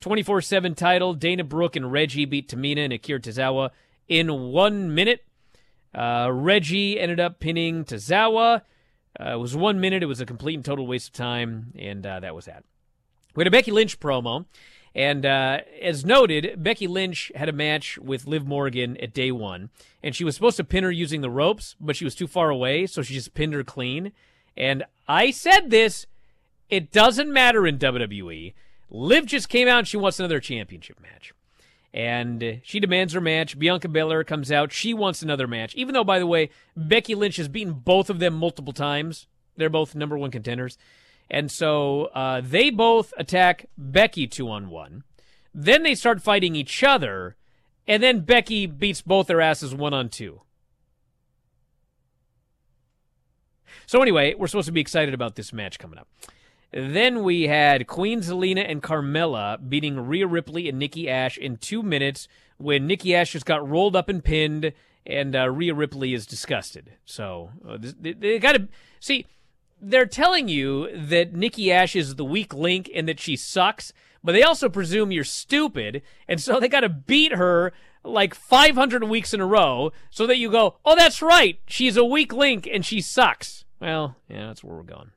24 0.00 0.42
7 0.42 0.74
title. 0.74 1.14
Dana 1.14 1.42
Brooke 1.42 1.74
and 1.74 1.90
Reggie 1.90 2.26
beat 2.26 2.48
Tamina 2.48 2.84
and 2.84 2.92
Akira 2.92 3.18
Tozawa 3.18 3.70
in 4.08 4.52
one 4.52 4.94
minute. 4.94 5.25
Uh, 5.96 6.30
Reggie 6.30 7.00
ended 7.00 7.18
up 7.18 7.40
pinning 7.40 7.84
Tozawa. 7.84 8.62
Uh, 9.18 9.32
it 9.32 9.38
was 9.38 9.56
one 9.56 9.80
minute. 9.80 10.02
It 10.02 10.06
was 10.06 10.20
a 10.20 10.26
complete 10.26 10.54
and 10.54 10.64
total 10.64 10.86
waste 10.86 11.08
of 11.08 11.12
time, 11.14 11.72
and 11.78 12.06
uh, 12.06 12.20
that 12.20 12.34
was 12.34 12.44
that. 12.44 12.64
We 13.34 13.40
had 13.40 13.46
a 13.46 13.50
Becky 13.50 13.70
Lynch 13.70 13.98
promo, 13.98 14.44
and 14.94 15.24
uh, 15.24 15.60
as 15.80 16.04
noted, 16.04 16.62
Becky 16.62 16.86
Lynch 16.86 17.32
had 17.34 17.48
a 17.48 17.52
match 17.52 17.98
with 17.98 18.26
Liv 18.26 18.46
Morgan 18.46 18.98
at 18.98 19.14
day 19.14 19.32
one, 19.32 19.70
and 20.02 20.14
she 20.14 20.24
was 20.24 20.34
supposed 20.34 20.58
to 20.58 20.64
pin 20.64 20.84
her 20.84 20.90
using 20.90 21.22
the 21.22 21.30
ropes, 21.30 21.76
but 21.80 21.96
she 21.96 22.04
was 22.04 22.14
too 22.14 22.26
far 22.26 22.50
away, 22.50 22.86
so 22.86 23.00
she 23.00 23.14
just 23.14 23.32
pinned 23.32 23.54
her 23.54 23.64
clean. 23.64 24.12
And 24.54 24.84
I 25.08 25.30
said 25.30 25.70
this: 25.70 26.06
it 26.68 26.92
doesn't 26.92 27.32
matter 27.32 27.66
in 27.66 27.78
WWE. 27.78 28.52
Liv 28.90 29.26
just 29.26 29.48
came 29.48 29.66
out 29.66 29.78
and 29.78 29.88
she 29.88 29.96
wants 29.96 30.20
another 30.20 30.40
championship 30.40 31.00
match 31.00 31.32
and 31.96 32.60
she 32.62 32.78
demands 32.78 33.14
her 33.14 33.22
match. 33.22 33.58
Bianca 33.58 33.88
Belair 33.88 34.22
comes 34.22 34.52
out. 34.52 34.70
She 34.70 34.92
wants 34.92 35.22
another 35.22 35.46
match, 35.46 35.74
even 35.74 35.94
though, 35.94 36.04
by 36.04 36.18
the 36.18 36.26
way, 36.26 36.50
Becky 36.76 37.14
Lynch 37.14 37.36
has 37.36 37.48
beaten 37.48 37.72
both 37.72 38.10
of 38.10 38.18
them 38.18 38.34
multiple 38.34 38.74
times. 38.74 39.26
They're 39.56 39.70
both 39.70 39.94
number 39.94 40.18
one 40.18 40.30
contenders. 40.30 40.76
And 41.30 41.50
so 41.50 42.10
uh, 42.14 42.42
they 42.44 42.68
both 42.68 43.14
attack 43.16 43.70
Becky 43.78 44.26
two 44.26 44.50
on 44.50 44.68
one. 44.68 45.04
Then 45.54 45.84
they 45.84 45.94
start 45.94 46.20
fighting 46.20 46.54
each 46.54 46.84
other, 46.84 47.34
and 47.88 48.02
then 48.02 48.20
Becky 48.20 48.66
beats 48.66 49.00
both 49.00 49.26
their 49.26 49.40
asses 49.40 49.74
one 49.74 49.94
on 49.94 50.10
two. 50.10 50.42
So, 53.86 54.02
anyway, 54.02 54.34
we're 54.34 54.48
supposed 54.48 54.66
to 54.66 54.72
be 54.72 54.80
excited 54.82 55.14
about 55.14 55.36
this 55.36 55.50
match 55.50 55.78
coming 55.78 55.98
up. 55.98 56.08
Then 56.72 57.22
we 57.22 57.46
had 57.46 57.86
Queen 57.86 58.20
Zelina 58.20 58.68
and 58.68 58.82
Carmella 58.82 59.58
beating 59.68 60.00
Rhea 60.00 60.26
Ripley 60.26 60.68
and 60.68 60.78
Nikki 60.78 61.08
Ash 61.08 61.38
in 61.38 61.56
two 61.56 61.82
minutes 61.82 62.28
when 62.58 62.86
Nikki 62.86 63.14
Ash 63.14 63.32
just 63.32 63.46
got 63.46 63.68
rolled 63.68 63.96
up 63.96 64.08
and 64.08 64.24
pinned, 64.24 64.72
and 65.06 65.36
uh, 65.36 65.48
Rhea 65.48 65.74
Ripley 65.74 66.14
is 66.14 66.26
disgusted. 66.26 66.92
So 67.04 67.50
uh, 67.66 67.78
they, 67.80 68.12
they 68.12 68.38
got 68.38 68.52
to 68.52 68.68
see. 69.00 69.26
They're 69.80 70.06
telling 70.06 70.48
you 70.48 70.88
that 70.96 71.34
Nikki 71.34 71.70
Ash 71.70 71.94
is 71.94 72.14
the 72.14 72.24
weak 72.24 72.54
link 72.54 72.90
and 72.94 73.06
that 73.08 73.20
she 73.20 73.36
sucks, 73.36 73.92
but 74.24 74.32
they 74.32 74.42
also 74.42 74.68
presume 74.68 75.12
you're 75.12 75.22
stupid, 75.22 76.02
and 76.26 76.40
so 76.40 76.58
they 76.58 76.68
got 76.68 76.80
to 76.80 76.88
beat 76.88 77.32
her 77.32 77.72
like 78.02 78.34
500 78.34 79.04
weeks 79.04 79.34
in 79.34 79.40
a 79.40 79.46
row 79.46 79.92
so 80.10 80.26
that 80.26 80.38
you 80.38 80.50
go, 80.50 80.76
oh, 80.84 80.96
that's 80.96 81.20
right, 81.20 81.58
she's 81.66 81.96
a 81.96 82.04
weak 82.04 82.32
link 82.32 82.68
and 82.72 82.84
she 82.86 83.00
sucks. 83.00 83.64
Well, 83.80 84.16
yeah, 84.28 84.46
that's 84.46 84.64
where 84.64 84.76
we're 84.76 84.82
going. 84.82 85.10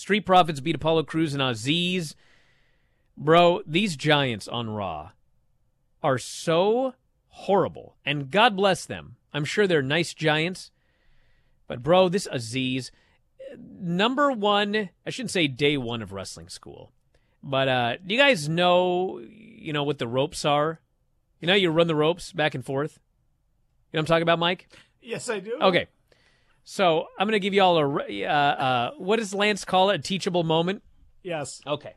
Street 0.00 0.24
Profits 0.24 0.60
beat 0.60 0.74
Apollo 0.74 1.04
Crews 1.04 1.34
and 1.34 1.42
Aziz. 1.42 2.16
Bro, 3.16 3.62
these 3.66 3.96
giants 3.96 4.48
on 4.48 4.70
Raw 4.70 5.10
are 6.02 6.18
so 6.18 6.94
horrible. 7.28 7.96
And 8.04 8.30
God 8.30 8.56
bless 8.56 8.86
them. 8.86 9.16
I'm 9.34 9.44
sure 9.44 9.66
they're 9.66 9.82
nice 9.82 10.14
giants. 10.14 10.70
But, 11.68 11.82
bro, 11.82 12.08
this 12.08 12.26
Aziz, 12.32 12.90
number 13.58 14.32
one, 14.32 14.88
I 15.06 15.10
shouldn't 15.10 15.30
say 15.30 15.46
day 15.46 15.76
one 15.76 16.02
of 16.02 16.12
wrestling 16.12 16.48
school. 16.48 16.92
But 17.42 17.68
uh, 17.68 17.96
do 18.04 18.14
you 18.14 18.20
guys 18.20 18.48
know, 18.48 19.20
you 19.20 19.72
know, 19.72 19.84
what 19.84 19.98
the 19.98 20.08
ropes 20.08 20.44
are? 20.44 20.80
You 21.40 21.46
know, 21.46 21.54
you 21.54 21.70
run 21.70 21.86
the 21.86 21.94
ropes 21.94 22.32
back 22.32 22.54
and 22.54 22.64
forth. 22.64 22.98
You 23.92 23.96
know 23.96 24.00
what 24.00 24.00
I'm 24.00 24.06
talking 24.06 24.22
about, 24.22 24.38
Mike? 24.38 24.68
Yes, 25.02 25.28
I 25.28 25.40
do. 25.40 25.58
Okay. 25.60 25.86
So 26.64 27.06
I'm 27.18 27.26
going 27.26 27.32
to 27.32 27.40
give 27.40 27.54
you 27.54 27.62
all 27.62 27.78
a 27.78 28.24
uh, 28.24 28.32
uh, 28.32 28.90
what 28.98 29.18
does 29.18 29.34
Lance 29.34 29.64
call 29.64 29.90
it? 29.90 29.96
A 29.96 30.02
teachable 30.02 30.44
moment. 30.44 30.82
Yes. 31.22 31.60
Okay. 31.66 31.94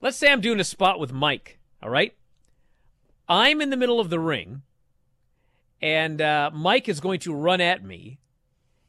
Let's 0.00 0.16
say 0.16 0.30
I'm 0.30 0.40
doing 0.40 0.60
a 0.60 0.64
spot 0.64 0.98
with 0.98 1.12
Mike. 1.12 1.58
All 1.82 1.90
right. 1.90 2.14
I'm 3.28 3.60
in 3.60 3.70
the 3.70 3.76
middle 3.76 4.00
of 4.00 4.10
the 4.10 4.20
ring, 4.20 4.62
and 5.80 6.20
uh, 6.20 6.50
Mike 6.52 6.90
is 6.90 7.00
going 7.00 7.20
to 7.20 7.34
run 7.34 7.60
at 7.62 7.82
me, 7.82 8.18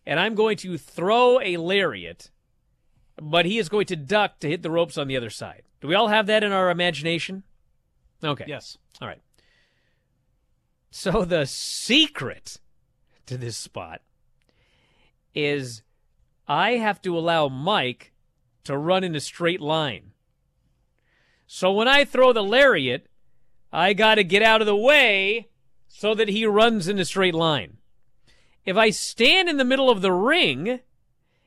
and 0.06 0.20
I'm 0.20 0.36
going 0.36 0.58
to 0.58 0.78
throw 0.78 1.40
a 1.40 1.56
lariat, 1.56 2.32
but 3.22 3.46
he 3.46 3.58
is 3.58 3.70
going 3.70 3.86
to 3.86 3.96
duck 3.96 4.40
to 4.40 4.50
hit 4.50 4.62
the 4.62 4.72
ropes 4.72 4.98
on 4.98 5.08
the 5.08 5.16
other 5.16 5.30
side. 5.30 5.64
Do 5.80 5.88
we 5.88 5.96
all 5.96 6.10
have 6.10 6.28
that 6.28 6.44
in 6.44 6.52
our 6.52 6.70
imagination? 6.70 7.44
Okay. 8.22 8.44
Yes. 8.46 8.78
All 9.02 9.08
right. 9.08 9.22
So 10.92 11.24
the 11.24 11.46
secret 11.46 12.58
to 13.28 13.38
this 13.38 13.58
spot 13.58 14.02
is 15.34 15.82
I 16.48 16.72
have 16.72 17.02
to 17.04 17.18
allow 17.18 17.48
Mike 17.48 18.14
to 18.64 18.78
run 18.78 19.04
in 19.04 19.16
a 19.16 19.20
straight 19.20 19.62
line. 19.62 20.12
So 21.48 21.72
when 21.72 21.88
I 21.88 22.06
throw 22.06 22.34
the 22.34 22.44
lariat, 22.44 23.08
I 23.72 23.94
got 23.94 24.16
to 24.16 24.24
get 24.24 24.42
out 24.42 24.62
of 24.62 24.68
the 24.68 24.76
way 24.76 25.50
so 25.88 26.16
that 26.16 26.30
he 26.30 26.46
runs 26.46 26.88
in 26.88 27.00
a 27.00 27.06
straight 27.06 27.36
line. 27.36 27.78
If 28.66 28.78
I 28.78 28.90
stand 28.90 29.48
in 29.48 29.58
the 29.58 29.66
middle 29.66 29.90
of 29.90 30.02
the 30.02 30.12
ring, 30.12 30.80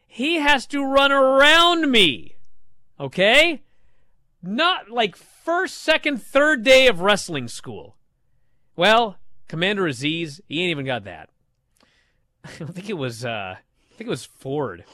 he 0.07 0.37
has 0.37 0.67
to 0.69 0.85
run 0.85 1.11
around 1.11 1.91
me. 1.91 2.37
Okay? 3.01 3.63
Not 4.43 4.91
like 4.91 5.17
first, 5.17 5.79
second, 5.79 6.23
third 6.23 6.63
day 6.63 6.87
of 6.87 7.01
wrestling 7.01 7.49
school. 7.49 7.97
Well, 8.77 9.19
Commander 9.49 9.87
Aziz, 9.87 10.41
he 10.49 10.63
ain't 10.63 10.71
even 10.71 10.87
got 10.87 11.05
that. 11.05 11.31
I 12.61 12.65
think 12.65 12.89
it 12.89 12.99
was 12.99 13.25
uh 13.25 13.57
I 13.59 13.95
think 13.97 14.07
it 14.07 14.11
was 14.11 14.25
Ford. 14.25 14.85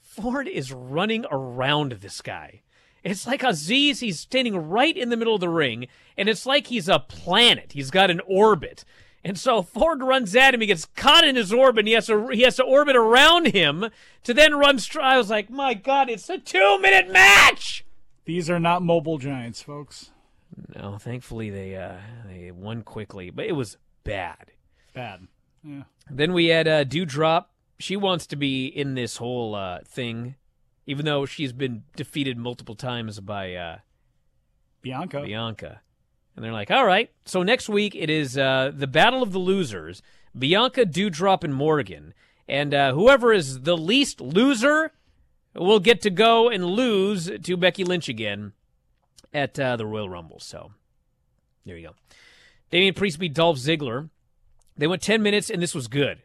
Ford 0.00 0.48
is 0.48 0.72
running 0.72 1.26
around 1.30 1.92
this 1.92 2.22
guy. 2.22 2.62
It's 3.04 3.26
like 3.26 3.44
Aziz, 3.44 4.00
he's 4.00 4.18
standing 4.18 4.56
right 4.56 4.96
in 4.96 5.10
the 5.10 5.16
middle 5.16 5.34
of 5.34 5.40
the 5.40 5.48
ring, 5.48 5.86
and 6.16 6.28
it's 6.28 6.46
like 6.46 6.66
he's 6.66 6.88
a 6.88 6.98
planet. 6.98 7.72
He's 7.72 7.90
got 7.90 8.10
an 8.10 8.20
orbit. 8.26 8.84
And 9.22 9.38
so 9.38 9.62
Ford 9.62 10.02
runs 10.02 10.34
at 10.34 10.54
him, 10.54 10.60
he 10.60 10.66
gets 10.66 10.86
caught 10.86 11.24
in 11.26 11.36
his 11.36 11.52
orbit, 11.52 11.80
and 11.80 11.88
he 11.88 11.94
has 11.94 12.06
to 12.06 12.28
he 12.28 12.42
has 12.42 12.56
to 12.56 12.64
orbit 12.64 12.96
around 12.96 13.48
him 13.48 13.90
to 14.24 14.34
then 14.34 14.54
run 14.54 14.78
str- 14.78 15.00
I 15.00 15.18
was 15.18 15.30
like, 15.30 15.50
my 15.50 15.74
God, 15.74 16.08
it's 16.08 16.28
a 16.30 16.38
two 16.38 16.78
minute 16.80 17.12
match. 17.12 17.84
These 18.24 18.50
are 18.50 18.58
not 18.60 18.82
mobile 18.82 19.18
giants, 19.18 19.62
folks. 19.62 20.10
No, 20.74 20.96
thankfully 20.98 21.50
they 21.50 21.76
uh 21.76 21.96
they 22.26 22.50
won 22.50 22.82
quickly, 22.82 23.30
but 23.30 23.46
it 23.46 23.52
was 23.52 23.76
bad. 24.04 24.52
Bad. 24.94 25.26
Yeah. 25.66 25.82
Then 26.10 26.32
we 26.32 26.46
had 26.46 26.68
uh, 26.68 26.84
Doudrop. 26.84 27.46
She 27.78 27.96
wants 27.96 28.26
to 28.28 28.36
be 28.36 28.66
in 28.66 28.94
this 28.94 29.16
whole 29.16 29.54
uh, 29.54 29.80
thing, 29.86 30.36
even 30.86 31.04
though 31.04 31.26
she's 31.26 31.52
been 31.52 31.82
defeated 31.96 32.38
multiple 32.38 32.74
times 32.74 33.20
by 33.20 33.54
uh, 33.54 33.78
Bianca. 34.82 35.22
Bianca. 35.22 35.80
And 36.34 36.44
they're 36.44 36.52
like, 36.52 36.70
all 36.70 36.86
right. 36.86 37.10
So 37.24 37.42
next 37.42 37.68
week 37.68 37.94
it 37.94 38.10
is 38.10 38.38
uh, 38.38 38.70
the 38.74 38.86
Battle 38.86 39.22
of 39.22 39.32
the 39.32 39.38
Losers 39.38 40.02
Bianca, 40.38 40.84
Doudrop, 40.84 41.42
and 41.42 41.54
Morgan. 41.54 42.14
And 42.48 42.72
uh, 42.72 42.92
whoever 42.92 43.32
is 43.32 43.62
the 43.62 43.76
least 43.76 44.20
loser 44.20 44.92
will 45.54 45.80
get 45.80 46.00
to 46.02 46.10
go 46.10 46.48
and 46.48 46.64
lose 46.64 47.30
to 47.42 47.56
Becky 47.56 47.84
Lynch 47.84 48.08
again 48.08 48.52
at 49.32 49.58
uh, 49.58 49.76
the 49.76 49.86
Royal 49.86 50.08
Rumble. 50.08 50.38
So 50.38 50.72
there 51.64 51.76
you 51.76 51.88
go. 51.88 51.94
Damian 52.70 52.94
Priest 52.94 53.18
beat 53.18 53.34
Dolph 53.34 53.56
Ziggler. 53.58 54.10
They 54.76 54.86
went 54.86 55.02
10 55.02 55.22
minutes, 55.22 55.50
and 55.50 55.62
this 55.62 55.74
was 55.74 55.88
good 55.88 56.22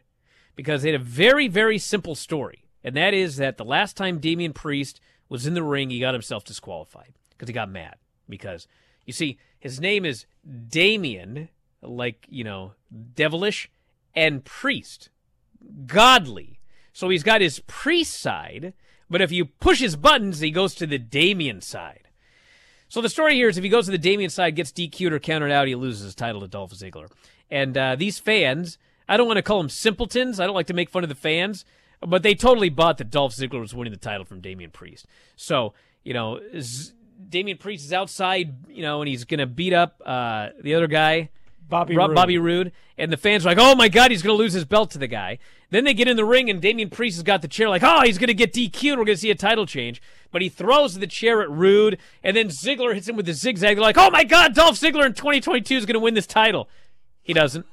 because 0.56 0.82
they 0.82 0.92
had 0.92 1.00
a 1.00 1.04
very, 1.04 1.48
very 1.48 1.78
simple 1.78 2.14
story. 2.14 2.64
And 2.84 2.96
that 2.96 3.14
is 3.14 3.36
that 3.36 3.56
the 3.56 3.64
last 3.64 3.96
time 3.96 4.18
Damian 4.18 4.52
Priest 4.52 5.00
was 5.28 5.46
in 5.46 5.54
the 5.54 5.62
ring, 5.62 5.90
he 5.90 6.00
got 6.00 6.14
himself 6.14 6.44
disqualified 6.44 7.14
because 7.30 7.48
he 7.48 7.54
got 7.54 7.70
mad. 7.70 7.96
Because, 8.28 8.66
you 9.06 9.12
see, 9.12 9.38
his 9.58 9.80
name 9.80 10.04
is 10.04 10.26
Damian, 10.68 11.48
like, 11.80 12.26
you 12.28 12.44
know, 12.44 12.72
devilish, 13.14 13.70
and 14.14 14.44
priest, 14.44 15.08
godly. 15.86 16.58
So 16.92 17.08
he's 17.08 17.22
got 17.22 17.40
his 17.40 17.60
priest 17.66 18.20
side, 18.20 18.74
but 19.08 19.22
if 19.22 19.32
you 19.32 19.46
push 19.46 19.80
his 19.80 19.96
buttons, 19.96 20.40
he 20.40 20.50
goes 20.50 20.74
to 20.74 20.86
the 20.86 20.98
Damian 20.98 21.60
side. 21.60 22.08
So 22.88 23.00
the 23.00 23.08
story 23.08 23.36
here 23.36 23.48
is 23.48 23.56
if 23.56 23.64
he 23.64 23.70
goes 23.70 23.86
to 23.86 23.90
the 23.90 23.96
Damian 23.96 24.28
side, 24.28 24.54
gets 24.54 24.70
DQ'd 24.70 25.14
or 25.14 25.18
countered 25.18 25.50
out, 25.50 25.66
he 25.66 25.74
loses 25.74 26.04
his 26.04 26.14
title 26.14 26.42
to 26.42 26.48
Dolph 26.48 26.72
Ziggler. 26.72 27.10
And 27.50 27.76
uh, 27.76 27.96
these 27.96 28.18
fans, 28.18 28.78
I 29.08 29.16
don't 29.16 29.26
want 29.26 29.36
to 29.38 29.42
call 29.42 29.58
them 29.58 29.68
simpletons. 29.68 30.40
I 30.40 30.46
don't 30.46 30.54
like 30.54 30.66
to 30.68 30.74
make 30.74 30.88
fun 30.90 31.02
of 31.02 31.08
the 31.08 31.14
fans, 31.14 31.64
but 32.00 32.22
they 32.22 32.34
totally 32.34 32.70
bought 32.70 32.98
that 32.98 33.10
Dolph 33.10 33.34
Ziggler 33.34 33.60
was 33.60 33.74
winning 33.74 33.92
the 33.92 33.98
title 33.98 34.24
from 34.24 34.40
Damian 34.40 34.70
Priest. 34.70 35.06
So, 35.36 35.74
you 36.04 36.14
know, 36.14 36.40
Z- 36.58 36.92
Damian 37.28 37.58
Priest 37.58 37.84
is 37.84 37.92
outside, 37.92 38.68
you 38.68 38.82
know, 38.82 39.00
and 39.02 39.08
he's 39.08 39.24
going 39.24 39.38
to 39.38 39.46
beat 39.46 39.72
up 39.72 40.00
uh, 40.04 40.48
the 40.60 40.74
other 40.74 40.86
guy, 40.86 41.30
Bobby 41.68 41.96
Rob- 41.96 42.10
Roode. 42.10 42.14
Bobby 42.14 42.38
Roode. 42.38 42.72
And 42.98 43.12
the 43.12 43.16
fans 43.16 43.44
are 43.44 43.48
like, 43.48 43.58
oh 43.60 43.74
my 43.74 43.88
God, 43.88 44.10
he's 44.10 44.22
going 44.22 44.36
to 44.36 44.38
lose 44.38 44.52
his 44.52 44.64
belt 44.64 44.90
to 44.92 44.98
the 44.98 45.06
guy. 45.06 45.38
Then 45.70 45.84
they 45.84 45.94
get 45.94 46.06
in 46.06 46.16
the 46.18 46.24
ring, 46.24 46.50
and 46.50 46.60
Damian 46.60 46.90
Priest 46.90 47.16
has 47.16 47.22
got 47.22 47.40
the 47.40 47.48
chair, 47.48 47.70
like, 47.70 47.82
oh, 47.82 48.02
he's 48.02 48.18
going 48.18 48.28
to 48.28 48.34
get 48.34 48.52
DQ'd. 48.52 48.98
We're 48.98 49.06
going 49.06 49.06
to 49.06 49.16
see 49.16 49.30
a 49.30 49.34
title 49.34 49.64
change. 49.64 50.02
But 50.30 50.42
he 50.42 50.50
throws 50.50 50.98
the 50.98 51.06
chair 51.06 51.40
at 51.40 51.50
Roode, 51.50 51.98
and 52.22 52.36
then 52.36 52.48
Ziggler 52.48 52.94
hits 52.94 53.08
him 53.08 53.16
with 53.16 53.24
the 53.24 53.32
zigzag. 53.32 53.76
They're 53.76 53.82
like, 53.82 53.96
oh 53.96 54.10
my 54.10 54.22
God, 54.22 54.54
Dolph 54.54 54.78
Ziggler 54.78 55.06
in 55.06 55.14
2022 55.14 55.74
is 55.74 55.86
going 55.86 55.94
to 55.94 56.00
win 56.00 56.12
this 56.12 56.26
title. 56.26 56.68
He 57.22 57.32
doesn't. 57.32 57.66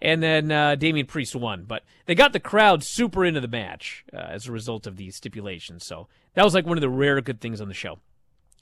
And 0.00 0.22
then 0.22 0.52
uh, 0.52 0.74
Damian 0.74 1.06
Priest 1.06 1.34
won. 1.34 1.64
But 1.66 1.82
they 2.06 2.14
got 2.14 2.32
the 2.32 2.40
crowd 2.40 2.84
super 2.84 3.24
into 3.24 3.40
the 3.40 3.48
match 3.48 4.04
uh, 4.12 4.16
as 4.16 4.46
a 4.46 4.52
result 4.52 4.86
of 4.86 4.96
these 4.96 5.16
stipulations. 5.16 5.86
So 5.86 6.08
that 6.34 6.44
was 6.44 6.54
like 6.54 6.66
one 6.66 6.76
of 6.76 6.82
the 6.82 6.90
rare 6.90 7.20
good 7.20 7.40
things 7.40 7.60
on 7.60 7.68
the 7.68 7.74
show. 7.74 7.98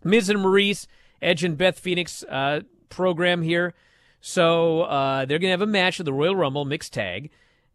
Miz 0.04 0.28
and 0.28 0.40
Maryse, 0.40 0.86
Edge 1.20 1.42
and 1.42 1.56
Beth 1.56 1.78
Phoenix 1.78 2.22
uh, 2.24 2.60
program 2.88 3.42
here. 3.42 3.74
So 4.20 4.82
uh, 4.82 5.24
they're 5.24 5.38
going 5.38 5.48
to 5.48 5.58
have 5.58 5.60
a 5.62 5.66
match 5.66 5.98
at 5.98 6.06
the 6.06 6.12
Royal 6.12 6.36
Rumble 6.36 6.64
mixed 6.64 6.92
tag. 6.92 7.30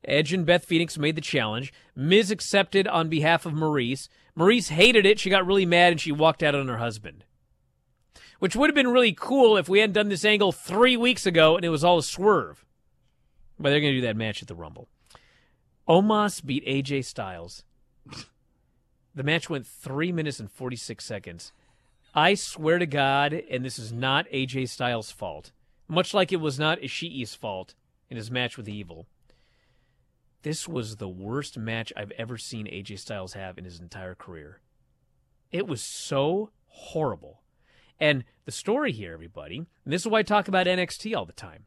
Edge 0.05 0.32
and 0.32 0.45
Beth 0.45 0.63
Phoenix 0.63 0.97
made 0.97 1.15
the 1.15 1.22
challenge. 1.22 1.74
Miz 1.95 2.32
accepted 2.32 2.88
on 2.88 3.09
behalf 3.09 3.45
of 3.45 3.53
Maryse. 3.53 4.07
Maryse 4.38 4.70
hated 4.70 5.05
it. 5.05 5.20
She 5.20 5.30
got 5.30 5.45
really 5.45 5.65
mad 5.65 5.91
and 5.91 6.01
she 6.01 6.11
walked 6.11 6.41
out 6.41 6.55
on 6.55 6.67
her 6.67 6.78
husband. 6.78 7.26
Which 8.40 8.56
would 8.56 8.70
have 8.70 8.76
been 8.76 8.88
really 8.88 9.14
cool 9.14 9.58
if 9.58 9.70
we 9.70 9.80
hadn't 9.80 9.94
done 9.94 10.10
this 10.10 10.26
angle 10.26 10.52
three 10.52 10.98
weeks 10.98 11.26
ago 11.26 11.56
and 11.56 11.66
it 11.66 11.70
was 11.70 11.84
all 11.84 11.98
a 11.98 12.04
swerve. 12.04 12.66
But 13.60 13.70
they're 13.70 13.82
going 13.82 13.94
to 13.94 14.00
do 14.00 14.08
that 14.08 14.16
match 14.16 14.42
at 14.42 14.48
the 14.48 14.56
Rumble. 14.56 14.88
Omos 15.88 16.46
beat 16.46 16.66
AJ 16.66 17.06
Styles. 17.06 17.64
The 19.14 19.24
match 19.24 19.50
went 19.50 19.68
three 19.68 20.12
minutes 20.12 20.40
and 20.40 20.50
46 20.50 21.04
seconds. 21.04 21.52
I 22.16 22.36
swear 22.36 22.80
to 22.80 22.86
God, 22.86 23.34
and 23.34 23.66
this 23.66 23.78
is 23.78 23.92
not 23.92 24.30
AJ 24.30 24.70
Styles' 24.70 25.12
fault, 25.12 25.52
much 25.88 26.14
like 26.14 26.32
it 26.32 26.40
was 26.40 26.58
not 26.58 26.80
Ishii's 26.80 27.36
fault 27.36 27.76
in 28.10 28.18
his 28.18 28.32
match 28.32 28.56
with 28.56 28.70
Evil. 28.70 29.08
This 30.44 30.68
was 30.68 30.96
the 30.96 31.10
worst 31.10 31.58
match 31.58 31.92
I've 31.98 32.12
ever 32.12 32.38
seen 32.38 32.66
AJ 32.68 33.00
Styles 33.00 33.34
have 33.34 33.58
in 33.58 33.66
his 33.66 33.80
entire 33.80 34.16
career. 34.16 34.62
It 35.52 35.68
was 35.68 35.82
so 35.82 36.52
horrible. 36.68 37.42
And 38.00 38.24
the 38.45 38.52
story 38.52 38.91
here, 38.91 39.14
everybody, 39.14 39.58
and 39.58 39.68
this 39.86 40.02
is 40.02 40.08
why 40.08 40.20
I 40.20 40.24
talk 40.24 40.47
about 40.47 40.68
NXT 40.68 41.16
all 41.16 41.26
the 41.26 41.34
time. 41.34 41.66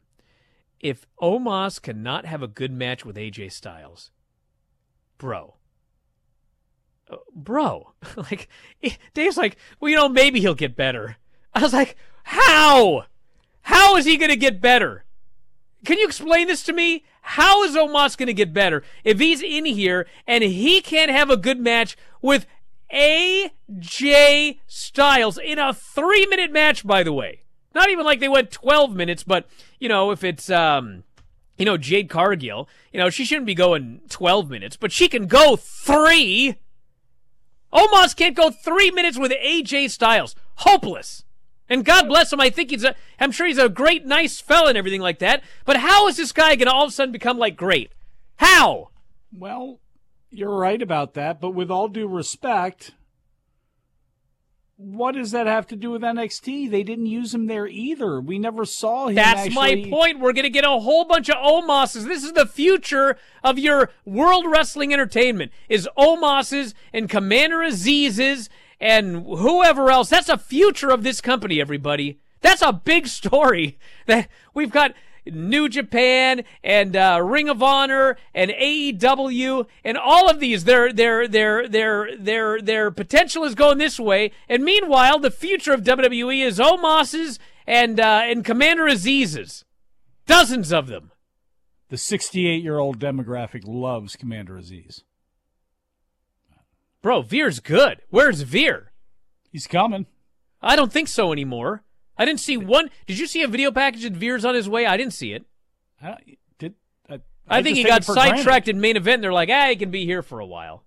If 0.79 1.05
Omos 1.21 1.81
cannot 1.81 2.25
have 2.25 2.41
a 2.41 2.47
good 2.47 2.71
match 2.71 3.05
with 3.05 3.15
AJ 3.15 3.51
Styles, 3.51 4.11
bro, 5.17 5.55
uh, 7.09 7.17
bro, 7.33 7.93
like 8.15 8.49
Dave's 9.13 9.37
like, 9.37 9.57
well, 9.79 9.89
you 9.89 9.95
know, 9.95 10.09
maybe 10.09 10.39
he'll 10.39 10.55
get 10.55 10.75
better. 10.75 11.17
I 11.53 11.61
was 11.61 11.73
like, 11.73 11.95
how? 12.23 13.05
How 13.61 13.95
is 13.95 14.05
he 14.05 14.17
going 14.17 14.31
to 14.31 14.35
get 14.35 14.59
better? 14.59 15.05
Can 15.85 15.99
you 15.99 16.05
explain 16.05 16.47
this 16.47 16.63
to 16.63 16.73
me? 16.73 17.05
How 17.21 17.63
is 17.63 17.75
Omos 17.75 18.17
going 18.17 18.27
to 18.27 18.33
get 18.33 18.53
better 18.53 18.83
if 19.03 19.19
he's 19.19 19.41
in 19.41 19.65
here 19.65 20.07
and 20.27 20.43
he 20.43 20.81
can't 20.81 21.11
have 21.11 21.29
a 21.29 21.37
good 21.37 21.59
match 21.59 21.95
with 22.21 22.45
AJ 22.93 24.59
Styles 24.67 25.37
in 25.37 25.59
a 25.59 25.73
three 25.73 26.25
minute 26.27 26.51
match, 26.51 26.85
by 26.85 27.03
the 27.03 27.13
way? 27.13 27.41
Not 27.73 27.89
even 27.89 28.05
like 28.05 28.19
they 28.19 28.29
went 28.29 28.51
12 28.51 28.95
minutes, 28.95 29.23
but, 29.23 29.47
you 29.79 29.89
know, 29.89 30.11
if 30.11 30.23
it's, 30.23 30.49
um, 30.49 31.03
you 31.57 31.65
know, 31.65 31.77
Jade 31.77 32.09
Cargill, 32.09 32.69
you 32.91 32.99
know, 32.99 33.09
she 33.09 33.25
shouldn't 33.25 33.47
be 33.47 33.55
going 33.55 34.01
12 34.09 34.49
minutes, 34.49 34.77
but 34.77 34.91
she 34.91 35.07
can 35.07 35.25
go 35.25 35.55
three. 35.55 36.55
Omos 37.73 38.15
can't 38.15 38.35
go 38.35 38.51
three 38.51 38.91
minutes 38.91 39.17
with 39.17 39.31
AJ 39.31 39.89
Styles. 39.89 40.35
Hopeless. 40.57 41.23
And 41.69 41.83
God 41.83 42.07
bless 42.07 42.31
him. 42.31 42.39
I 42.39 42.51
think 42.51 42.69
he's 42.69 42.83
a, 42.83 42.95
I'm 43.19 43.31
sure 43.31 43.47
he's 43.47 43.57
a 43.57 43.69
great, 43.69 44.05
nice 44.05 44.39
fella 44.39 44.69
and 44.69 44.77
everything 44.77 45.01
like 45.01 45.19
that. 45.19 45.43
But 45.65 45.77
how 45.77 46.07
is 46.07 46.17
this 46.17 46.31
guy 46.31 46.55
going 46.55 46.67
to 46.67 46.73
all 46.73 46.83
of 46.85 46.89
a 46.89 46.93
sudden 46.93 47.11
become 47.11 47.39
like 47.39 47.55
great? 47.55 47.91
How? 48.35 48.89
Well, 49.35 49.79
you're 50.33 50.55
right 50.55 50.81
about 50.81 51.13
that, 51.13 51.39
but 51.39 51.51
with 51.51 51.69
all 51.69 51.87
due 51.87 52.07
respect, 52.07 52.91
what 54.75 55.13
does 55.13 55.31
that 55.31 55.47
have 55.47 55.67
to 55.67 55.75
do 55.75 55.91
with 55.91 56.01
NXT? 56.01 56.69
They 56.69 56.83
didn't 56.83 57.05
use 57.05 57.33
him 57.33 57.45
there 57.47 57.67
either. 57.67 58.19
We 58.19 58.39
never 58.39 58.65
saw 58.65 59.07
him. 59.07 59.15
That's 59.15 59.47
actually... 59.47 59.85
my 59.85 59.89
point. 59.89 60.19
We're 60.19 60.33
going 60.33 60.43
to 60.43 60.49
get 60.49 60.65
a 60.65 60.69
whole 60.69 61.05
bunch 61.05 61.29
of 61.29 61.37
Omos's. 61.37 62.05
This 62.05 62.23
is 62.23 62.33
the 62.33 62.47
future 62.47 63.17
of 63.43 63.59
your 63.59 63.91
world 64.05 64.45
wrestling 64.47 64.91
entertainment. 64.91 65.51
Is 65.69 65.87
Omos's 65.97 66.73
and 66.91 67.09
Commander 67.09 67.59
Aziz's 67.59 68.49
and 68.79 69.25
whoever 69.25 69.89
else. 69.89 70.09
That's 70.09 70.29
a 70.29 70.37
future 70.37 70.89
of 70.89 71.03
this 71.03 71.21
company, 71.21 71.61
everybody. 71.61 72.19
That's 72.41 72.61
a 72.61 72.73
big 72.73 73.07
story. 73.07 73.77
That 74.05 74.27
we've 74.53 74.69
got 74.69 74.93
New 75.25 75.69
Japan 75.69 76.43
and 76.63 76.95
uh, 76.95 77.19
Ring 77.23 77.49
of 77.49 77.63
Honor 77.63 78.17
and 78.33 78.51
AEW 78.51 79.67
and 79.83 79.97
all 79.97 80.29
of 80.29 80.39
these. 80.39 80.63
Their 80.65 80.91
their 80.91 81.27
their 81.27 81.67
their 81.67 82.17
their 82.17 82.61
their 82.61 82.91
potential 82.91 83.43
is 83.43 83.55
going 83.55 83.77
this 83.77 83.99
way. 83.99 84.31
And 84.49 84.63
meanwhile, 84.63 85.19
the 85.19 85.31
future 85.31 85.73
of 85.73 85.83
WWE 85.83 86.45
is 86.45 86.59
Omos's 86.59 87.39
and 87.65 87.99
uh, 87.99 88.21
and 88.25 88.43
Commander 88.43 88.87
Aziz's. 88.87 89.65
Dozens 90.25 90.71
of 90.71 90.87
them. 90.87 91.11
The 91.89 91.97
68 91.97 92.63
year 92.63 92.79
old 92.79 92.99
demographic 92.99 93.63
loves 93.65 94.15
Commander 94.15 94.57
Aziz. 94.57 95.03
Bro, 97.01 97.23
Veer's 97.23 97.59
good. 97.59 98.01
Where's 98.09 98.41
Veer? 98.41 98.93
He's 99.51 99.67
coming. 99.67 100.05
I 100.61 100.77
don't 100.77 100.91
think 100.91 101.09
so 101.09 101.33
anymore. 101.33 101.83
I 102.17 102.25
didn't 102.25 102.39
see 102.39 102.57
one. 102.57 102.89
Did 103.07 103.19
you 103.19 103.27
see 103.27 103.41
a 103.43 103.47
video 103.47 103.71
package 103.71 104.03
that 104.03 104.13
Veer's 104.13 104.45
on 104.45 104.55
his 104.55 104.69
way? 104.69 104.85
I 104.85 104.97
didn't 104.97 105.13
see 105.13 105.33
it. 105.33 105.45
I, 106.01 106.17
did 106.59 106.75
I, 107.09 107.19
I, 107.47 107.63
think 107.63 107.77
he 107.77 107.83
got 107.83 108.03
sidetracked 108.03 108.67
in 108.67 108.79
main 108.79 108.97
event. 108.97 109.15
And 109.15 109.23
they're 109.23 109.33
like, 109.33 109.49
ah, 109.49 109.69
he 109.69 109.75
can 109.75 109.89
be 109.89 110.05
here 110.05 110.21
for 110.21 110.39
a 110.39 110.45
while. 110.45 110.83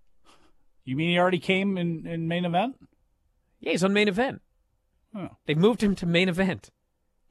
You 0.85 0.95
mean 0.95 1.11
he 1.11 1.19
already 1.19 1.41
came 1.41 1.77
in, 1.77 2.07
in 2.07 2.29
main 2.29 2.45
event? 2.45 2.77
Yeah, 3.61 3.73
he's 3.73 3.83
on 3.83 3.93
main 3.93 4.09
event. 4.09 4.41
Oh. 5.15 5.31
They 5.47 5.55
moved 5.55 5.83
him 5.83 5.95
to 5.97 6.07
main 6.07 6.29
event. 6.29 6.71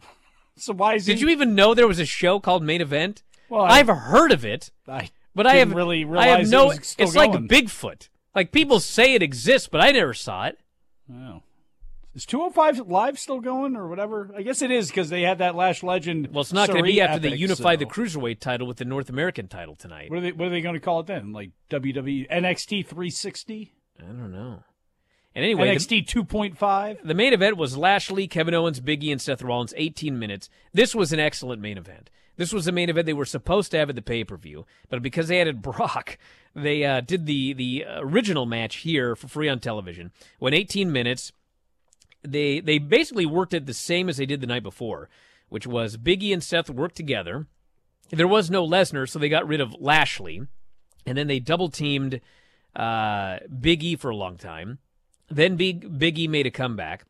So 0.58 0.74
why 0.74 0.94
is 0.94 1.06
Did 1.06 1.18
he? 1.18 1.24
you 1.24 1.30
even 1.32 1.54
know 1.54 1.74
there 1.74 1.86
was 1.86 2.00
a 2.00 2.06
show 2.06 2.40
called 2.40 2.64
Main 2.64 2.80
Event? 2.80 3.24
Well, 3.50 3.66
I- 3.66 3.80
I've 3.80 3.90
heard 3.90 4.32
of 4.32 4.46
it, 4.46 4.72
I 4.88 5.10
but 5.36 5.46
I 5.46 5.56
have 5.56 5.74
really 5.74 6.06
I 6.06 6.08
realize 6.08 6.30
have 6.30 6.40
it 6.40 6.50
no. 6.50 6.70
still 6.82 7.06
it's 7.06 7.14
like. 7.14 7.32
Bigfoot. 7.32 8.08
Like 8.34 8.54
people 8.54 8.80
say 8.80 9.16
it 9.16 9.22
exists, 9.22 9.68
but 9.68 9.82
I 9.82 9.92
never 9.92 10.14
saw 10.14 10.46
it. 10.46 10.58
Oh. 11.12 11.42
Is 12.16 12.26
205 12.26 12.88
Live 12.88 13.20
still 13.20 13.42
going 13.42 13.76
or 13.76 13.90
whatever? 13.90 14.32
I 14.36 14.42
guess 14.42 14.62
it 14.62 14.72
is 14.72 14.88
because 14.88 15.10
they 15.10 15.24
had 15.24 15.40
that 15.40 15.54
Lash 15.54 15.84
Legend. 15.84 16.30
Well, 16.32 16.42
it's 16.42 16.54
not 16.54 16.70
going 16.70 16.84
to 16.84 16.84
be 16.84 17.02
after 17.02 17.20
they 17.20 17.30
epic, 17.30 17.40
unify 17.42 17.76
the 17.76 17.86
cruiserweight 17.86 18.40
title 18.40 18.66
with 18.68 18.78
the 18.78 18.86
North 18.86 19.10
American 19.10 19.50
title 19.50 19.76
tonight. 19.76 20.10
What 20.10 20.20
are 20.20 20.22
they, 20.22 20.32
what 20.32 20.48
are 20.48 20.52
they 20.52 20.62
going 20.62 20.76
to 20.76 20.80
call 20.80 21.02
it 21.02 21.08
then? 21.08 21.34
Like 21.34 21.52
WWE 21.70 22.30
NXT 22.32 22.86
360? 22.86 23.74
I 24.00 24.04
don't 24.04 24.32
know. 24.32 24.64
And 25.36 25.44
anyway, 25.44 25.68
the- 25.68 25.76
NXT 25.76 26.08
2.5? 26.08 27.04
The 27.04 27.14
main 27.14 27.34
event 27.34 27.58
was 27.58 27.76
Lashley, 27.76 28.28
Kevin 28.28 28.54
Owens, 28.54 28.80
Biggie, 28.80 29.12
and 29.12 29.22
Seth 29.22 29.42
Rollins, 29.42 29.74
18 29.76 30.18
minutes. 30.18 30.50
This 30.74 30.96
was 30.96 31.12
an 31.12 31.20
excellent 31.20 31.62
main 31.62 31.78
event. 31.78 32.10
This 32.38 32.54
was 32.54 32.66
the 32.66 32.72
main 32.72 32.90
event 32.90 33.06
they 33.06 33.14
were 33.14 33.26
supposed 33.26 33.72
to 33.72 33.78
have 33.78 33.90
at 33.90 33.96
the 33.96 34.02
pay 34.02 34.24
per 34.24 34.38
view, 34.38 34.66
but 34.90 35.02
because 35.02 35.28
they 35.28 35.40
added 35.40 35.62
Brock, 35.62 36.18
they 36.54 36.84
uh, 36.84 37.02
did 37.02 37.26
the 37.26 37.54
the 37.54 37.86
original 37.98 38.46
match 38.46 38.78
here 38.78 39.16
for 39.16 39.28
free 39.28 39.48
on 39.48 39.60
television. 39.60 40.12
Went 40.40 40.56
18 40.56 40.92
minutes. 40.92 41.32
They 42.32 42.60
they 42.60 42.78
basically 42.78 43.26
worked 43.26 43.54
it 43.54 43.66
the 43.66 43.74
same 43.74 44.10
as 44.10 44.18
they 44.18 44.26
did 44.26 44.42
the 44.42 44.48
night 44.48 44.64
before, 44.64 45.10
which 45.50 45.68
was 45.68 45.98
Biggie 45.98 46.34
and 46.34 46.44
Seth 46.44 46.70
worked 46.70 46.96
together. 46.96 47.48
There 48.10 48.28
was 48.28 48.52
no 48.52 48.66
Lesnar, 48.68 49.10
so 49.10 49.18
they 49.18 49.30
got 49.30 49.48
rid 49.48 49.62
of 49.62 49.76
Lashley, 49.80 50.42
and 51.06 51.18
then 51.18 51.28
they 51.28 51.40
double 51.40 51.70
teamed 51.70 52.22
uh, 52.76 53.40
Biggie 53.50 54.00
for 54.00 54.10
a 54.10 54.16
long 54.16 54.38
time. 54.38 54.80
Then 55.30 55.56
Big 55.56 56.00
Biggie 56.00 56.30
made 56.30 56.46
a 56.46 56.52
comeback, 56.52 57.06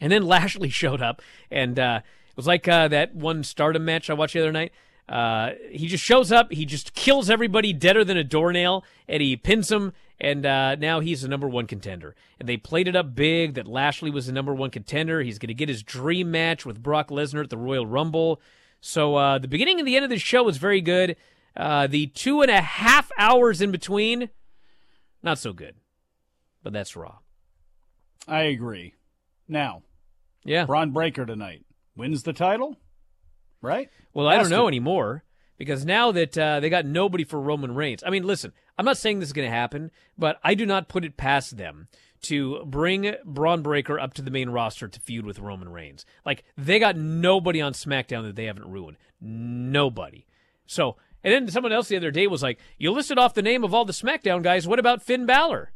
and 0.00 0.10
then 0.10 0.22
Lashley 0.26 0.68
showed 0.68 1.02
up, 1.02 1.22
and 1.50 1.78
uh, 1.78 2.00
it 2.04 2.36
was 2.36 2.46
like 2.46 2.66
uh, 2.66 2.88
that 2.88 3.14
one 3.14 3.44
Stardom 3.44 3.84
match 3.84 4.10
I 4.10 4.14
watched 4.14 4.34
the 4.34 4.40
other 4.40 4.52
night. 4.52 4.72
Uh, 5.08 5.50
he 5.70 5.88
just 5.88 6.02
shows 6.02 6.32
up, 6.32 6.52
he 6.52 6.64
just 6.64 6.94
kills 6.94 7.28
everybody 7.28 7.72
deader 7.72 8.04
than 8.04 8.16
a 8.16 8.24
doornail, 8.24 8.84
and 9.08 9.22
he 9.22 9.36
pins 9.36 9.68
them, 9.68 9.92
and 10.22 10.46
uh, 10.46 10.76
now 10.76 11.00
he's 11.00 11.20
the 11.22 11.28
number 11.28 11.48
one 11.48 11.66
contender. 11.66 12.14
And 12.38 12.48
they 12.48 12.56
played 12.56 12.86
it 12.86 12.94
up 12.94 13.14
big 13.14 13.54
that 13.54 13.66
Lashley 13.66 14.08
was 14.10 14.26
the 14.26 14.32
number 14.32 14.54
one 14.54 14.70
contender. 14.70 15.20
He's 15.20 15.38
going 15.40 15.48
to 15.48 15.54
get 15.54 15.68
his 15.68 15.82
dream 15.82 16.30
match 16.30 16.64
with 16.64 16.80
Brock 16.82 17.08
Lesnar 17.10 17.42
at 17.42 17.50
the 17.50 17.58
Royal 17.58 17.84
Rumble. 17.86 18.40
So 18.80 19.16
uh, 19.16 19.38
the 19.38 19.48
beginning 19.48 19.80
and 19.80 19.86
the 19.86 19.96
end 19.96 20.04
of 20.04 20.10
the 20.10 20.18
show 20.18 20.44
was 20.44 20.58
very 20.58 20.80
good. 20.80 21.16
Uh, 21.56 21.88
the 21.88 22.06
two 22.06 22.40
and 22.40 22.50
a 22.52 22.60
half 22.60 23.10
hours 23.18 23.60
in 23.60 23.72
between, 23.72 24.30
not 25.24 25.38
so 25.38 25.52
good. 25.52 25.74
But 26.62 26.72
that's 26.72 26.94
Raw. 26.94 27.18
I 28.28 28.42
agree. 28.42 28.94
Now, 29.48 29.82
Yeah. 30.44 30.64
Bron 30.66 30.92
Breakker 30.92 31.26
tonight 31.26 31.64
wins 31.96 32.22
the 32.22 32.32
title, 32.32 32.76
right? 33.60 33.88
Well, 34.14 34.28
I 34.28 34.36
don't 34.38 34.50
know 34.50 34.62
to. 34.62 34.68
anymore 34.68 35.24
because 35.58 35.84
now 35.84 36.12
that 36.12 36.38
uh, 36.38 36.60
they 36.60 36.70
got 36.70 36.86
nobody 36.86 37.24
for 37.24 37.40
Roman 37.40 37.74
Reigns. 37.74 38.04
I 38.06 38.10
mean, 38.10 38.22
listen, 38.24 38.52
I'm 38.78 38.84
not 38.84 38.96
saying 38.98 39.20
this 39.20 39.28
is 39.28 39.32
going 39.32 39.48
to 39.48 39.54
happen, 39.54 39.90
but 40.16 40.38
I 40.42 40.54
do 40.54 40.64
not 40.66 40.88
put 40.88 41.04
it 41.04 41.16
past 41.16 41.56
them 41.56 41.88
to 42.22 42.64
bring 42.64 43.14
Bron 43.24 43.62
Breakker 43.62 43.98
up 43.98 44.14
to 44.14 44.22
the 44.22 44.30
main 44.30 44.48
roster 44.50 44.86
to 44.88 45.00
feud 45.00 45.26
with 45.26 45.38
Roman 45.40 45.68
Reigns. 45.70 46.06
Like 46.24 46.44
they 46.56 46.78
got 46.78 46.96
nobody 46.96 47.60
on 47.60 47.72
SmackDown 47.72 48.22
that 48.24 48.36
they 48.36 48.44
haven't 48.44 48.70
ruined. 48.70 48.96
Nobody. 49.20 50.26
So, 50.66 50.96
and 51.24 51.32
then 51.32 51.48
someone 51.48 51.72
else 51.72 51.88
the 51.88 51.96
other 51.96 52.10
day 52.10 52.26
was 52.26 52.42
like, 52.42 52.58
"You 52.78 52.90
listed 52.92 53.18
off 53.18 53.34
the 53.34 53.42
name 53.42 53.64
of 53.64 53.74
all 53.74 53.84
the 53.84 53.92
SmackDown 53.92 54.42
guys. 54.42 54.66
What 54.66 54.78
about 54.78 55.02
Finn 55.02 55.26
Balor?" 55.26 55.72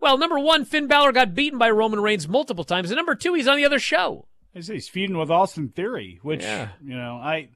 Well, 0.00 0.18
number 0.18 0.38
one, 0.38 0.64
Finn 0.64 0.86
Balor 0.86 1.12
got 1.12 1.34
beaten 1.34 1.58
by 1.58 1.70
Roman 1.70 2.00
Reigns 2.00 2.28
multiple 2.28 2.64
times, 2.64 2.90
and 2.90 2.96
number 2.96 3.14
two, 3.14 3.34
he's 3.34 3.46
on 3.48 3.56
the 3.56 3.64
other 3.64 3.78
show. 3.78 4.26
I 4.54 4.60
say 4.60 4.74
he's 4.74 4.88
feuding 4.88 5.16
with 5.18 5.30
Austin 5.30 5.68
Theory, 5.68 6.18
which 6.22 6.42
Yeah. 6.42 6.68
you 6.84 6.94
know, 6.96 7.16
I 7.16 7.48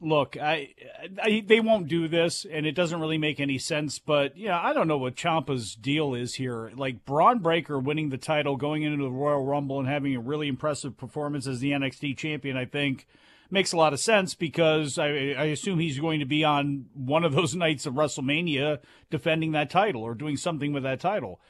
look, 0.00 0.36
I, 0.36 0.74
I 1.22 1.42
they 1.46 1.60
won't 1.60 1.88
do 1.88 2.08
this, 2.08 2.44
and 2.44 2.66
it 2.66 2.72
doesn't 2.72 3.00
really 3.00 3.18
make 3.18 3.40
any 3.40 3.58
sense. 3.58 3.98
But 3.98 4.36
yeah, 4.36 4.60
I 4.60 4.72
don't 4.72 4.88
know 4.88 4.98
what 4.98 5.16
Ciampa's 5.16 5.74
deal 5.74 6.14
is 6.14 6.34
here. 6.34 6.72
Like 6.74 7.04
Bron 7.04 7.38
Breakker 7.40 7.78
winning 7.78 8.10
the 8.10 8.18
title, 8.18 8.56
going 8.56 8.82
into 8.82 9.04
the 9.04 9.10
Royal 9.10 9.44
Rumble, 9.44 9.80
and 9.80 9.88
having 9.88 10.14
a 10.14 10.20
really 10.20 10.48
impressive 10.48 10.96
performance 10.96 11.46
as 11.46 11.60
the 11.60 11.72
NXT 11.72 12.16
champion, 12.16 12.56
I 12.56 12.64
think 12.64 13.06
makes 13.50 13.72
a 13.72 13.76
lot 13.76 13.92
of 13.92 14.00
sense 14.00 14.34
because 14.34 14.98
I, 14.98 15.06
I 15.06 15.44
assume 15.44 15.78
he's 15.78 16.00
going 16.00 16.20
to 16.20 16.26
be 16.26 16.44
on 16.44 16.86
one 16.94 17.24
of 17.24 17.32
those 17.32 17.54
nights 17.56 17.86
of 17.86 17.94
WrestleMania 17.94 18.80
defending 19.10 19.52
that 19.52 19.70
title 19.70 20.02
or 20.02 20.14
doing 20.14 20.36
something 20.36 20.72
with 20.72 20.82
that 20.82 21.00
title. 21.00 21.40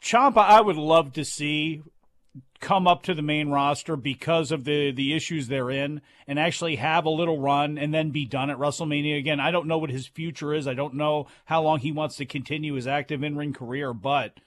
Champa, 0.00 0.40
I 0.40 0.60
would 0.60 0.76
love 0.76 1.12
to 1.12 1.24
see 1.24 1.82
come 2.60 2.86
up 2.86 3.02
to 3.02 3.14
the 3.14 3.22
main 3.22 3.48
roster 3.48 3.96
because 3.96 4.52
of 4.52 4.64
the 4.64 4.92
the 4.92 5.14
issues 5.14 5.48
they're 5.48 5.70
in 5.70 6.00
and 6.26 6.38
actually 6.38 6.76
have 6.76 7.04
a 7.04 7.10
little 7.10 7.40
run 7.40 7.78
and 7.78 7.92
then 7.92 8.10
be 8.10 8.26
done 8.26 8.50
at 8.50 8.58
WrestleMania 8.58 9.18
again. 9.18 9.40
I 9.40 9.50
don't 9.50 9.66
know 9.66 9.78
what 9.78 9.90
his 9.90 10.06
future 10.06 10.52
is. 10.52 10.68
I 10.68 10.74
don't 10.74 10.94
know 10.94 11.26
how 11.46 11.62
long 11.62 11.78
he 11.78 11.92
wants 11.92 12.16
to 12.16 12.26
continue 12.26 12.74
his 12.74 12.86
active 12.86 13.22
in-ring 13.22 13.52
career, 13.52 13.92
but 13.94 14.38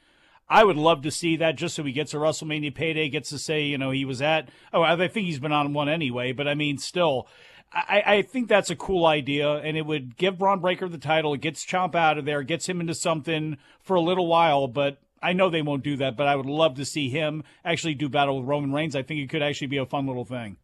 I 0.48 0.64
would 0.64 0.78
love 0.78 1.02
to 1.04 1.12
see 1.12 1.38
that 1.38 1.56
just 1.56 1.76
so 1.76 1.84
he 1.84 1.92
gets 1.92 2.14
a 2.14 2.18
WrestleMania 2.18 2.76
payday, 2.76 3.10
gets 3.10 3.30
to 3.30 3.40
say, 3.40 3.64
you 3.64 3.78
know, 3.78 3.92
he 3.92 4.06
was 4.06 4.22
at 4.22 4.50
oh, 4.72 4.84
I 4.84 4.96
think 5.08 5.26
he's 5.26 5.40
been 5.40 5.52
on 5.52 5.74
one 5.74 5.90
anyway, 5.90 6.32
but 6.32 6.48
I 6.48 6.54
mean 6.54 6.78
still 6.78 7.28
I, 7.74 8.04
I 8.06 8.22
think 8.22 8.48
that's 8.48 8.70
a 8.70 8.76
cool 8.76 9.06
idea, 9.06 9.54
and 9.56 9.76
it 9.76 9.86
would 9.86 10.16
give 10.16 10.38
Bron 10.38 10.60
Breakker 10.60 10.88
the 10.88 11.00
title. 11.00 11.34
It 11.34 11.42
gets 11.42 11.66
Chomp 11.66 11.96
out 11.96 12.20
of 12.20 12.26
there, 12.26 12.44
gets 12.44 12.70
him 12.70 12.80
into 12.80 12.94
something 12.94 13.58
for 13.82 13.96
a 13.96 14.02
little 14.02 14.28
while, 14.28 14.68
but 14.68 15.00
I 15.24 15.32
know 15.32 15.50
they 15.50 15.62
won't 15.62 15.84
do 15.84 15.96
that, 15.98 16.18
but 16.18 16.28
I 16.28 16.36
would 16.36 16.46
love 16.46 16.76
to 16.76 16.86
see 16.86 17.10
him 17.10 17.46
actually 17.64 17.96
do 17.96 18.10
battle 18.10 18.40
with 18.40 18.48
Roman 18.48 18.74
Reigns. 18.74 18.94
I 18.94 19.04
think 19.04 19.22
it 19.22 19.30
could 19.30 19.42
actually 19.42 19.68
be 19.68 19.78
a 19.78 19.86
fun 19.86 20.06
little 20.06 20.26
thing. 20.26 20.58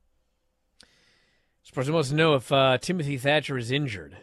This 1.64 1.72
person 1.72 1.94
wants 1.94 2.10
to 2.10 2.16
know 2.16 2.36
if 2.36 2.52
uh, 2.52 2.78
Timothy 2.78 3.18
Thatcher 3.18 3.58
is 3.58 3.72
injured. 3.72 4.18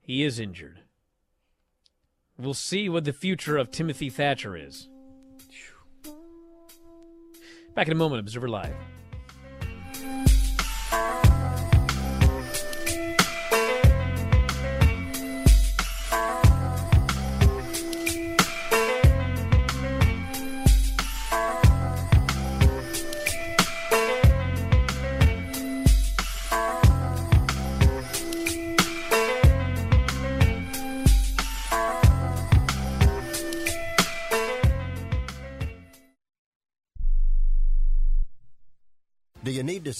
He 0.00 0.24
is 0.24 0.40
injured. 0.40 0.80
We'll 2.36 2.54
see 2.54 2.88
what 2.88 3.04
the 3.04 3.12
future 3.12 3.56
of 3.56 3.70
Timothy 3.70 4.10
Thatcher 4.10 4.56
is. 4.56 4.88
Back 7.74 7.86
in 7.86 7.92
a 7.92 7.96
moment, 7.96 8.20
Observer 8.20 8.48
Live. 8.48 8.74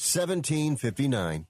1759. 0.00 1.49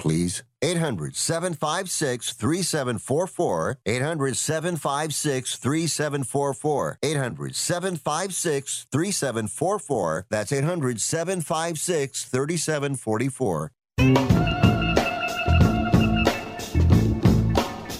please. 0.00 0.42
800 0.62 1.14
756 1.14 2.32
3744. 2.32 3.78
800 3.86 4.36
756 4.36 5.56
3744. 5.56 6.98
800 7.02 7.54
756 7.54 8.86
3744. 8.90 10.26
That's 10.28 10.52
800 10.52 11.00
756 11.00 12.24
3744. 12.24 13.72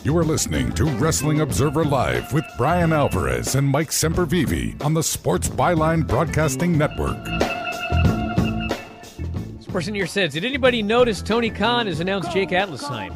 You 0.03 0.17
are 0.17 0.25
listening 0.25 0.73
to 0.73 0.87
Wrestling 0.87 1.41
Observer 1.43 1.85
Live 1.85 2.33
with 2.33 2.45
Bryan 2.57 2.93
Alvarez 2.93 3.55
and 3.55 3.69
Mike 3.69 3.91
Sempervive 3.91 4.83
on 4.85 4.95
the 4.95 5.03
Sports 5.03 5.49
Byline 5.49 6.07
Broadcasting 6.07 6.77
Network. 6.77 7.19
Person 9.71 9.95
here 9.95 10.07
says, 10.07 10.33
Did 10.33 10.45
anybody 10.45 10.83
notice 10.83 11.23
Tony 11.23 11.49
Khan 11.49 11.87
has 11.87 12.01
announced 12.01 12.33
Jake 12.33 12.51
Atlas 12.51 12.81
signed? 12.81 13.15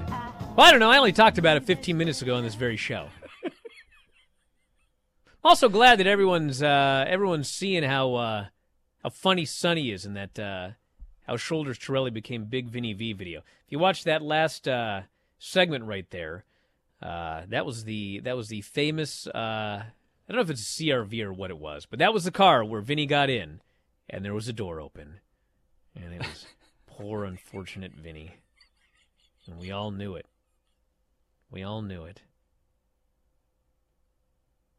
Well, 0.57 0.67
I 0.67 0.71
don't 0.71 0.79
know. 0.79 0.91
I 0.91 0.99
only 0.99 1.13
talked 1.13 1.37
about 1.37 1.57
it 1.57 1.65
15 1.65 1.97
minutes 1.97 2.23
ago 2.23 2.37
on 2.37 2.45
this 2.45 2.55
very 2.55 2.77
show. 2.77 3.09
also 5.45 5.69
glad 5.69 5.99
that 5.99 6.07
everyone's 6.07 6.63
uh, 6.63 7.05
everyone's 7.09 7.49
seeing 7.49 7.83
how 7.83 8.15
uh, 8.15 8.47
how 9.03 9.09
funny 9.09 9.45
Sonny 9.45 9.91
is 9.91 10.07
in 10.07 10.15
that 10.15 10.39
uh, 10.39 10.69
how 11.27 11.37
Shoulders 11.37 11.77
Torelli 11.77 12.13
became 12.13 12.45
Big 12.45 12.69
Vinny 12.69 12.93
V 12.93 13.15
video. 13.15 13.41
If 13.41 13.73
you 13.73 13.81
watch 13.81 14.05
that 14.05 14.23
last 14.23 14.69
uh, 14.69 15.03
segment 15.41 15.85
right 15.85 16.09
there, 16.11 16.45
uh, 17.03 17.43
that 17.49 17.67
was 17.67 17.83
the 17.83 18.21
that 18.21 18.37
was 18.37 18.47
the 18.47 18.61
famous 18.61 19.27
uh, 19.27 19.83
I 19.83 20.29
don't 20.29 20.37
know 20.37 20.43
if 20.43 20.51
it's 20.51 20.79
a 20.79 20.83
CRV 20.85 21.21
or 21.25 21.33
what 21.33 21.51
it 21.51 21.59
was, 21.59 21.85
but 21.85 21.99
that 21.99 22.15
was 22.15 22.23
the 22.23 22.31
car 22.31 22.65
where 22.65 22.81
Vinny 22.81 23.07
got 23.07 23.29
in 23.29 23.61
and 24.09 24.25
there 24.25 24.35
was 24.35 24.47
a 24.47 24.53
door 24.53 24.81
open 24.81 25.19
and 25.95 26.15
it 26.15 26.21
was 26.21 26.47
poor, 26.87 27.25
unfortunate 27.25 27.93
Vinny. 27.93 28.37
And 29.47 29.59
we 29.59 29.71
all 29.71 29.91
knew 29.91 30.15
it. 30.15 30.27
We 31.51 31.63
all 31.63 31.83
knew 31.83 32.05
it. 32.05 32.23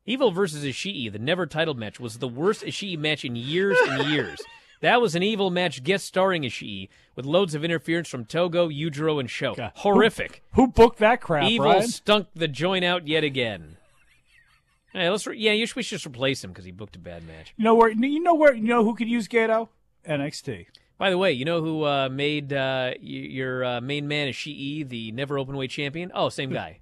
Evil 0.05 0.32
versus 0.32 0.63
Ishii, 0.63 1.11
the 1.11 1.20
never 1.20 1.47
titled 1.47 1.80
match, 1.80 1.99
was 1.99 2.20
the 2.20 2.28
worst 2.28 2.63
Ishii 2.63 2.97
match 2.97 3.26
in 3.26 3.36
years 3.36 3.78
and 3.88 4.07
years. 4.09 4.39
That 4.82 5.01
was 5.01 5.16
an 5.16 5.24
evil 5.24 5.49
match 5.49 5.84
guest 5.84 6.05
starring 6.05 6.43
Ishii 6.43 6.89
with 7.16 7.26
loads 7.26 7.55
of 7.55 7.63
interference 7.63 8.07
from 8.07 8.26
Togo, 8.26 8.70
Yujiro, 8.70 9.20
and 9.20 9.30
Sho. 9.30 9.55
God. 9.55 9.72
Horrific. 9.76 10.43
Who, 10.51 10.63
who, 10.63 10.68
booked 10.68 10.99
that 10.99 11.22
crap? 11.22 11.49
Evil 11.49 11.72
Bryan? 11.72 11.88
stunk 11.88 12.28
the 12.36 12.47
joint 12.47 12.86
out 12.86 13.07
yet 13.07 13.24
again. 13.24 13.78
Hey, 14.93 15.09
let's 15.09 15.26
re- 15.26 15.38
yeah, 15.38 15.53
you 15.53 15.66
should, 15.66 15.76
we 15.76 15.84
should 15.84 15.95
just 15.95 16.05
replace 16.05 16.43
him 16.43 16.51
because 16.51 16.66
he 16.66 16.72
booked 16.72 16.95
a 16.95 16.99
bad 16.99 17.26
match. 17.26 17.53
You 17.57 17.63
know 17.63 17.76
where? 17.76 17.89
You 17.89 18.20
know 18.22 18.36
where? 18.36 18.53
You 18.53 18.63
know 18.63 18.84
who 18.84 18.95
could 18.95 19.09
use 19.09 19.28
Gedo? 19.28 19.70
NXT. 20.07 20.68
By 20.97 21.09
the 21.09 21.17
way, 21.17 21.33
you 21.33 21.43
know 21.43 21.61
who 21.61 21.83
uh, 21.83 22.07
made 22.09 22.53
uh, 22.53 22.93
your 23.01 23.65
uh, 23.65 23.81
main 23.81 24.07
man 24.07 24.29
Ishii 24.29 24.87
the 24.87 25.11
never 25.11 25.37
open 25.37 25.57
weight 25.57 25.69
champion? 25.71 26.11
Oh, 26.15 26.29
same 26.29 26.51
guy. 26.53 26.79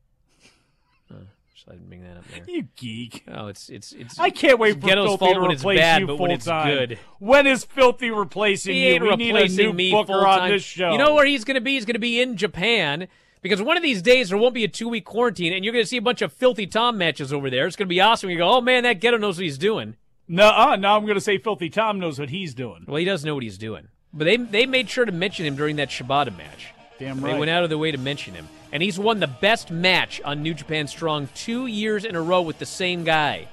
oh, 1.12 1.16
so 1.56 1.66
I 1.70 1.72
didn't 1.74 1.88
bring 1.90 2.04
that 2.04 2.18
up 2.18 2.26
there. 2.28 2.44
You 2.48 2.68
geek. 2.76 3.24
Oh, 3.28 3.48
it's 3.48 3.70
it's 3.70 3.92
it's. 3.94 4.20
I 4.20 4.30
can't 4.30 4.60
wait 4.60 4.80
for 4.80 4.88
Gedo's 4.88 5.08
Filthy 5.08 5.18
fault 5.18 5.36
to 5.36 5.42
when 5.42 5.52
it's 5.52 5.62
replace 5.64 5.80
bad, 5.80 6.02
you 6.02 6.08
but 6.08 6.18
full 6.18 6.24
when 6.24 6.32
it's 6.32 6.46
time. 6.46 6.68
good. 6.68 7.00
When 7.18 7.48
is 7.48 7.64
Filthy 7.64 8.12
replacing 8.12 8.76
He 8.76 8.94
you? 8.94 9.00
We 9.02 9.16
need 9.16 9.32
a 9.32 9.34
replacing 9.34 9.66
new 9.66 9.74
me 9.74 9.92
booker 9.92 10.14
full 10.14 10.26
on 10.26 10.40
time. 10.40 10.52
this 10.52 10.64
show. 10.64 10.92
You 10.92 11.00
know 11.00 11.16
where 11.16 11.26
he's 11.26 11.44
going 11.44 11.56
to 11.56 11.62
be? 11.62 11.74
He's 11.74 11.86
going 11.86 11.96
to 11.96 12.00
be 12.00 12.22
in 12.22 12.38
Japan 12.38 13.08
because 13.42 13.64
one 13.64 13.78
of 13.78 13.84
these 13.84 14.04
days 14.04 14.30
there 14.30 14.38
won't 14.38 14.54
be 14.54 14.64
a 14.64 14.68
two 14.68 14.90
week 14.90 15.06
quarantine, 15.06 15.54
and 15.54 15.66
you're 15.66 15.74
going 15.74 15.84
to 15.84 15.90
see 15.90 15.98
a 15.98 16.02
bunch 16.04 16.22
of 16.22 16.32
Filthy 16.32 16.68
Tom 16.68 17.00
matches 17.00 17.34
over 17.34 17.50
there. 17.50 17.66
It's 17.66 17.76
going 17.76 17.88
to 17.88 17.90
be 17.90 18.00
awesome. 18.02 18.30
You 18.30 18.38
go, 18.38 18.58
oh 18.58 18.62
man, 18.62 18.84
that 18.84 19.00
Ghetto 19.00 19.18
knows 19.18 19.38
what 19.38 19.44
he's 19.44 19.58
doing. 19.58 19.96
No, 20.28 20.50
uh, 20.50 20.76
now 20.76 20.96
I'm 20.98 21.04
going 21.04 21.16
to 21.16 21.22
say 21.22 21.40
Filthy 21.40 21.70
Tom 21.70 22.00
knows 22.00 22.20
what 22.20 22.30
he's 22.30 22.54
doing. 22.54 22.86
Well, 22.88 22.98
he 22.98 23.06
does 23.06 23.26
know 23.26 23.34
what 23.34 23.44
he's 23.44 23.58
doing. 23.58 23.88
But 24.14 24.26
they 24.26 24.38
they 24.38 24.66
made 24.66 24.90
sure 24.90 25.06
to 25.06 25.12
mention 25.12 25.46
him 25.46 25.56
during 25.56 25.78
that 25.78 25.90
Shibata 25.90 26.36
match. 26.36 26.74
Damn 27.00 27.22
right. 27.22 27.34
They 27.34 27.40
went 27.40 27.50
out 27.50 27.64
of 27.64 27.70
their 27.70 27.78
way 27.78 27.92
to 27.92 27.98
mention 27.98 28.34
him. 28.34 28.48
And 28.72 28.82
he's 28.82 28.98
won 28.98 29.20
the 29.20 29.28
best 29.28 29.72
match 29.72 30.22
on 30.24 30.42
New 30.42 30.54
Japan 30.54 30.88
Strong 30.88 31.30
two 31.36 31.68
years 31.68 32.06
in 32.06 32.16
a 32.16 32.22
row 32.22 32.42
with 32.42 32.60
the 32.60 32.66
same 32.66 33.04
guy. 33.04 33.48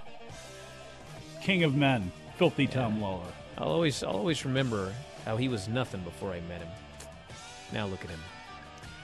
King 1.43 1.65
of 1.65 1.75
Men, 1.75 2.13
Filthy 2.37 2.67
Tom 2.67 3.01
Lawlor. 3.01 3.27
I'll 3.59 3.69
always 3.69 4.03
I'll 4.03 4.17
always 4.17 4.45
remember 4.45 4.93
how 5.25 5.37
he 5.37 5.49
was 5.49 5.69
nothing 5.69 6.01
before 6.03 6.31
I 6.31 6.41
met 6.41 6.61
him. 6.61 6.69
Now 7.73 7.87
look 7.87 8.05
at 8.05 8.11
him. 8.11 8.21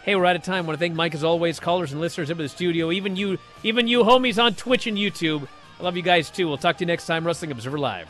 Hey, 0.04 0.14
we're 0.14 0.26
out 0.26 0.36
of 0.36 0.42
time. 0.42 0.64
I 0.64 0.68
want 0.68 0.78
to 0.78 0.78
thank 0.78 0.94
Mike 0.94 1.14
as 1.14 1.24
always, 1.24 1.58
callers 1.58 1.90
and 1.90 2.00
listeners 2.00 2.30
into 2.30 2.42
the 2.42 2.48
studio, 2.48 2.92
even 2.92 3.16
you, 3.16 3.38
even 3.64 3.88
you 3.88 4.04
homies 4.04 4.40
on 4.40 4.54
Twitch 4.54 4.86
and 4.86 4.96
YouTube. 4.96 5.48
I 5.80 5.82
love 5.82 5.96
you 5.96 6.02
guys 6.02 6.30
too. 6.30 6.46
We'll 6.46 6.58
talk 6.58 6.76
to 6.76 6.82
you 6.82 6.86
next 6.86 7.06
time, 7.06 7.26
Wrestling 7.26 7.50
Observer 7.50 7.78
Live. 7.78 8.08